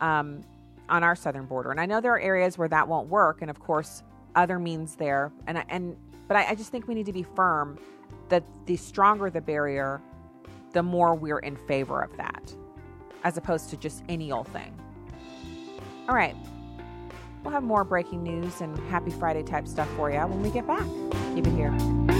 um, 0.00 0.42
on 0.88 1.02
our 1.02 1.16
southern 1.16 1.46
border. 1.46 1.70
And 1.70 1.80
I 1.80 1.86
know 1.86 2.00
there 2.00 2.12
are 2.12 2.20
areas 2.20 2.58
where 2.58 2.68
that 2.68 2.86
won't 2.86 3.08
work, 3.08 3.40
and 3.40 3.50
of 3.50 3.60
course, 3.60 4.02
other 4.34 4.58
means 4.58 4.96
there. 4.96 5.32
And 5.46 5.64
and 5.68 5.96
but 6.28 6.36
I, 6.36 6.50
I 6.50 6.54
just 6.54 6.70
think 6.70 6.88
we 6.88 6.94
need 6.94 7.06
to 7.06 7.12
be 7.12 7.22
firm 7.22 7.78
that 8.28 8.44
the 8.66 8.76
stronger 8.76 9.30
the 9.30 9.40
barrier, 9.40 10.00
the 10.72 10.82
more 10.82 11.14
we're 11.14 11.38
in 11.38 11.56
favor 11.56 12.02
of 12.02 12.16
that, 12.16 12.54
as 13.22 13.36
opposed 13.36 13.70
to 13.70 13.76
just 13.76 14.02
any 14.08 14.32
old 14.32 14.48
thing. 14.48 14.74
All 16.08 16.14
right. 16.14 16.36
We'll 17.42 17.52
have 17.52 17.62
more 17.62 17.84
breaking 17.84 18.22
news 18.22 18.60
and 18.60 18.78
happy 18.88 19.10
Friday 19.10 19.42
type 19.42 19.68
stuff 19.68 19.88
for 19.96 20.10
you 20.10 20.18
when 20.20 20.42
we 20.42 20.50
get 20.50 20.66
back. 20.66 20.86
Keep 21.34 21.46
it 21.46 21.52
here. 21.52 22.13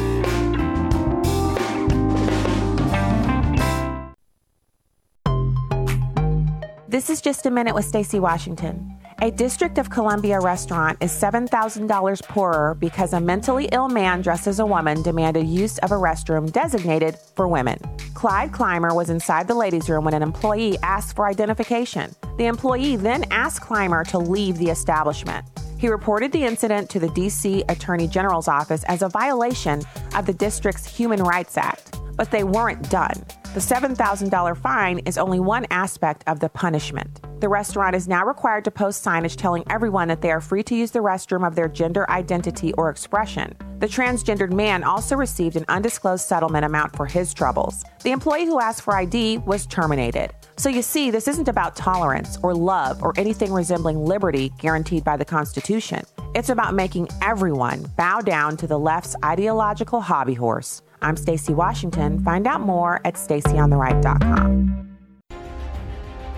This 6.94 7.10
is 7.10 7.20
just 7.20 7.44
a 7.44 7.50
minute 7.50 7.74
with 7.74 7.84
Stacy 7.84 8.20
Washington. 8.20 8.96
A 9.20 9.28
District 9.28 9.78
of 9.78 9.90
Columbia 9.90 10.38
restaurant 10.38 10.96
is 11.00 11.10
$7,000 11.10 12.22
poorer 12.28 12.76
because 12.78 13.12
a 13.12 13.20
mentally 13.20 13.68
ill 13.72 13.88
man 13.88 14.22
dressed 14.22 14.46
as 14.46 14.60
a 14.60 14.64
woman 14.64 15.02
demanded 15.02 15.44
use 15.44 15.76
of 15.78 15.90
a 15.90 15.96
restroom 15.96 16.52
designated 16.52 17.18
for 17.34 17.48
women. 17.48 17.80
Clyde 18.14 18.52
Clymer 18.52 18.94
was 18.94 19.10
inside 19.10 19.48
the 19.48 19.56
ladies' 19.56 19.90
room 19.90 20.04
when 20.04 20.14
an 20.14 20.22
employee 20.22 20.78
asked 20.84 21.16
for 21.16 21.26
identification. 21.26 22.14
The 22.38 22.46
employee 22.46 22.94
then 22.94 23.24
asked 23.32 23.60
Clymer 23.60 24.04
to 24.04 24.18
leave 24.18 24.58
the 24.58 24.70
establishment. 24.70 25.44
He 25.84 25.90
reported 25.90 26.32
the 26.32 26.46
incident 26.46 26.88
to 26.88 26.98
the 26.98 27.10
D.C. 27.10 27.62
Attorney 27.68 28.08
General's 28.08 28.48
office 28.48 28.84
as 28.84 29.02
a 29.02 29.08
violation 29.10 29.82
of 30.16 30.24
the 30.24 30.32
district's 30.32 30.86
Human 30.86 31.22
Rights 31.22 31.58
Act, 31.58 32.00
but 32.16 32.30
they 32.30 32.42
weren't 32.42 32.88
done. 32.88 33.22
The 33.52 33.60
$7,000 33.60 34.56
fine 34.56 35.00
is 35.00 35.18
only 35.18 35.40
one 35.40 35.66
aspect 35.70 36.24
of 36.26 36.40
the 36.40 36.48
punishment. 36.48 37.20
The 37.40 37.50
restaurant 37.50 37.94
is 37.94 38.08
now 38.08 38.24
required 38.24 38.64
to 38.64 38.70
post 38.70 39.04
signage 39.04 39.36
telling 39.36 39.62
everyone 39.68 40.08
that 40.08 40.22
they 40.22 40.30
are 40.30 40.40
free 40.40 40.62
to 40.62 40.74
use 40.74 40.90
the 40.90 41.00
restroom 41.00 41.46
of 41.46 41.54
their 41.54 41.68
gender 41.68 42.10
identity 42.10 42.72
or 42.78 42.88
expression. 42.88 43.54
The 43.80 43.86
transgendered 43.86 44.54
man 44.54 44.84
also 44.84 45.16
received 45.16 45.56
an 45.56 45.66
undisclosed 45.68 46.26
settlement 46.26 46.64
amount 46.64 46.96
for 46.96 47.04
his 47.04 47.34
troubles. 47.34 47.84
The 48.02 48.12
employee 48.12 48.46
who 48.46 48.58
asked 48.58 48.80
for 48.80 48.96
ID 48.96 49.36
was 49.44 49.66
terminated. 49.66 50.32
So 50.56 50.68
you 50.68 50.82
see, 50.82 51.10
this 51.10 51.26
isn't 51.28 51.48
about 51.48 51.76
tolerance 51.76 52.38
or 52.42 52.54
love 52.54 53.02
or 53.02 53.12
anything 53.16 53.52
resembling 53.52 54.04
liberty 54.04 54.50
guaranteed 54.58 55.04
by 55.04 55.16
the 55.16 55.24
Constitution. 55.24 56.04
It's 56.34 56.48
about 56.48 56.74
making 56.74 57.08
everyone 57.22 57.86
bow 57.96 58.20
down 58.20 58.56
to 58.58 58.66
the 58.66 58.78
left's 58.78 59.16
ideological 59.24 60.00
hobby 60.00 60.34
horse. 60.34 60.82
I'm 61.02 61.16
Stacy 61.16 61.54
Washington. 61.54 62.22
Find 62.22 62.46
out 62.46 62.60
more 62.60 63.00
at 63.04 63.14
stacyontheright.com. 63.14 64.98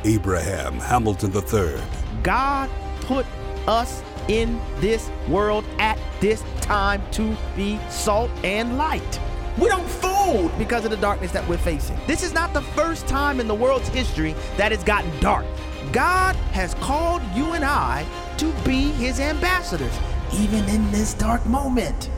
Abraham 0.05 0.75
Hamilton 0.75 1.33
III. 1.35 1.81
God 2.23 2.71
put 3.01 3.27
us 3.67 4.03
in 4.29 4.61
this 4.79 5.11
world 5.29 5.65
at 5.79 5.99
this 6.21 6.43
time 6.61 7.03
to 7.13 7.37
be 7.55 7.79
salt 7.89 8.31
and 8.45 8.77
light. 8.79 9.21
We 9.59 9.69
don't 9.69 9.89
fold 9.89 10.57
because 10.59 10.85
of 10.85 10.91
the 10.91 10.99
darkness 10.99 11.33
that 11.33 11.49
we're 11.49 11.57
facing. 11.57 11.99
This 12.07 12.23
is 12.23 12.35
not 12.35 12.53
the 12.53 12.61
first 12.61 13.07
time 13.07 13.41
in 13.41 13.49
the 13.49 13.55
world's 13.55 13.89
history 13.89 14.35
that 14.57 14.71
it's 14.71 14.85
gotten 14.85 15.11
dark. 15.21 15.47
God 15.93 16.37
has 16.53 16.75
called 16.75 17.23
you 17.35 17.53
and 17.53 17.65
I 17.65 18.05
to 18.37 18.53
be 18.65 18.91
his 18.93 19.19
ambassadors, 19.19 19.99
even 20.35 20.69
in 20.69 20.91
this 20.91 21.15
dark 21.15 21.45
moment. 21.47 22.11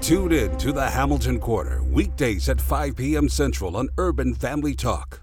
Tune 0.00 0.32
in 0.32 0.56
to 0.58 0.72
the 0.72 0.88
Hamilton 0.88 1.38
Corner, 1.40 1.82
weekdays 1.82 2.48
at 2.48 2.60
5 2.60 2.96
p.m. 2.96 3.28
Central 3.28 3.76
on 3.76 3.88
Urban 3.98 4.34
Family 4.34 4.74
Talk. 4.74 5.20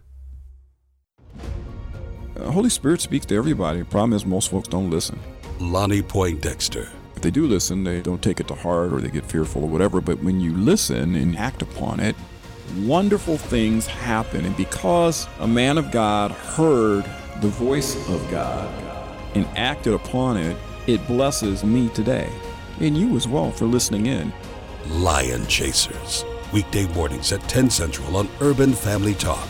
Uh, 2.35 2.51
Holy 2.51 2.69
Spirit 2.69 3.01
speaks 3.01 3.25
to 3.27 3.35
everybody. 3.35 3.79
The 3.79 3.85
problem 3.85 4.13
is 4.13 4.25
most 4.25 4.51
folks 4.51 4.67
don't 4.67 4.89
listen. 4.89 5.19
Lonnie 5.59 6.01
Poindexter. 6.01 6.89
They 7.23 7.31
do 7.31 7.47
listen, 7.47 7.85
they 7.85 8.01
don't 8.01 8.21
take 8.21 8.41
it 8.41 8.49
to 8.49 8.53
heart 8.53 8.91
or 8.91 8.99
they 8.99 9.09
get 9.09 9.23
fearful 9.23 9.63
or 9.63 9.69
whatever. 9.69 10.01
But 10.01 10.21
when 10.21 10.41
you 10.41 10.51
listen 10.51 11.15
and 11.15 11.37
act 11.37 11.61
upon 11.61 12.01
it, 12.01 12.17
wonderful 12.79 13.37
things 13.37 13.87
happen. 13.87 14.43
And 14.43 14.57
because 14.57 15.25
a 15.39 15.47
man 15.47 15.77
of 15.77 15.89
God 15.89 16.31
heard 16.31 17.05
the 17.39 17.47
voice 17.47 17.95
of 18.09 18.29
God 18.29 18.69
and 19.35 19.45
acted 19.55 19.93
upon 19.93 20.35
it, 20.35 20.57
it 20.85 21.07
blesses 21.07 21.63
me 21.63 21.87
today 21.89 22.29
and 22.81 22.97
you 22.97 23.15
as 23.15 23.25
well 23.25 23.51
for 23.51 23.67
listening 23.67 24.07
in. 24.07 24.33
Lion 24.89 25.47
Chasers. 25.47 26.25
Weekday 26.51 26.87
mornings 26.93 27.31
at 27.31 27.41
10 27.47 27.69
Central 27.69 28.17
on 28.17 28.27
Urban 28.41 28.73
Family 28.73 29.13
Talk. 29.13 29.47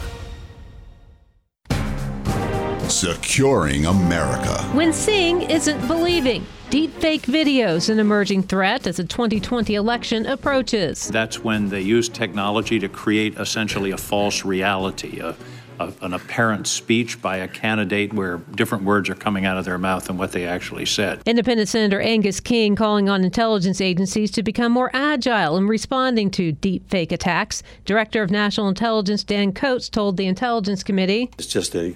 Securing 2.89 3.85
America. 3.85 4.61
When 4.73 4.91
seeing 4.91 5.41
isn't 5.43 5.87
believing. 5.87 6.45
Deepfake 6.69 7.21
videos 7.21 7.89
an 7.89 7.99
emerging 7.99 8.43
threat 8.43 8.85
as 8.87 8.97
the 8.97 9.03
2020 9.03 9.75
election 9.75 10.25
approaches. 10.25 11.07
That's 11.07 11.43
when 11.43 11.69
they 11.69 11.81
use 11.81 12.09
technology 12.09 12.79
to 12.79 12.89
create 12.89 13.37
essentially 13.37 13.91
a 13.91 13.97
false 13.97 14.43
reality, 14.43 15.19
a, 15.19 15.35
a, 15.79 15.93
an 16.01 16.13
apparent 16.13 16.67
speech 16.67 17.21
by 17.21 17.37
a 17.37 17.47
candidate 17.47 18.13
where 18.13 18.37
different 18.55 18.83
words 18.83 19.09
are 19.09 19.15
coming 19.15 19.45
out 19.45 19.57
of 19.57 19.65
their 19.65 19.77
mouth 19.77 20.05
than 20.05 20.17
what 20.17 20.31
they 20.31 20.45
actually 20.45 20.85
said. 20.85 21.21
Independent 21.25 21.69
Senator 21.69 22.01
Angus 22.01 22.39
King 22.39 22.75
calling 22.75 23.07
on 23.07 23.23
intelligence 23.23 23.79
agencies 23.79 24.29
to 24.31 24.43
become 24.43 24.71
more 24.71 24.91
agile 24.93 25.57
in 25.57 25.67
responding 25.67 26.29
to 26.31 26.53
deepfake 26.53 27.11
attacks. 27.11 27.63
Director 27.85 28.21
of 28.21 28.29
National 28.29 28.67
Intelligence 28.67 29.23
Dan 29.23 29.53
Coats 29.53 29.89
told 29.89 30.17
the 30.17 30.27
Intelligence 30.27 30.83
Committee 30.83 31.29
It's 31.37 31.47
just 31.47 31.75
a 31.75 31.95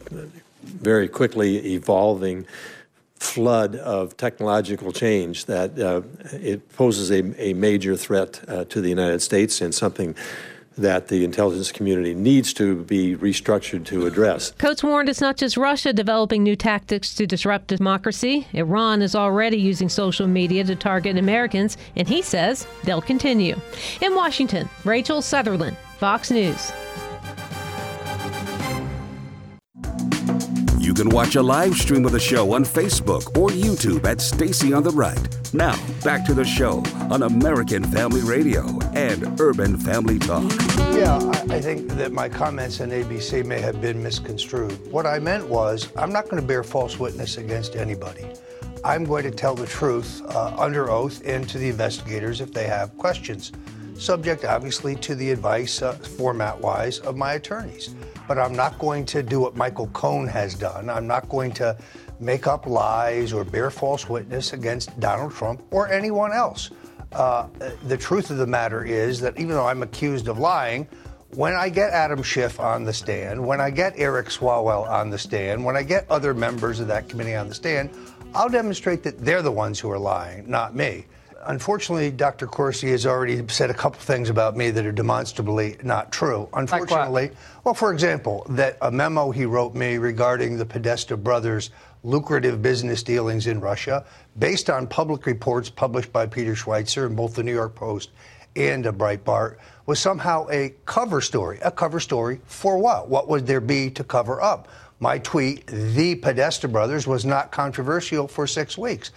very 0.80 1.08
quickly 1.08 1.74
evolving 1.74 2.46
flood 3.20 3.76
of 3.76 4.16
technological 4.18 4.92
change 4.92 5.46
that 5.46 5.78
uh, 5.80 6.02
it 6.34 6.70
poses 6.76 7.10
a, 7.12 7.42
a 7.42 7.54
major 7.54 7.96
threat 7.96 8.42
uh, 8.48 8.64
to 8.66 8.80
the 8.80 8.90
United 8.90 9.22
States 9.22 9.60
and 9.62 9.74
something 9.74 10.16
that 10.78 11.08
the 11.08 11.24
intelligence 11.24 11.72
community 11.72 12.14
needs 12.14 12.54
to 12.54 12.84
be 12.84 13.16
restructured 13.16 13.84
to 13.86 14.06
address. 14.06 14.52
Coats 14.52 14.84
warned 14.84 15.10
it's 15.10 15.22
not 15.22 15.36
just 15.36 15.58
Russia 15.58 15.92
developing 15.92 16.44
new 16.44 16.56
tactics 16.56 17.16
to 17.16 17.26
disrupt 17.26 17.68
democracy. 17.68 18.48
Iran 18.54 19.02
is 19.02 19.16
already 19.16 19.58
using 19.58 19.90
social 19.90 20.28
media 20.28 20.64
to 20.66 20.76
target 20.76 21.18
Americans, 21.18 21.78
and 21.96 22.08
he 22.08 22.22
says 22.22 22.68
they'll 22.84 23.02
continue. 23.02 23.60
In 24.02 24.14
Washington, 24.14 24.70
Rachel 24.86 25.22
Sutherland, 25.22 25.78
Fox 25.98 26.30
News. 26.30 26.72
Can 30.98 31.10
watch 31.10 31.36
a 31.36 31.44
live 31.44 31.76
stream 31.76 32.06
of 32.06 32.12
the 32.12 32.20
show 32.20 32.54
on 32.54 32.66
Facebook 32.66 33.38
or 33.38 33.50
YouTube 33.50 34.04
at 34.06 34.20
Stacy 34.20 34.74
on 34.74 34.82
the 34.82 34.90
Right. 34.90 35.54
Now, 35.54 35.78
back 36.04 36.26
to 36.26 36.34
the 36.34 36.44
show 36.44 36.82
on 37.12 37.22
American 37.22 37.84
Family 37.84 38.22
Radio 38.22 38.64
and 38.96 39.40
Urban 39.40 39.78
Family 39.78 40.18
Talk. 40.18 40.52
Yeah, 40.96 41.20
I, 41.50 41.58
I 41.58 41.62
think 41.62 41.88
that 41.90 42.12
my 42.12 42.28
comments 42.28 42.82
on 42.82 42.90
ABC 42.90 43.46
may 43.46 43.62
have 43.62 43.80
been 43.80 44.02
misconstrued. 44.02 44.72
What 44.92 45.06
I 45.06 45.20
meant 45.20 45.48
was, 45.48 45.88
I'm 45.96 46.12
not 46.12 46.30
going 46.30 46.42
to 46.42 46.48
bear 46.48 46.64
false 46.64 46.98
witness 46.98 47.38
against 47.38 47.76
anybody. 47.76 48.26
I'm 48.84 49.04
going 49.04 49.24
to 49.24 49.32
tell 49.32 49.54
the 49.54 49.68
truth 49.68 50.24
uh, 50.34 50.56
under 50.58 50.90
oath 50.90 51.22
and 51.24 51.48
to 51.50 51.60
the 51.60 51.70
investigators 51.70 52.42
if 52.42 52.52
they 52.54 52.66
have 52.66 52.98
questions, 52.98 53.52
subject 53.98 54.46
obviously 54.46 54.96
to 54.96 55.16
the 55.16 55.32
advice, 55.32 55.82
uh, 55.82 55.94
format 55.94 56.60
wise, 56.60 57.00
of 57.00 57.16
my 57.16 57.34
attorneys. 57.34 57.96
But 58.28 58.38
I'm 58.38 58.56
not 58.56 58.78
going 58.80 59.06
to 59.08 59.24
do 59.24 59.40
what 59.40 59.56
Michael 59.56 59.88
Cohen 59.88 60.28
has 60.28 60.54
done. 60.54 60.90
I'm 60.90 61.08
not 61.08 61.30
going 61.30 61.52
to 61.54 61.78
make 62.20 62.48
up 62.48 62.66
lies 62.66 63.34
or 63.34 63.44
bear 63.44 63.70
false 63.70 64.10
witness 64.10 64.54
against 64.54 65.00
Donald 65.00 65.34
Trump 65.34 65.62
or 65.72 65.90
anyone 65.90 66.34
else. 66.34 66.72
Uh, 67.12 67.48
the 67.84 67.98
truth 67.98 68.30
of 68.32 68.38
the 68.38 68.48
matter 68.48 68.84
is 68.84 69.20
that 69.22 69.38
even 69.38 69.50
though 69.52 69.68
I'm 69.68 69.84
accused 69.84 70.28
of 70.28 70.40
lying, 70.40 70.88
when 71.36 71.54
I 71.54 71.70
get 71.70 71.92
Adam 71.92 72.24
Schiff 72.24 72.60
on 72.60 72.84
the 72.84 72.94
stand, 72.94 73.46
when 73.46 73.60
I 73.62 73.70
get 73.70 73.94
Eric 73.98 74.28
Swalwell 74.28 74.90
on 74.90 75.10
the 75.10 75.18
stand, 75.18 75.64
when 75.64 75.76
I 75.76 75.84
get 75.84 76.10
other 76.10 76.34
members 76.34 76.80
of 76.80 76.88
that 76.88 77.10
committee 77.10 77.36
on 77.36 77.48
the 77.48 77.54
stand, 77.54 77.90
I'll 78.34 78.50
demonstrate 78.50 79.04
that 79.04 79.20
they're 79.20 79.42
the 79.42 79.52
ones 79.52 79.80
who 79.80 79.90
are 79.92 80.00
lying, 80.00 80.50
not 80.50 80.76
me. 80.76 81.06
Unfortunately, 81.48 82.12
Dr. 82.12 82.46
Corsi 82.46 82.92
has 82.92 83.06
already 83.06 83.42
said 83.48 83.70
a 83.70 83.74
couple 83.74 84.02
things 84.02 84.30
about 84.30 84.58
me 84.58 84.70
that 84.70 84.86
are 84.86 84.92
demonstrably 84.92 85.78
not 85.82 86.12
true. 86.12 86.50
Unfortunately, 86.54 87.32
well, 87.64 87.74
for 87.74 87.94
example, 87.94 88.46
that 88.50 88.78
a 88.82 88.92
memo 88.92 89.32
he 89.32 89.46
wrote 89.46 89.74
me 89.74 89.98
regarding 89.98 90.58
the 90.58 90.66
Podesta 90.66 91.16
brothers' 91.16 91.70
lucrative 92.04 92.62
business 92.62 93.02
dealings 93.02 93.48
in 93.48 93.62
Russia, 93.62 94.06
based 94.38 94.70
on 94.70 94.88
public 94.88 95.26
reports 95.26 95.70
published 95.70 96.12
by 96.12 96.26
Peter 96.26 96.54
Schweizer 96.54 97.08
in 97.08 97.16
both 97.16 97.36
the 97.36 97.44
New 97.44 97.54
York 97.54 97.76
Post 97.76 98.10
and 98.58 98.86
a 98.86 98.92
Breitbart, 98.92 99.56
was 99.86 100.00
somehow 100.00 100.48
a 100.50 100.74
cover 100.86 101.22
story. 101.22 101.60
A 101.62 101.72
cover 101.72 102.02
story 102.02 102.42
for 102.46 102.78
what? 102.78 103.08
What 103.08 103.30
would 103.30 103.48
there 103.48 103.62
be 103.62 103.90
to 103.92 104.04
cover 104.04 104.42
up? 104.42 104.68
My 105.00 105.20
tweet, 105.20 105.68
the 105.68 106.16
Podesta 106.16 106.68
brothers, 106.68 107.06
was 107.06 107.24
not 107.24 107.52
controversial 107.52 108.28
for 108.28 108.48
six 108.48 108.78
weeks. 108.78 109.12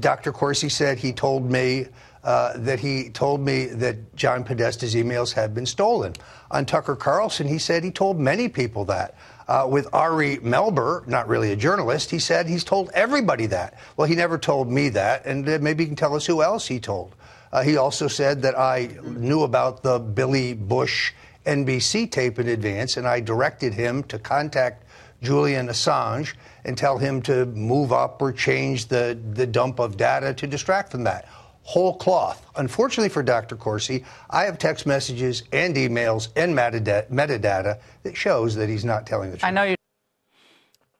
Dr. 0.00 0.32
Corsi 0.32 0.68
said 0.68 0.98
he 0.98 1.12
told 1.12 1.48
me 1.48 1.86
uh, 2.24 2.52
that 2.56 2.80
he 2.80 3.08
told 3.10 3.40
me 3.40 3.66
that 3.66 4.14
John 4.16 4.44
Podesta's 4.44 4.94
emails 4.94 5.32
had 5.32 5.54
been 5.54 5.66
stolen. 5.66 6.14
On 6.50 6.64
Tucker 6.64 6.96
Carlson, 6.96 7.46
he 7.46 7.58
said 7.58 7.84
he 7.84 7.90
told 7.90 8.18
many 8.18 8.48
people 8.48 8.84
that. 8.86 9.16
Uh, 9.48 9.66
with 9.68 9.92
Ari 9.92 10.38
Melber, 10.38 11.06
not 11.06 11.28
really 11.28 11.52
a 11.52 11.56
journalist, 11.56 12.10
he 12.10 12.18
said 12.18 12.48
he's 12.48 12.64
told 12.64 12.90
everybody 12.94 13.46
that. 13.46 13.78
Well, 13.96 14.06
he 14.06 14.14
never 14.14 14.38
told 14.38 14.70
me 14.70 14.88
that, 14.90 15.26
and 15.26 15.48
uh, 15.48 15.58
maybe 15.60 15.84
he 15.84 15.88
can 15.88 15.96
tell 15.96 16.14
us 16.14 16.26
who 16.26 16.42
else 16.42 16.66
he 16.66 16.78
told. 16.78 17.14
Uh, 17.52 17.62
he 17.62 17.76
also 17.76 18.08
said 18.08 18.40
that 18.42 18.58
I 18.58 18.90
knew 19.02 19.42
about 19.42 19.82
the 19.82 19.98
Billy 19.98 20.54
Bush 20.54 21.12
NBC 21.44 22.10
tape 22.10 22.38
in 22.38 22.48
advance, 22.48 22.96
and 22.96 23.06
I 23.06 23.20
directed 23.20 23.74
him 23.74 24.04
to 24.04 24.18
contact 24.18 24.81
Julian 25.22 25.68
Assange 25.68 26.34
and 26.64 26.76
tell 26.76 26.98
him 26.98 27.22
to 27.22 27.46
move 27.46 27.92
up 27.92 28.20
or 28.20 28.32
change 28.32 28.86
the, 28.86 29.18
the 29.32 29.46
dump 29.46 29.78
of 29.78 29.96
data 29.96 30.34
to 30.34 30.46
distract 30.46 30.90
from 30.90 31.04
that. 31.04 31.26
Whole 31.62 31.96
cloth. 31.96 32.44
Unfortunately 32.56 33.08
for 33.08 33.22
Dr. 33.22 33.54
Corsi, 33.54 34.04
I 34.30 34.44
have 34.44 34.58
text 34.58 34.84
messages 34.84 35.44
and 35.52 35.76
emails 35.76 36.28
and 36.34 36.54
metadata, 36.54 37.08
metadata 37.08 37.80
that 38.02 38.16
shows 38.16 38.56
that 38.56 38.68
he's 38.68 38.84
not 38.84 39.06
telling 39.06 39.30
the 39.30 39.36
truth. 39.36 39.44
I 39.44 39.50
know 39.52 39.62
you. 39.62 39.76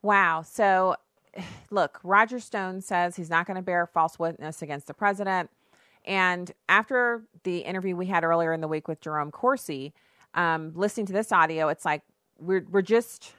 Wow. 0.02 0.42
So, 0.42 0.96
look, 1.70 1.98
Roger 2.04 2.38
Stone 2.38 2.82
says 2.82 3.16
he's 3.16 3.30
not 3.30 3.46
going 3.46 3.56
to 3.56 3.62
bear 3.62 3.86
false 3.86 4.18
witness 4.20 4.62
against 4.62 4.86
the 4.86 4.94
president. 4.94 5.50
And 6.04 6.52
after 6.68 7.24
the 7.42 7.58
interview 7.58 7.96
we 7.96 8.06
had 8.06 8.24
earlier 8.24 8.52
in 8.52 8.60
the 8.60 8.68
week 8.68 8.86
with 8.86 9.00
Jerome 9.00 9.30
Corsi, 9.30 9.92
um, 10.34 10.72
listening 10.74 11.06
to 11.06 11.12
this 11.12 11.32
audio, 11.32 11.68
it's 11.68 11.84
like 11.84 12.02
we're 12.38 12.66
we're 12.70 12.82
just 12.82 13.34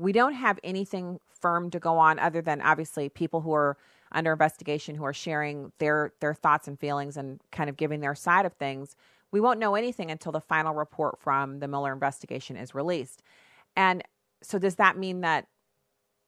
we 0.00 0.12
don't 0.12 0.32
have 0.32 0.58
anything 0.64 1.20
firm 1.28 1.70
to 1.70 1.78
go 1.78 1.98
on 1.98 2.18
other 2.18 2.40
than 2.40 2.62
obviously 2.62 3.10
people 3.10 3.42
who 3.42 3.52
are 3.52 3.76
under 4.12 4.32
investigation 4.32 4.94
who 4.94 5.04
are 5.04 5.12
sharing 5.12 5.72
their 5.78 6.12
their 6.20 6.34
thoughts 6.34 6.66
and 6.66 6.80
feelings 6.80 7.16
and 7.16 7.40
kind 7.52 7.68
of 7.68 7.76
giving 7.76 8.00
their 8.00 8.14
side 8.14 8.46
of 8.46 8.54
things. 8.54 8.96
We 9.30 9.40
won't 9.40 9.60
know 9.60 9.74
anything 9.74 10.10
until 10.10 10.32
the 10.32 10.40
final 10.40 10.74
report 10.74 11.20
from 11.20 11.60
the 11.60 11.68
Mueller 11.68 11.92
investigation 11.92 12.56
is 12.56 12.74
released. 12.74 13.22
And 13.76 14.02
so 14.42 14.58
does 14.58 14.76
that 14.76 14.96
mean 14.96 15.20
that 15.20 15.46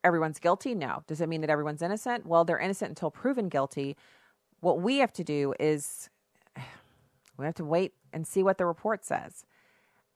everyone's 0.04 0.38
guilty? 0.38 0.74
No. 0.74 1.02
Does 1.06 1.20
it 1.20 1.28
mean 1.28 1.40
that 1.40 1.50
everyone's 1.50 1.82
innocent? 1.82 2.26
Well, 2.26 2.44
they're 2.44 2.60
innocent 2.60 2.90
until 2.90 3.10
proven 3.10 3.48
guilty. 3.48 3.96
What 4.60 4.80
we 4.80 4.98
have 4.98 5.12
to 5.14 5.24
do 5.24 5.54
is 5.58 6.10
we 7.38 7.46
have 7.46 7.54
to 7.54 7.64
wait 7.64 7.94
and 8.12 8.26
see 8.26 8.42
what 8.42 8.58
the 8.58 8.66
report 8.66 9.04
says. 9.04 9.46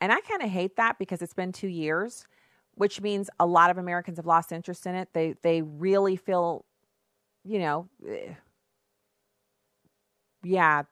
And 0.01 0.13
I 0.13 0.21
kind 0.21 0.43
of 0.43 0.51
hate 0.51 0.77
that 0.77 0.99
because 0.99 1.23
it's 1.23 1.35
been 1.35 1.53
2 1.53 1.69
years, 1.69 2.27
which 2.77 3.01
means 3.01 3.29
a 3.41 3.47
lot 3.47 3.71
of 3.71 3.79
Americans 3.79 4.19
have 4.19 4.27
lost 4.27 4.53
interest 4.53 4.87
in 4.87 4.95
it. 4.95 5.09
They 5.13 5.35
they 5.43 5.63
really 5.63 6.17
feel 6.17 6.65
you 7.45 7.61
know, 7.61 7.89
eh, 8.09 8.35
yeah, 10.43 10.83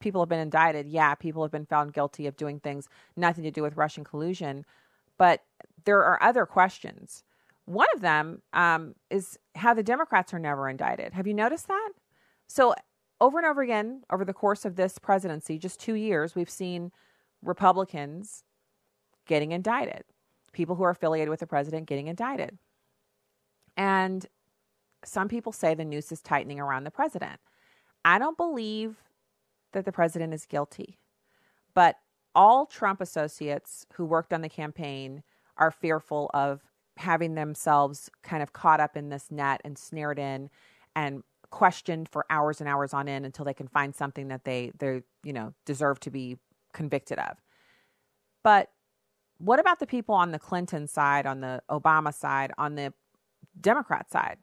people 0.00 0.20
have 0.20 0.28
been 0.28 0.40
indicted. 0.40 0.86
Yeah, 0.88 1.14
people 1.14 1.42
have 1.42 1.52
been 1.52 1.66
found 1.66 1.92
guilty 1.92 2.26
of 2.26 2.36
doing 2.36 2.60
things 2.60 2.88
nothing 3.16 3.44
to 3.44 3.50
do 3.50 3.62
with 3.62 3.76
Russian 3.76 4.04
collusion. 4.04 4.64
But 5.16 5.42
there 5.84 6.04
are 6.04 6.22
other 6.22 6.44
questions. 6.44 7.24
One 7.66 7.86
of 7.94 8.00
them 8.00 8.42
um, 8.52 8.94
is 9.10 9.38
how 9.54 9.72
the 9.74 9.82
Democrats 9.82 10.34
are 10.34 10.38
never 10.38 10.68
indicted. 10.68 11.14
Have 11.14 11.26
you 11.26 11.34
noticed 11.34 11.68
that? 11.68 11.90
So, 12.46 12.74
over 13.20 13.38
and 13.38 13.46
over 13.46 13.62
again, 13.62 14.02
over 14.10 14.24
the 14.24 14.34
course 14.34 14.64
of 14.64 14.76
this 14.76 14.98
presidency, 14.98 15.56
just 15.56 15.80
two 15.80 15.94
years, 15.94 16.34
we've 16.34 16.50
seen 16.50 16.92
Republicans 17.42 18.42
getting 19.26 19.52
indicted, 19.52 20.04
people 20.54 20.76
who 20.76 20.84
are 20.84 20.90
affiliated 20.90 21.28
with 21.28 21.40
the 21.40 21.46
president 21.46 21.86
getting 21.86 22.06
indicted. 22.06 22.58
And 23.76 24.24
some 25.04 25.28
people 25.28 25.52
say 25.52 25.74
the 25.74 25.84
noose 25.84 26.12
is 26.12 26.22
tightening 26.22 26.60
around 26.60 26.84
the 26.84 26.90
president. 26.90 27.40
I 28.04 28.18
don't 28.18 28.36
believe 28.36 28.96
that 29.72 29.84
the 29.84 29.92
president 29.92 30.32
is 30.32 30.46
guilty, 30.46 30.98
but 31.74 31.96
all 32.34 32.66
Trump 32.66 33.00
associates 33.00 33.86
who 33.94 34.04
worked 34.04 34.32
on 34.32 34.40
the 34.40 34.48
campaign 34.48 35.22
are 35.56 35.70
fearful 35.70 36.30
of 36.34 36.62
having 36.96 37.34
themselves 37.34 38.08
kind 38.22 38.42
of 38.42 38.52
caught 38.52 38.80
up 38.80 38.96
in 38.96 39.08
this 39.08 39.30
net 39.30 39.60
and 39.64 39.76
snared 39.76 40.18
in 40.18 40.48
and 40.94 41.22
questioned 41.50 42.08
for 42.08 42.24
hours 42.30 42.60
and 42.60 42.68
hours 42.68 42.92
on 42.92 43.08
end 43.08 43.24
until 43.24 43.44
they 43.44 43.54
can 43.54 43.68
find 43.68 43.94
something 43.94 44.28
that 44.28 44.44
they 44.44 44.72
they 44.78 45.02
you 45.22 45.32
know 45.32 45.52
deserve 45.66 46.00
to 46.00 46.10
be 46.10 46.36
convicted 46.72 47.18
of. 47.18 47.36
But 48.42 48.70
what 49.38 49.58
about 49.58 49.80
the 49.80 49.86
people 49.86 50.14
on 50.14 50.30
the 50.30 50.38
Clinton 50.38 50.86
side, 50.86 51.26
on 51.26 51.40
the 51.40 51.62
Obama 51.70 52.14
side, 52.14 52.52
on 52.58 52.74
the 52.74 52.92
Democrat 53.60 54.10
side? 54.10 54.38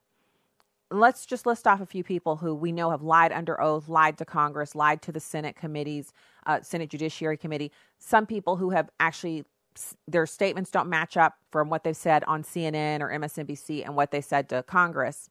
let's 0.91 1.25
just 1.25 1.45
list 1.45 1.65
off 1.65 1.81
a 1.81 1.85
few 1.85 2.03
people 2.03 2.35
who 2.35 2.53
we 2.53 2.71
know 2.71 2.91
have 2.91 3.01
lied 3.01 3.31
under 3.31 3.59
oath, 3.61 3.87
lied 3.87 4.17
to 4.17 4.25
Congress, 4.25 4.75
lied 4.75 5.01
to 5.01 5.11
the 5.11 5.19
Senate 5.19 5.55
committees, 5.55 6.11
uh, 6.45 6.61
Senate 6.61 6.89
Judiciary 6.89 7.37
Committee. 7.37 7.71
Some 7.97 8.25
people 8.25 8.57
who 8.57 8.69
have 8.71 8.89
actually 8.99 9.45
their 10.05 10.25
statements 10.25 10.69
don't 10.69 10.89
match 10.89 11.15
up 11.15 11.35
from 11.49 11.69
what 11.69 11.85
they've 11.85 11.95
said 11.95 12.25
on 12.25 12.43
CNN 12.43 12.99
or 12.99 13.09
MSNBC 13.09 13.85
and 13.85 13.95
what 13.95 14.11
they 14.11 14.19
said 14.19 14.49
to 14.49 14.63
Congress. 14.63 15.29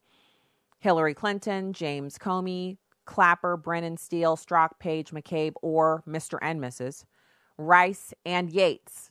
Hillary 0.79 1.13
Clinton, 1.13 1.75
James 1.75 2.17
Comey, 2.17 2.79
Clapper, 3.05 3.59
Brennan 3.59 3.99
Steele, 3.99 4.39
Strzok, 4.39 4.71
Page, 4.79 5.11
McCabe, 5.11 5.53
or 5.61 6.03
Mr. 6.09 6.39
and 6.41 6.59
Mrs. 6.59 7.05
Rice 7.59 8.15
and 8.25 8.51
Yates. 8.51 9.10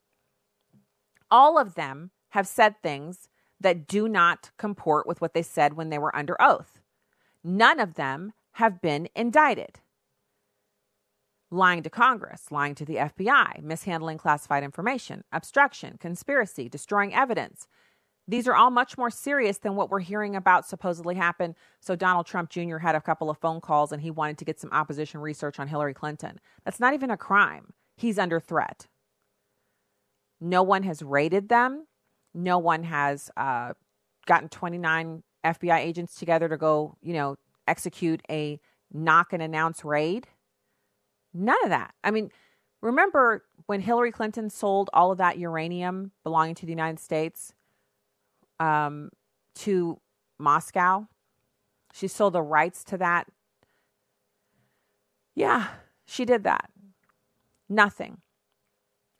All 1.31 1.57
of 1.57 1.75
them 1.75 2.11
have 2.29 2.47
said 2.47 2.81
things 2.81 3.29
that 3.59 3.87
do 3.87 4.07
not 4.07 4.51
comport 4.57 5.05
with 5.05 5.21
what 5.21 5.33
they 5.33 5.43
said 5.43 5.73
when 5.73 5.89
they 5.89 5.97
were 5.97 6.15
under 6.15 6.41
oath. 6.41 6.79
None 7.43 7.79
of 7.79 7.95
them 7.95 8.33
have 8.53 8.81
been 8.81 9.09
indicted. 9.15 9.79
Lying 11.51 11.81
to 11.83 11.89
Congress, 11.89 12.51
lying 12.51 12.75
to 12.75 12.85
the 12.85 12.95
FBI, 12.95 13.61
mishandling 13.63 14.17
classified 14.17 14.63
information, 14.63 15.23
obstruction, 15.31 15.97
conspiracy, 15.99 16.69
destroying 16.69 17.13
evidence. 17.13 17.67
These 18.27 18.47
are 18.47 18.55
all 18.55 18.69
much 18.69 18.95
more 18.95 19.09
serious 19.09 19.57
than 19.57 19.75
what 19.75 19.89
we're 19.89 20.01
hearing 20.01 20.35
about 20.35 20.67
supposedly 20.67 21.15
happened. 21.15 21.55
So, 21.79 21.95
Donald 21.95 22.27
Trump 22.27 22.51
Jr. 22.51 22.77
had 22.77 22.93
a 22.93 23.01
couple 23.01 23.31
of 23.31 23.39
phone 23.39 23.59
calls 23.59 23.91
and 23.91 24.03
he 24.03 24.11
wanted 24.11 24.37
to 24.37 24.45
get 24.45 24.59
some 24.59 24.71
opposition 24.71 25.19
research 25.19 25.59
on 25.59 25.67
Hillary 25.67 25.95
Clinton. 25.95 26.39
That's 26.63 26.79
not 26.79 26.93
even 26.93 27.09
a 27.09 27.17
crime. 27.17 27.73
He's 27.97 28.19
under 28.19 28.39
threat. 28.39 28.85
No 30.41 30.63
one 30.63 30.83
has 30.83 31.01
raided 31.01 31.49
them. 31.49 31.85
No 32.33 32.57
one 32.57 32.83
has 32.83 33.29
uh, 33.35 33.73
gotten 34.25 34.49
29 34.49 35.23
FBI 35.43 35.79
agents 35.79 36.15
together 36.15 36.47
to 36.47 36.57
go, 36.57 36.95
you 37.01 37.13
know, 37.13 37.35
execute 37.67 38.21
a 38.29 38.59
knock 38.91 39.33
and 39.33 39.41
announce 39.41 39.83
raid. 39.83 40.27
None 41.33 41.57
of 41.63 41.69
that. 41.69 41.93
I 42.03 42.11
mean, 42.11 42.31
remember 42.81 43.45
when 43.65 43.81
Hillary 43.81 44.11
Clinton 44.11 44.49
sold 44.49 44.89
all 44.93 45.11
of 45.11 45.17
that 45.17 45.37
uranium 45.37 46.11
belonging 46.23 46.55
to 46.55 46.65
the 46.65 46.71
United 46.71 46.99
States 46.99 47.53
um, 48.59 49.09
to 49.55 49.99
Moscow? 50.37 51.07
She 51.93 52.07
sold 52.07 52.33
the 52.33 52.41
rights 52.41 52.83
to 52.85 52.97
that. 52.97 53.27
Yeah, 55.35 55.67
she 56.05 56.25
did 56.25 56.43
that. 56.43 56.69
Nothing. 57.67 58.17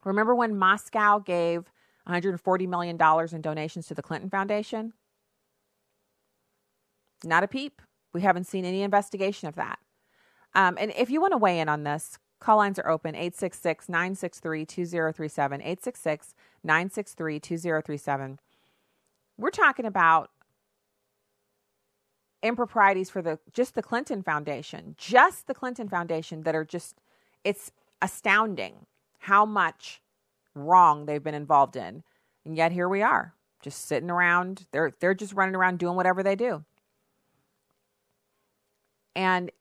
Remember 0.04 0.34
when 0.34 0.58
Moscow 0.58 1.20
gave 1.20 1.72
$140 2.08 2.68
million 2.68 2.98
in 3.32 3.42
donations 3.42 3.88
to 3.88 3.94
the 3.94 4.02
Clinton 4.02 4.30
Foundation? 4.30 4.94
Not 7.24 7.44
a 7.44 7.48
peep. 7.48 7.82
We 8.14 8.22
haven't 8.22 8.48
seen 8.48 8.66
any 8.66 8.82
investigation 8.82 9.48
of 9.48 9.56
that. 9.56 9.80
Um, 10.56 10.78
and 10.80 10.92
if 10.98 11.10
you 11.10 11.22
want 11.22 11.34
to 11.34 11.38
weigh 11.38 11.60
in 11.60 11.70
on 11.70 11.84
this, 11.84 12.18
call 12.40 12.58
lines 12.58 12.80
are 12.80 12.90
open 12.90 13.14
866 13.14 13.90
963 13.90 14.66
2037. 14.66 15.62
866 15.62 16.34
963 16.64 17.40
2037. 17.40 18.40
We're 19.38 19.50
talking 19.52 19.86
about 19.86 20.32
improprieties 22.42 23.10
for 23.10 23.22
the 23.22 23.40
just 23.52 23.76
the 23.76 23.84
Clinton 23.84 24.24
Foundation, 24.24 24.96
just 24.98 25.48
the 25.48 25.54
Clinton 25.54 25.90
Foundation 25.90 26.44
that 26.44 26.56
are 26.56 26.66
just 26.66 26.96
it's 27.44 27.72
astounding 28.02 28.86
how 29.20 29.46
much 29.46 30.02
wrong 30.56 31.06
they've 31.06 31.24
been 31.24 31.36
involved 31.36 31.76
in. 31.76 32.04
And 32.46 32.56
yet 32.56 32.72
here 32.72 32.90
we 32.90 33.02
are, 33.02 33.34
just 33.62 33.86
sitting 33.86 34.10
around. 34.10 34.66
They're 34.72 34.92
they're 35.00 35.14
just 35.14 35.34
running 35.34 35.56
around 35.56 35.80
doing 35.80 35.96
whatever 35.96 36.24
they 36.24 36.36
do. 36.36 36.64
And 39.16 39.52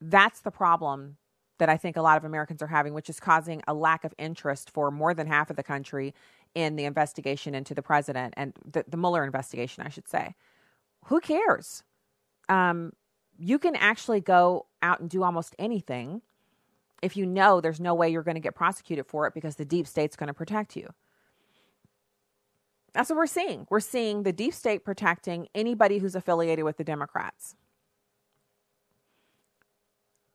that's 0.00 0.40
the 0.40 0.50
problem 0.50 1.16
that 1.58 1.68
I 1.68 1.76
think 1.76 1.96
a 1.96 2.02
lot 2.02 2.16
of 2.16 2.24
Americans 2.24 2.62
are 2.62 2.66
having, 2.66 2.94
which 2.94 3.08
is 3.08 3.20
causing 3.20 3.62
a 3.68 3.74
lack 3.74 4.04
of 4.04 4.14
interest 4.18 4.70
for 4.70 4.90
more 4.90 5.14
than 5.14 5.26
half 5.26 5.50
of 5.50 5.56
the 5.56 5.62
country 5.62 6.14
in 6.54 6.76
the 6.76 6.84
investigation 6.84 7.54
into 7.54 7.74
the 7.74 7.82
president 7.82 8.34
and 8.36 8.52
the, 8.68 8.84
the 8.88 8.96
Mueller 8.96 9.24
investigation, 9.24 9.84
I 9.84 9.88
should 9.88 10.08
say. 10.08 10.34
Who 11.04 11.20
cares? 11.20 11.84
Um, 12.48 12.92
you 13.38 13.58
can 13.58 13.76
actually 13.76 14.20
go 14.20 14.66
out 14.82 15.00
and 15.00 15.08
do 15.08 15.22
almost 15.22 15.54
anything 15.58 16.22
if 17.02 17.16
you 17.16 17.26
know 17.26 17.60
there's 17.60 17.80
no 17.80 17.94
way 17.94 18.08
you're 18.08 18.22
going 18.22 18.36
to 18.36 18.40
get 18.40 18.54
prosecuted 18.54 19.06
for 19.06 19.26
it 19.26 19.34
because 19.34 19.56
the 19.56 19.64
deep 19.64 19.86
state's 19.86 20.16
going 20.16 20.28
to 20.28 20.34
protect 20.34 20.76
you. 20.76 20.88
That's 22.94 23.10
what 23.10 23.16
we're 23.16 23.26
seeing. 23.26 23.66
We're 23.70 23.80
seeing 23.80 24.22
the 24.22 24.32
deep 24.32 24.54
state 24.54 24.84
protecting 24.84 25.48
anybody 25.54 25.98
who's 25.98 26.14
affiliated 26.14 26.64
with 26.64 26.76
the 26.76 26.84
Democrats. 26.84 27.56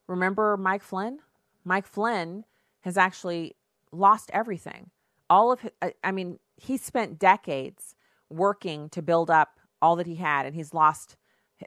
Remember 0.07 0.57
Mike 0.57 0.84
Flynn? 0.84 1.20
Mike 1.63 1.86
Flynn 1.86 2.45
has 2.82 2.97
actually 2.97 3.55
lost 3.91 4.32
everything. 4.34 4.89
All 5.30 5.51
of 5.51 5.61
his, 5.61 5.72
I 6.03 6.11
mean, 6.11 6.39
he 6.55 6.78
spent 6.78 7.20
decades 7.20 7.95
working 8.30 8.89
to 8.89 9.01
build 9.01 9.30
up 9.30 9.59
all 9.82 9.95
that 9.97 10.07
he 10.07 10.15
had 10.15 10.45
and 10.45 10.55
he's 10.55 10.74
lost 10.74 11.15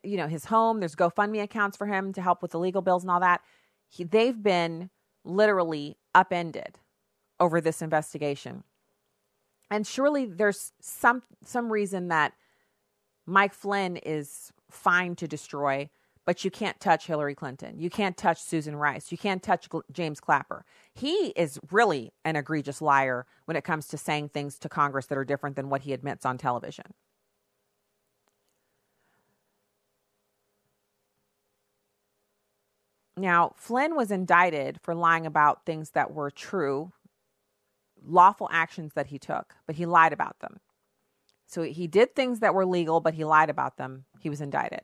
you 0.02 0.16
know 0.16 0.26
his 0.26 0.44
home 0.44 0.80
there's 0.80 0.94
gofundme 0.94 1.42
accounts 1.42 1.76
for 1.76 1.86
him 1.86 2.12
to 2.12 2.20
help 2.20 2.42
with 2.42 2.50
the 2.50 2.58
legal 2.58 2.82
bills 2.82 3.02
and 3.02 3.10
all 3.10 3.20
that 3.20 3.40
he, 3.90 4.04
they've 4.04 4.42
been 4.42 4.90
literally 5.24 5.98
upended 6.14 6.78
over 7.38 7.60
this 7.60 7.82
investigation. 7.82 8.62
And 9.70 9.86
surely 9.86 10.26
there's 10.26 10.72
some 10.80 11.22
some 11.44 11.70
reason 11.70 12.08
that 12.08 12.32
Mike 13.26 13.54
Flynn 13.54 13.96
is 13.98 14.52
fine 14.70 15.14
to 15.16 15.28
destroy, 15.28 15.88
but 16.26 16.44
you 16.44 16.50
can't 16.50 16.80
touch 16.80 17.06
Hillary 17.06 17.34
Clinton. 17.34 17.78
You 17.78 17.90
can't 17.90 18.16
touch 18.16 18.40
Susan 18.40 18.76
Rice. 18.76 19.12
You 19.12 19.18
can't 19.18 19.42
touch 19.42 19.68
James 19.92 20.20
Clapper. 20.20 20.64
He 20.94 21.28
is 21.36 21.58
really 21.70 22.12
an 22.24 22.36
egregious 22.36 22.80
liar 22.80 23.26
when 23.44 23.56
it 23.56 23.64
comes 23.64 23.86
to 23.88 23.98
saying 23.98 24.30
things 24.30 24.58
to 24.60 24.68
Congress 24.68 25.06
that 25.06 25.18
are 25.18 25.24
different 25.24 25.56
than 25.56 25.70
what 25.70 25.82
he 25.82 25.92
admits 25.92 26.26
on 26.26 26.38
television. 26.38 26.86
Now, 33.20 33.52
Flynn 33.54 33.96
was 33.96 34.10
indicted 34.10 34.80
for 34.82 34.94
lying 34.94 35.26
about 35.26 35.66
things 35.66 35.90
that 35.90 36.12
were 36.12 36.30
true, 36.30 36.92
lawful 38.02 38.48
actions 38.50 38.94
that 38.94 39.08
he 39.08 39.18
took, 39.18 39.54
but 39.66 39.76
he 39.76 39.84
lied 39.84 40.14
about 40.14 40.40
them. 40.40 40.60
So 41.46 41.62
he 41.62 41.86
did 41.86 42.14
things 42.14 42.40
that 42.40 42.54
were 42.54 42.64
legal, 42.64 43.00
but 43.00 43.12
he 43.12 43.24
lied 43.24 43.50
about 43.50 43.76
them. 43.76 44.06
He 44.20 44.30
was 44.30 44.40
indicted. 44.40 44.80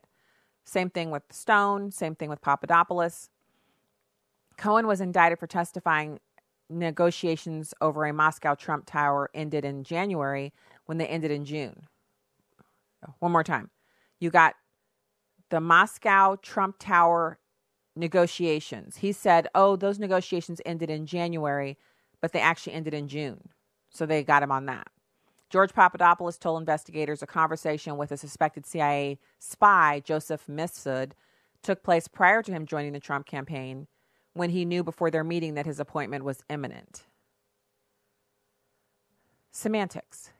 Same 0.65 0.91
thing 0.91 1.09
with 1.09 1.23
Stone, 1.31 1.91
same 1.91 2.13
thing 2.13 2.29
with 2.29 2.41
Papadopoulos. 2.41 3.29
Cohen 4.55 4.85
was 4.85 5.01
indicted 5.01 5.39
for 5.39 5.47
testifying 5.47 6.19
negotiations 6.69 7.73
over 7.81 8.05
a 8.05 8.13
Moscow 8.13 8.53
Trump 8.53 8.85
Tower 8.85 9.31
ended 9.33 9.65
in 9.65 9.83
January 9.83 10.53
when 10.85 10.99
they 10.99 11.07
ended 11.07 11.31
in 11.31 11.43
June. 11.43 11.87
One 13.17 13.31
more 13.31 13.43
time. 13.43 13.71
You 14.19 14.29
got 14.29 14.53
the 15.49 15.61
Moscow 15.61 16.35
Trump 16.35 16.75
Tower 16.77 17.39
negotiations. 17.97 18.97
He 18.97 19.11
said, 19.11 19.47
oh, 19.55 19.75
those 19.75 19.99
negotiations 19.99 20.61
ended 20.65 20.89
in 20.89 21.05
January, 21.05 21.77
but 22.21 22.31
they 22.31 22.39
actually 22.39 22.73
ended 22.73 22.93
in 22.93 23.07
June. 23.07 23.49
So 23.89 24.05
they 24.05 24.23
got 24.23 24.43
him 24.43 24.51
on 24.51 24.65
that. 24.67 24.87
George 25.49 25.73
Papadopoulos 25.73 26.37
told 26.37 26.59
investigators 26.59 27.21
a 27.21 27.27
conversation 27.27 27.97
with 27.97 28.11
a 28.11 28.17
suspected 28.17 28.65
CIA 28.65 29.17
spy, 29.39 30.01
Joseph 30.03 30.45
Mifsud, 30.49 31.11
took 31.63 31.83
place 31.83 32.07
prior 32.07 32.43
to 32.43 32.51
him 32.51 32.65
joining 32.65 32.93
the 32.93 32.99
Trump 32.99 33.25
campaign 33.25 33.87
when 34.33 34.49
he 34.49 34.65
knew 34.65 34.83
before 34.83 35.09
their 35.09 35.23
meeting 35.23 35.53
that 35.55 35.65
his 35.65 35.79
appointment 35.79 36.23
was 36.23 36.43
imminent. 36.49 37.03
Semantics. 39.51 40.31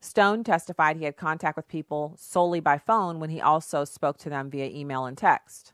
Stone 0.00 0.44
testified 0.44 0.96
he 0.96 1.04
had 1.04 1.16
contact 1.16 1.56
with 1.56 1.68
people 1.68 2.14
solely 2.16 2.60
by 2.60 2.78
phone 2.78 3.18
when 3.18 3.30
he 3.30 3.40
also 3.40 3.84
spoke 3.84 4.18
to 4.18 4.30
them 4.30 4.48
via 4.48 4.66
email 4.66 5.04
and 5.04 5.18
text. 5.18 5.72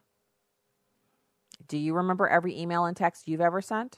Do 1.73 1.79
you 1.79 1.95
remember 1.95 2.29
every 2.29 2.61
email 2.61 2.85
and 2.85 2.95
text 2.95 3.27
you've 3.27 3.41
ever 3.41 3.63
sent? 3.63 3.97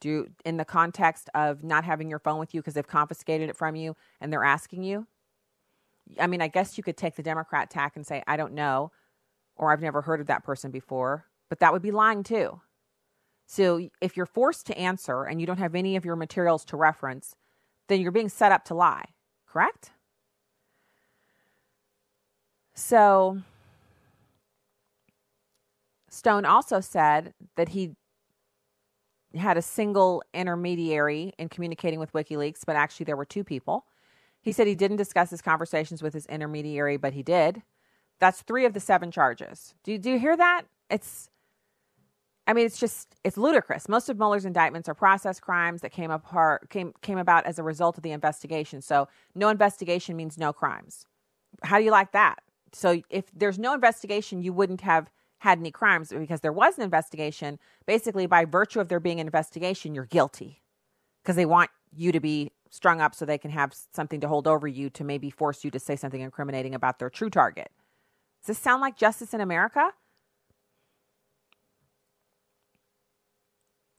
Do 0.00 0.08
you, 0.08 0.28
in 0.44 0.56
the 0.56 0.64
context 0.64 1.28
of 1.34 1.64
not 1.64 1.82
having 1.82 2.08
your 2.08 2.20
phone 2.20 2.38
with 2.38 2.54
you 2.54 2.60
because 2.60 2.74
they've 2.74 2.86
confiscated 2.86 3.50
it 3.50 3.56
from 3.56 3.74
you 3.74 3.96
and 4.20 4.32
they're 4.32 4.44
asking 4.44 4.84
you? 4.84 5.08
I 6.20 6.28
mean, 6.28 6.40
I 6.40 6.46
guess 6.46 6.78
you 6.78 6.84
could 6.84 6.96
take 6.96 7.16
the 7.16 7.24
Democrat 7.24 7.70
tack 7.70 7.96
and 7.96 8.06
say, 8.06 8.22
I 8.28 8.36
don't 8.36 8.52
know, 8.52 8.92
or 9.56 9.72
I've 9.72 9.80
never 9.80 10.00
heard 10.00 10.20
of 10.20 10.28
that 10.28 10.44
person 10.44 10.70
before, 10.70 11.26
but 11.48 11.58
that 11.58 11.72
would 11.72 11.82
be 11.82 11.90
lying 11.90 12.22
too. 12.22 12.60
So 13.48 13.88
if 14.00 14.16
you're 14.16 14.24
forced 14.24 14.68
to 14.68 14.78
answer 14.78 15.24
and 15.24 15.40
you 15.40 15.46
don't 15.48 15.58
have 15.58 15.74
any 15.74 15.96
of 15.96 16.04
your 16.04 16.14
materials 16.14 16.64
to 16.66 16.76
reference, 16.76 17.34
then 17.88 18.00
you're 18.00 18.12
being 18.12 18.28
set 18.28 18.52
up 18.52 18.64
to 18.66 18.74
lie, 18.74 19.06
correct? 19.44 19.90
So 22.74 23.42
Stone 26.16 26.44
also 26.44 26.80
said 26.80 27.34
that 27.56 27.68
he 27.68 27.94
had 29.34 29.58
a 29.58 29.62
single 29.62 30.22
intermediary 30.32 31.32
in 31.38 31.48
communicating 31.48 32.00
with 32.00 32.12
WikiLeaks, 32.12 32.60
but 32.66 32.74
actually 32.74 33.04
there 33.04 33.16
were 33.16 33.26
two 33.26 33.44
people. 33.44 33.84
He 34.40 34.52
said 34.52 34.66
he 34.66 34.74
didn't 34.74 34.96
discuss 34.96 35.30
his 35.30 35.42
conversations 35.42 36.02
with 36.02 36.14
his 36.14 36.26
intermediary, 36.26 36.96
but 36.96 37.12
he 37.12 37.22
did. 37.22 37.62
That's 38.18 38.40
three 38.42 38.64
of 38.64 38.72
the 38.72 38.80
seven 38.80 39.10
charges. 39.10 39.74
Do 39.84 39.92
you, 39.92 39.98
do 39.98 40.10
you 40.10 40.18
hear 40.18 40.36
that? 40.36 40.62
It's, 40.88 41.28
I 42.46 42.54
mean, 42.54 42.64
it's 42.64 42.78
just 42.78 43.16
it's 43.24 43.36
ludicrous. 43.36 43.88
Most 43.88 44.08
of 44.08 44.16
Mueller's 44.16 44.44
indictments 44.44 44.88
are 44.88 44.94
process 44.94 45.40
crimes 45.40 45.82
that 45.82 45.90
came 45.90 46.12
apart 46.12 46.70
came 46.70 46.92
came 47.02 47.18
about 47.18 47.44
as 47.44 47.58
a 47.58 47.62
result 47.64 47.96
of 47.96 48.04
the 48.04 48.12
investigation. 48.12 48.80
So 48.80 49.08
no 49.34 49.48
investigation 49.48 50.16
means 50.16 50.38
no 50.38 50.52
crimes. 50.52 51.06
How 51.64 51.78
do 51.78 51.84
you 51.84 51.90
like 51.90 52.12
that? 52.12 52.36
So 52.72 53.02
if 53.10 53.24
there's 53.34 53.58
no 53.58 53.74
investigation, 53.74 54.42
you 54.42 54.52
wouldn't 54.52 54.82
have 54.82 55.10
had 55.38 55.58
any 55.58 55.70
crimes 55.70 56.12
because 56.16 56.40
there 56.40 56.52
was 56.52 56.78
an 56.78 56.84
investigation. 56.84 57.58
Basically, 57.86 58.26
by 58.26 58.44
virtue 58.44 58.80
of 58.80 58.88
there 58.88 59.00
being 59.00 59.20
an 59.20 59.26
investigation, 59.26 59.94
you're 59.94 60.06
guilty 60.06 60.62
because 61.22 61.36
they 61.36 61.46
want 61.46 61.70
you 61.94 62.12
to 62.12 62.20
be 62.20 62.52
strung 62.70 63.00
up 63.00 63.14
so 63.14 63.24
they 63.24 63.38
can 63.38 63.50
have 63.50 63.74
something 63.92 64.20
to 64.20 64.28
hold 64.28 64.46
over 64.46 64.66
you 64.66 64.90
to 64.90 65.04
maybe 65.04 65.30
force 65.30 65.64
you 65.64 65.70
to 65.70 65.78
say 65.78 65.96
something 65.96 66.20
incriminating 66.20 66.74
about 66.74 66.98
their 66.98 67.10
true 67.10 67.30
target. 67.30 67.70
Does 68.42 68.56
this 68.56 68.58
sound 68.58 68.80
like 68.80 68.96
justice 68.96 69.34
in 69.34 69.40
America? 69.40 69.90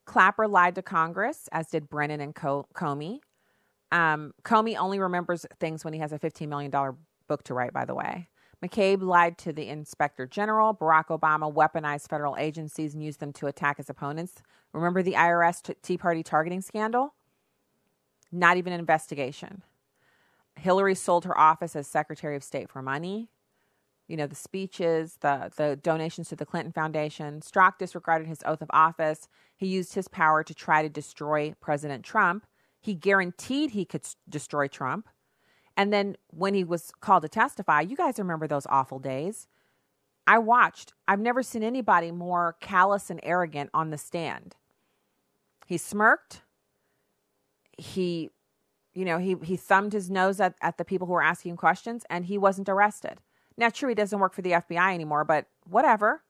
Clapper 0.05 0.47
lied 0.47 0.75
to 0.75 0.81
Congress, 0.81 1.49
as 1.51 1.67
did 1.67 1.89
Brennan 1.89 2.21
and 2.21 2.33
Comey. 2.33 3.19
Um, 3.91 4.33
Comey 4.43 4.77
only 4.77 4.99
remembers 4.99 5.45
things 5.59 5.83
when 5.83 5.93
he 5.93 5.99
has 5.99 6.13
a 6.13 6.19
$15 6.19 6.47
million 6.47 6.71
book 7.27 7.43
to 7.43 7.53
write, 7.53 7.73
by 7.73 7.85
the 7.85 7.93
way. 7.93 8.29
McCabe 8.63 9.01
lied 9.01 9.37
to 9.39 9.53
the 9.53 9.67
inspector 9.67 10.25
general. 10.25 10.73
Barack 10.73 11.07
Obama 11.07 11.53
weaponized 11.53 12.09
federal 12.09 12.35
agencies 12.37 12.93
and 12.93 13.03
used 13.03 13.19
them 13.19 13.33
to 13.33 13.47
attack 13.47 13.77
his 13.77 13.89
opponents. 13.89 14.41
Remember 14.73 15.03
the 15.03 15.13
IRS 15.13 15.73
Tea 15.81 15.97
Party 15.97 16.23
targeting 16.23 16.61
scandal? 16.61 17.13
Not 18.31 18.57
even 18.57 18.73
an 18.73 18.79
investigation. 18.79 19.61
Hillary 20.55 20.95
sold 20.95 21.25
her 21.25 21.37
office 21.37 21.75
as 21.75 21.87
Secretary 21.87 22.35
of 22.35 22.43
State 22.43 22.69
for 22.69 22.81
money. 22.81 23.29
You 24.07 24.17
know, 24.17 24.27
the 24.27 24.35
speeches, 24.35 25.17
the, 25.19 25.51
the 25.55 25.75
donations 25.75 26.29
to 26.29 26.35
the 26.35 26.45
Clinton 26.45 26.71
Foundation. 26.71 27.41
Strzok 27.41 27.77
disregarded 27.77 28.27
his 28.27 28.41
oath 28.45 28.61
of 28.61 28.69
office. 28.71 29.27
He 29.55 29.67
used 29.67 29.93
his 29.93 30.07
power 30.07 30.43
to 30.43 30.55
try 30.55 30.81
to 30.81 30.89
destroy 30.89 31.53
President 31.59 32.03
Trump. 32.03 32.47
He 32.79 32.95
guaranteed 32.95 33.71
he 33.71 33.85
could 33.85 34.03
destroy 34.27 34.67
Trump. 34.67 35.09
And 35.77 35.93
then 35.93 36.17
when 36.31 36.55
he 36.55 36.63
was 36.63 36.91
called 36.99 37.21
to 37.21 37.29
testify, 37.29 37.81
you 37.81 37.95
guys 37.95 38.17
remember 38.17 38.47
those 38.47 38.65
awful 38.67 38.97
days. 38.97 39.47
I 40.25 40.39
watched. 40.39 40.93
I've 41.07 41.19
never 41.19 41.43
seen 41.43 41.63
anybody 41.63 42.11
more 42.11 42.57
callous 42.59 43.09
and 43.11 43.19
arrogant 43.23 43.69
on 43.73 43.91
the 43.91 43.97
stand. 43.97 44.55
He 45.67 45.77
smirked. 45.77 46.41
He, 47.77 48.31
you 48.95 49.05
know, 49.05 49.19
he, 49.19 49.35
he 49.43 49.55
thumbed 49.55 49.93
his 49.93 50.09
nose 50.09 50.41
at, 50.41 50.55
at 50.61 50.77
the 50.77 50.83
people 50.83 51.05
who 51.05 51.13
were 51.13 51.21
asking 51.21 51.57
questions 51.57 52.03
and 52.09 52.25
he 52.25 52.39
wasn't 52.39 52.67
arrested. 52.67 53.19
Now, 53.55 53.69
true, 53.69 53.89
he 53.89 53.95
doesn't 53.95 54.19
work 54.19 54.33
for 54.33 54.41
the 54.41 54.51
FBI 54.51 54.93
anymore, 54.93 55.23
but 55.23 55.45
whatever. 55.69 56.23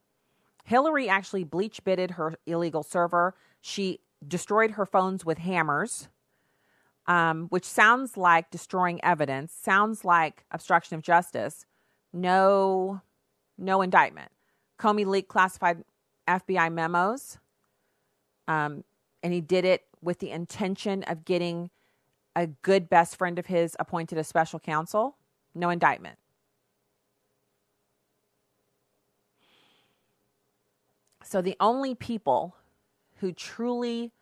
Hillary 0.65 1.07
actually 1.07 1.45
bleach 1.45 1.83
bitted 1.85 2.11
her 2.11 2.35
illegal 2.45 2.83
server. 2.83 3.33
She 3.61 4.01
destroyed 4.27 4.71
her 4.71 4.85
phones 4.85 5.23
with 5.25 5.37
hammers 5.37 6.09
um, 7.07 7.47
which 7.49 7.63
sounds 7.63 8.17
like 8.17 8.51
destroying 8.51 9.03
evidence, 9.03 9.53
sounds 9.53 10.03
like 10.03 10.43
obstruction 10.51 10.95
of 10.95 11.01
justice. 11.01 11.65
No, 12.13 13.01
no 13.57 13.81
indictment. 13.81 14.31
Comey 14.79 15.05
leaked 15.05 15.29
classified 15.29 15.83
FBI 16.27 16.71
memos, 16.71 17.37
um, 18.47 18.83
and 19.23 19.33
he 19.33 19.41
did 19.41 19.65
it 19.65 19.83
with 20.01 20.19
the 20.19 20.31
intention 20.31 21.03
of 21.03 21.25
getting 21.25 21.69
a 22.35 22.47
good 22.47 22.89
best 22.89 23.15
friend 23.15 23.39
of 23.39 23.47
his 23.47 23.75
appointed 23.79 24.17
as 24.17 24.27
special 24.27 24.59
counsel. 24.59 25.17
No 25.55 25.69
indictment. 25.69 26.19
So 31.23 31.41
the 31.41 31.57
only 31.59 31.95
people 31.95 32.55
who 33.17 33.33
truly 33.33 34.13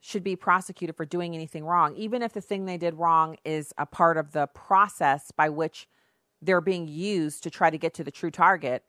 should 0.00 0.24
be 0.24 0.34
prosecuted 0.34 0.96
for 0.96 1.04
doing 1.04 1.34
anything 1.34 1.64
wrong, 1.64 1.94
even 1.94 2.22
if 2.22 2.32
the 2.32 2.40
thing 2.40 2.64
they 2.64 2.78
did 2.78 2.94
wrong 2.94 3.36
is 3.44 3.72
a 3.76 3.84
part 3.84 4.16
of 4.16 4.32
the 4.32 4.46
process 4.48 5.30
by 5.30 5.48
which 5.48 5.86
they're 6.40 6.62
being 6.62 6.88
used 6.88 7.42
to 7.42 7.50
try 7.50 7.68
to 7.68 7.76
get 7.76 7.92
to 7.94 8.02
the 8.02 8.10
true 8.10 8.30
target, 8.30 8.82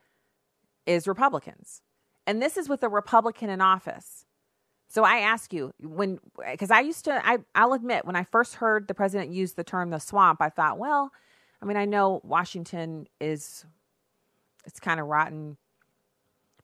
is 0.85 1.07
Republicans. 1.07 1.81
And 2.25 2.41
this 2.41 2.55
is 2.55 2.69
with 2.69 2.81
a 2.81 2.89
Republican 2.89 3.49
in 3.49 3.59
office. 3.59 4.25
So 4.87 5.03
I 5.03 5.17
ask 5.17 5.53
you, 5.53 5.73
when, 5.79 6.19
because 6.49 6.71
I 6.71 6.79
used 6.79 7.05
to, 7.05 7.25
I, 7.25 7.39
I'll 7.55 7.73
admit, 7.73 8.05
when 8.05 8.15
I 8.15 8.23
first 8.23 8.55
heard 8.55 8.87
the 8.87 8.93
president 8.93 9.31
use 9.31 9.53
the 9.53 9.63
term 9.63 9.89
the 9.89 9.99
swamp, 9.99 10.41
I 10.41 10.49
thought, 10.49 10.77
well, 10.77 11.11
I 11.61 11.65
mean, 11.65 11.77
I 11.77 11.85
know 11.85 12.21
Washington 12.23 13.07
is, 13.19 13.65
it's 14.65 14.79
kind 14.79 14.99
of 14.99 15.07
rotten, 15.07 15.57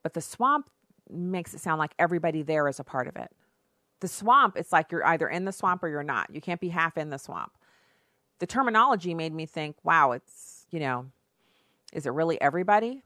but 0.04 0.14
the 0.14 0.22
swamp 0.22 0.70
makes 1.10 1.54
it 1.54 1.60
sound 1.60 1.80
like 1.80 1.94
everybody 2.00 2.42
there 2.42 2.68
is 2.68 2.80
a 2.80 2.84
part 2.84 3.08
of 3.08 3.16
it 3.18 3.30
the 4.00 4.08
swamp, 4.08 4.58
it's 4.58 4.72
like 4.72 4.92
you're 4.92 5.06
either 5.06 5.28
in 5.28 5.46
the 5.46 5.52
swamp 5.52 5.84
or 5.84 5.90
you're 5.90 6.04
not. 6.04 6.34
You 6.34 6.42
can't 6.42 6.62
be 6.62 6.70
half 6.70 6.98
in 6.98 7.10
the 7.10 7.18
swamp. 7.18 7.52
The 8.40 8.48
terminology 8.48 9.14
made 9.14 9.34
me 9.34 9.46
think, 9.46 9.76
wow, 9.84 10.12
it's, 10.12 10.68
you 10.70 10.80
know, 10.80 11.08
is 11.94 12.06
it 12.06 12.12
really 12.12 12.40
everybody? 12.40 13.02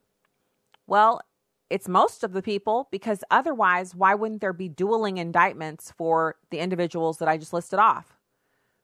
Well, 0.88 1.22
it's 1.70 1.88
most 1.88 2.24
of 2.26 2.34
the 2.34 2.42
people 2.42 2.90
because 2.92 3.24
otherwise, 3.32 3.96
why 3.96 4.14
wouldn't 4.14 4.42
there 4.42 4.52
be 4.52 4.68
dueling 4.68 5.18
indictments 5.18 5.94
for 5.98 6.36
the 6.50 6.60
individuals 6.60 7.20
that 7.20 7.30
I 7.30 7.38
just 7.38 7.54
listed 7.54 7.80
off? 7.80 8.18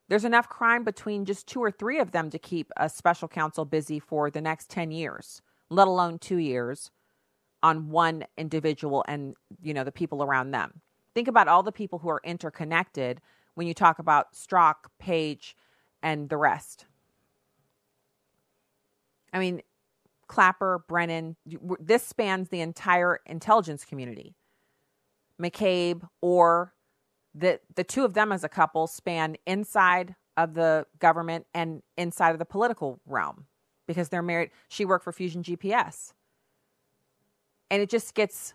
There's 0.08 0.24
enough 0.24 0.48
crime 0.48 0.86
between 0.86 1.26
just 1.26 1.48
two 1.48 1.62
or 1.62 1.70
three 1.70 2.00
of 2.00 2.12
them 2.12 2.30
to 2.30 2.40
keep 2.40 2.72
a 2.78 2.88
special 2.88 3.28
counsel 3.28 3.66
busy 3.66 4.00
for 4.00 4.32
the 4.32 4.40
next 4.40 4.70
10 4.70 4.92
years. 4.92 5.42
let 5.70 5.90
alone 5.90 6.18
two 6.18 6.38
years 6.38 6.92
on 7.62 7.90
one 7.90 8.24
individual 8.38 9.04
and 9.08 9.36
you 9.62 9.74
know 9.74 9.84
the 9.84 9.92
people 9.92 10.24
around 10.24 10.52
them. 10.52 10.82
Think 11.18 11.28
about 11.28 11.48
all 11.48 11.64
the 11.64 11.72
people 11.72 11.98
who 11.98 12.10
are 12.10 12.22
interconnected 12.24 13.22
when 13.56 13.66
you 13.66 13.74
talk 13.74 13.98
about 13.98 14.34
Strzok, 14.36 14.76
Page, 15.00 15.58
and 16.04 16.30
the 16.30 16.38
rest. 16.38 16.86
I 19.34 19.40
mean, 19.40 19.64
Clapper, 20.28 20.84
Brennan, 20.88 21.36
this 21.80 22.04
spans 22.04 22.50
the 22.50 22.62
entire 22.62 23.18
intelligence 23.26 23.84
community. 23.84 24.36
McCabe 25.42 26.08
or 26.22 26.76
the 27.34 27.62
the 27.74 27.84
two 27.84 28.06
of 28.06 28.14
them 28.14 28.32
as 28.32 28.44
a 28.44 28.50
couple 28.50 28.86
span 28.86 29.38
inside 29.48 30.14
of 30.38 30.54
the 30.54 30.86
government 31.00 31.48
and 31.52 31.82
inside 31.98 32.34
of 32.34 32.38
the 32.38 32.46
political 32.46 33.00
realm 33.08 33.48
because 33.88 34.10
they're 34.10 34.22
married. 34.22 34.52
She 34.68 34.86
worked 34.86 35.04
for 35.04 35.12
Fusion 35.12 35.42
GPS. 35.42 36.14
And 37.72 37.82
it 37.82 37.90
just 37.90 38.14
gets 38.14 38.54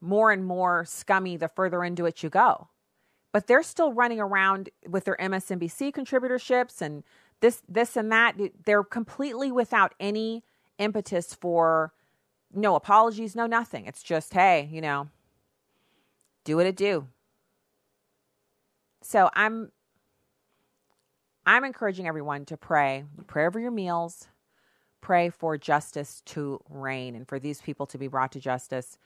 more 0.00 0.30
and 0.30 0.44
more 0.44 0.84
scummy 0.84 1.36
the 1.36 1.48
further 1.48 1.84
into 1.84 2.06
it 2.06 2.22
you 2.22 2.30
go. 2.30 2.68
But 3.32 3.46
they're 3.46 3.62
still 3.62 3.92
running 3.92 4.20
around 4.20 4.70
with 4.88 5.04
their 5.04 5.16
MSNBC 5.16 5.92
contributorships 5.92 6.80
and 6.80 7.04
this 7.40 7.62
this 7.68 7.96
and 7.96 8.10
that. 8.10 8.36
They're 8.64 8.84
completely 8.84 9.52
without 9.52 9.94
any 10.00 10.44
impetus 10.78 11.34
for 11.34 11.92
no 12.52 12.74
apologies, 12.74 13.36
no 13.36 13.46
nothing. 13.46 13.86
It's 13.86 14.02
just, 14.02 14.32
hey, 14.32 14.68
you 14.72 14.80
know, 14.80 15.08
do 16.44 16.56
what 16.56 16.66
it 16.66 16.76
do. 16.76 17.06
So 19.02 19.30
I'm 19.34 19.70
I'm 21.46 21.64
encouraging 21.64 22.06
everyone 22.06 22.44
to 22.46 22.56
pray. 22.56 23.04
Pray 23.26 23.46
over 23.46 23.58
your 23.58 23.70
meals. 23.70 24.28
Pray 25.00 25.30
for 25.30 25.56
justice 25.56 26.22
to 26.26 26.60
reign 26.68 27.14
and 27.14 27.26
for 27.26 27.38
these 27.38 27.60
people 27.60 27.86
to 27.86 27.98
be 27.98 28.08
brought 28.08 28.32
to 28.32 28.40
justice. 28.40 28.98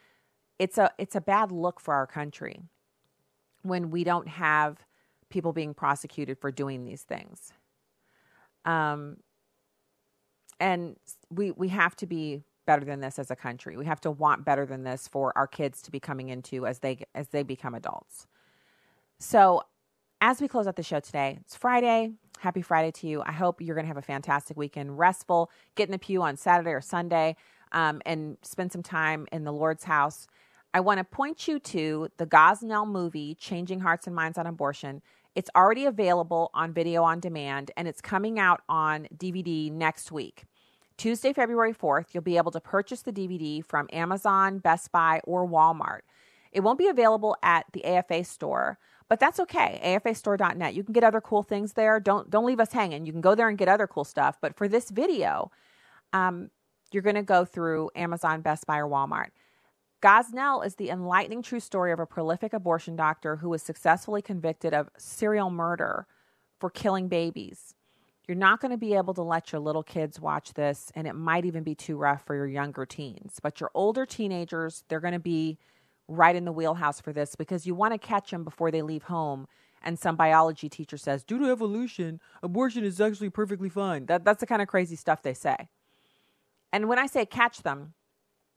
It's 0.63 0.79
a 0.79 0.93
it's 0.97 1.17
a 1.17 1.21
bad 1.21 1.51
look 1.51 1.81
for 1.81 1.93
our 1.93 2.07
country 2.07 2.63
when 3.63 3.91
we 3.91 4.05
don't 4.05 4.29
have 4.29 4.79
people 5.29 5.53
being 5.53 5.75
prosecuted 5.75 6.39
for 6.39 6.53
doing 6.53 6.85
these 6.85 7.03
things. 7.03 7.53
Um, 8.65 9.17
and 10.61 10.95
we 11.31 11.51
we 11.51 11.67
have 11.71 11.97
to 11.97 12.07
be 12.07 12.45
better 12.65 12.85
than 12.85 13.01
this 13.01 13.19
as 13.19 13.29
a 13.33 13.35
country. 13.35 13.77
We 13.77 13.87
have 13.87 14.01
to 14.03 14.13
want 14.13 14.45
better 14.45 14.65
than 14.65 14.85
this 14.85 15.09
for 15.09 15.37
our 15.37 15.49
kids 15.49 15.83
to 15.83 15.91
be 15.91 15.99
coming 15.99 16.29
into 16.29 16.65
as 16.65 16.79
they 16.79 16.99
as 17.13 17.27
they 17.31 17.43
become 17.43 17.75
adults. 17.75 18.29
So, 19.19 19.63
as 20.21 20.41
we 20.41 20.47
close 20.47 20.69
out 20.69 20.77
the 20.77 20.85
show 20.85 21.01
today, 21.01 21.39
it's 21.41 21.57
Friday. 21.57 22.13
Happy 22.39 22.63
Friday 22.63 22.93
to 22.93 23.09
you. 23.09 23.21
I 23.27 23.33
hope 23.33 23.61
you're 23.61 23.75
going 23.75 23.85
to 23.85 23.89
have 23.89 23.97
a 23.97 24.03
fantastic 24.03 24.57
weekend, 24.57 24.97
restful, 24.97 25.51
get 25.75 25.89
in 25.89 25.93
the 25.93 25.99
pew 25.99 26.23
on 26.23 26.37
Saturday 26.37 26.71
or 26.71 26.81
Sunday, 26.81 27.35
um, 27.73 28.01
and 28.07 28.37
spend 28.43 28.71
some 28.71 28.85
time 28.85 29.27
in 29.33 29.43
the 29.43 29.53
Lord's 29.53 29.83
house. 29.83 30.29
I 30.75 30.81
want 30.81 30.99
to 30.99 31.05
point 31.05 31.47
you 31.47 31.59
to 31.59 32.09
the 32.17 32.27
Gosnell 32.27 32.89
movie, 32.89 33.35
Changing 33.35 33.81
Hearts 33.81 34.07
and 34.07 34.17
Minds 34.17 34.39
on 34.39 34.47
Abortion. 34.47 35.03
It's 35.35 35.51
already 35.55 35.85
available 35.85 36.51
on 36.55 36.73
video 36.73 37.05
on 37.05 37.21
demand, 37.21 37.71
and 37.77 37.87
it's 37.87 38.01
coming 38.01 38.39
out 38.39 38.63
on 38.69 39.07
DVD 39.15 39.71
next 39.71 40.11
week. 40.11 40.45
Tuesday, 40.97 41.33
February 41.33 41.75
4th, 41.75 42.07
you'll 42.13 42.23
be 42.23 42.39
able 42.39 42.53
to 42.53 42.61
purchase 42.61 43.03
the 43.03 43.13
DVD 43.13 43.65
from 43.65 43.87
Amazon, 43.93 44.59
Best 44.59 44.93
Buy, 44.93 45.21
or 45.25 45.47
Walmart. 45.47 46.01
It 46.53 46.61
won't 46.61 46.79
be 46.79 46.89
available 46.89 47.37
at 47.43 47.67
the 47.73 47.85
AFA 47.85 48.25
store, 48.25 48.79
but 49.09 49.21
that's 49.21 49.41
okay. 49.41 49.81
AFAstore.net. 49.85 50.75
You 50.75 50.85
can 50.85 50.93
get 50.93 51.05
other 51.05 51.21
cool 51.21 51.43
things 51.43 51.75
there. 51.75 51.99
Don't 51.99 52.31
don't 52.31 52.47
leave 52.47 52.61
us 52.61 52.73
hanging. 52.73 53.05
You 53.05 53.13
can 53.13 53.23
go 53.23 53.35
there 53.35 53.49
and 53.49 53.59
get 53.59 53.69
other 53.69 53.87
cool 53.87 54.05
stuff. 54.05 54.39
But 54.41 54.57
for 54.57 54.69
this 54.69 54.91
video, 54.91 55.51
um, 56.13 56.51
you're 56.93 57.03
going 57.03 57.17
to 57.17 57.23
go 57.23 57.45
through 57.45 57.91
Amazon, 57.95 58.43
Best 58.43 58.67
Buy, 58.67 58.79
or 58.79 58.89
Walmart. 58.89 59.29
Gosnell 60.03 60.67
is 60.67 60.75
the 60.75 60.91
enlightening 60.91 61.43
true 61.43 61.61
story 61.61 61.93
of 61.93 62.01
a 62.01 62.07
prolific 62.07 62.53
abortion 62.53 62.97
doctor 62.97 63.37
who 63.37 63.49
was 63.49 63.63
successfully 63.63 64.21
convicted 64.21 64.75
of 64.75 64.91
serial 64.99 65.49
murder 65.49 66.09
for 66.59 66.71
killing 66.71 67.07
babies. 67.07 67.75
You're 68.27 68.37
not 68.37 68.61
going 68.61 68.73
to 68.73 68.77
be 68.77 68.95
able 68.95 69.15
to 69.15 69.23
let 69.23 69.53
your 69.53 69.61
little 69.61 69.85
kids 69.85 70.21
watch 70.21 70.55
this, 70.55 70.91
and 70.97 71.07
it 71.07 71.15
might 71.15 71.45
even 71.45 71.63
be 71.63 71.77
too 71.77 71.97
rough 71.97 72.25
for 72.25 72.35
your 72.35 72.49
younger 72.49 72.85
teens. 72.85 73.39
But 73.41 73.61
your 73.61 73.71
older 73.75 74.05
teenagers, 74.05 74.83
they're 74.89 75.01
going 75.01 75.13
to 75.13 75.21
be 75.21 75.59
right 76.09 76.35
in 76.35 76.45
the 76.45 76.53
wheelhouse 76.53 77.01
for 77.01 77.13
this 77.13 77.37
because 77.37 77.65
you 77.65 77.75
want 77.75 77.95
to 77.95 77.99
catch 77.99 78.31
them 78.33 78.43
before 78.43 78.73
they 78.73 78.83
leave 78.83 79.05
home 79.05 79.47
and 79.85 79.99
some 79.99 80.17
biology 80.17 80.69
teacher 80.69 80.97
says 80.97 81.25
due 81.25 81.39
to 81.39 81.51
evolution 81.51 82.21
abortion 82.43 82.85
is 82.85 83.01
actually 83.01 83.31
perfectly 83.31 83.69
fine 83.69 84.05
that, 84.07 84.25
that's 84.25 84.41
the 84.41 84.47
kind 84.47 84.61
of 84.61 84.69
crazy 84.69 84.97
stuff 84.97 85.23
they 85.23 85.33
say 85.33 85.69
and 86.73 86.89
when 86.89 86.99
i 86.99 87.07
say 87.07 87.25
catch 87.25 87.63
them 87.63 87.95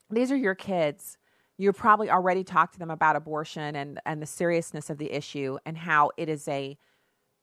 these 0.09 0.31
are 0.31 0.35
your 0.35 0.55
kids 0.55 1.17
you 1.57 1.71
probably 1.71 2.09
already 2.09 2.43
talked 2.43 2.73
to 2.73 2.79
them 2.79 2.91
about 2.91 3.15
abortion 3.15 3.75
and, 3.75 3.99
and 4.05 4.21
the 4.21 4.25
seriousness 4.25 4.89
of 4.89 4.97
the 4.97 5.11
issue 5.11 5.57
and 5.65 5.77
how 5.77 6.11
it 6.17 6.29
is 6.29 6.47
a 6.47 6.77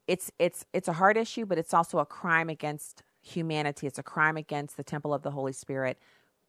it's 0.06 0.30
it's 0.38 0.64
it's 0.72 0.88
a 0.88 0.92
hard 0.94 1.16
issue 1.16 1.46
but 1.46 1.58
it's 1.58 1.72
also 1.72 1.98
a 1.98 2.06
crime 2.06 2.48
against 2.48 3.02
humanity 3.20 3.86
it's 3.86 3.98
a 3.98 4.02
crime 4.02 4.36
against 4.36 4.76
the 4.76 4.82
temple 4.82 5.14
of 5.14 5.22
the 5.22 5.30
holy 5.30 5.52
spirit 5.52 5.98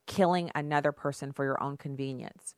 killing 0.07 0.49
another 0.55 0.91
person 0.91 1.31
for 1.31 1.45
your 1.45 1.61
own 1.61 1.77
convenience 1.77 2.55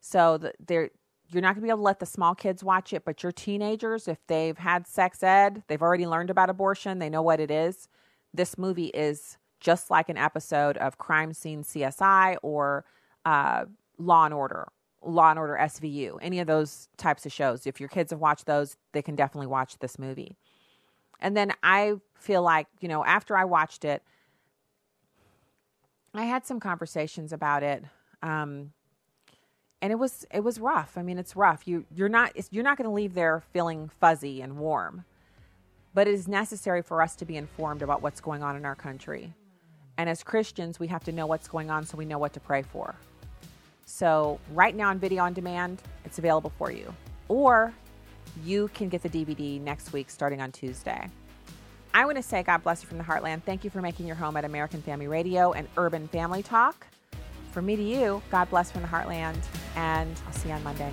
so 0.00 0.36
the, 0.36 0.52
they're 0.66 0.90
you're 1.28 1.42
not 1.42 1.54
going 1.54 1.62
to 1.62 1.66
be 1.66 1.70
able 1.70 1.78
to 1.78 1.84
let 1.84 2.00
the 2.00 2.06
small 2.06 2.34
kids 2.34 2.62
watch 2.62 2.92
it, 2.92 3.04
but 3.04 3.22
your 3.22 3.32
teenagers, 3.32 4.06
if 4.06 4.18
they've 4.26 4.56
had 4.56 4.86
sex 4.86 5.22
ed, 5.22 5.62
they've 5.66 5.82
already 5.82 6.06
learned 6.06 6.30
about 6.30 6.50
abortion, 6.50 6.98
they 6.98 7.10
know 7.10 7.22
what 7.22 7.40
it 7.40 7.50
is. 7.50 7.88
This 8.32 8.56
movie 8.56 8.86
is 8.86 9.38
just 9.60 9.90
like 9.90 10.08
an 10.08 10.16
episode 10.16 10.76
of 10.76 10.98
Crime 10.98 11.32
Scene 11.32 11.62
CSI 11.62 12.36
or 12.42 12.84
uh, 13.24 13.64
Law 13.98 14.24
and 14.24 14.34
Order, 14.34 14.68
Law 15.02 15.30
and 15.30 15.38
Order 15.38 15.56
SVU, 15.60 16.18
any 16.20 16.40
of 16.40 16.46
those 16.46 16.88
types 16.96 17.26
of 17.26 17.32
shows. 17.32 17.66
If 17.66 17.80
your 17.80 17.88
kids 17.88 18.10
have 18.10 18.20
watched 18.20 18.46
those, 18.46 18.76
they 18.92 19.02
can 19.02 19.16
definitely 19.16 19.46
watch 19.46 19.78
this 19.78 19.98
movie. 19.98 20.36
And 21.20 21.36
then 21.36 21.52
I 21.62 21.94
feel 22.14 22.42
like, 22.42 22.66
you 22.80 22.88
know, 22.88 23.04
after 23.04 23.36
I 23.36 23.44
watched 23.44 23.84
it, 23.84 24.02
I 26.14 26.24
had 26.24 26.46
some 26.46 26.60
conversations 26.60 27.32
about 27.32 27.62
it. 27.62 27.84
Um, 28.22 28.72
and 29.82 29.92
it 29.92 29.96
was 29.96 30.26
it 30.32 30.40
was 30.40 30.58
rough. 30.58 30.96
I 30.96 31.02
mean, 31.02 31.18
it's 31.18 31.36
rough. 31.36 31.68
You 31.68 31.84
you're 31.94 32.08
not 32.08 32.32
you're 32.50 32.64
not 32.64 32.78
going 32.78 32.88
to 32.88 32.94
leave 32.94 33.14
there 33.14 33.42
feeling 33.52 33.90
fuzzy 34.00 34.40
and 34.40 34.58
warm. 34.58 35.04
But 35.94 36.08
it 36.08 36.14
is 36.14 36.28
necessary 36.28 36.82
for 36.82 37.00
us 37.00 37.16
to 37.16 37.24
be 37.24 37.36
informed 37.36 37.82
about 37.82 38.02
what's 38.02 38.20
going 38.20 38.42
on 38.42 38.56
in 38.56 38.64
our 38.66 38.74
country. 38.74 39.32
And 39.96 40.10
as 40.10 40.22
Christians, 40.22 40.78
we 40.78 40.88
have 40.88 41.04
to 41.04 41.12
know 41.12 41.26
what's 41.26 41.48
going 41.48 41.70
on 41.70 41.84
so 41.86 41.96
we 41.96 42.04
know 42.04 42.18
what 42.18 42.34
to 42.34 42.40
pray 42.40 42.62
for. 42.62 42.94
So, 43.86 44.40
right 44.52 44.74
now 44.74 44.90
on 44.90 44.98
video 44.98 45.22
on 45.22 45.32
demand, 45.32 45.80
it's 46.04 46.18
available 46.18 46.52
for 46.58 46.70
you. 46.72 46.92
Or 47.28 47.72
you 48.44 48.68
can 48.74 48.88
get 48.88 49.02
the 49.02 49.08
DVD 49.08 49.60
next 49.60 49.92
week 49.92 50.10
starting 50.10 50.40
on 50.40 50.52
Tuesday. 50.52 51.08
I 51.94 52.04
want 52.04 52.16
to 52.16 52.22
say 52.22 52.42
God 52.42 52.62
bless 52.62 52.82
you 52.82 52.88
from 52.88 52.98
the 52.98 53.04
heartland. 53.04 53.44
Thank 53.44 53.64
you 53.64 53.70
for 53.70 53.80
making 53.80 54.06
your 54.06 54.16
home 54.16 54.36
at 54.36 54.44
American 54.44 54.82
Family 54.82 55.06
Radio 55.06 55.52
and 55.52 55.68
Urban 55.76 56.08
Family 56.08 56.42
Talk. 56.42 56.86
From 57.52 57.64
me 57.64 57.76
to 57.76 57.82
you, 57.82 58.20
God 58.30 58.50
bless 58.50 58.70
from 58.70 58.82
the 58.82 58.88
heartland, 58.88 59.42
and 59.76 60.14
I'll 60.26 60.32
see 60.32 60.48
you 60.48 60.54
on 60.54 60.62
Monday. 60.62 60.92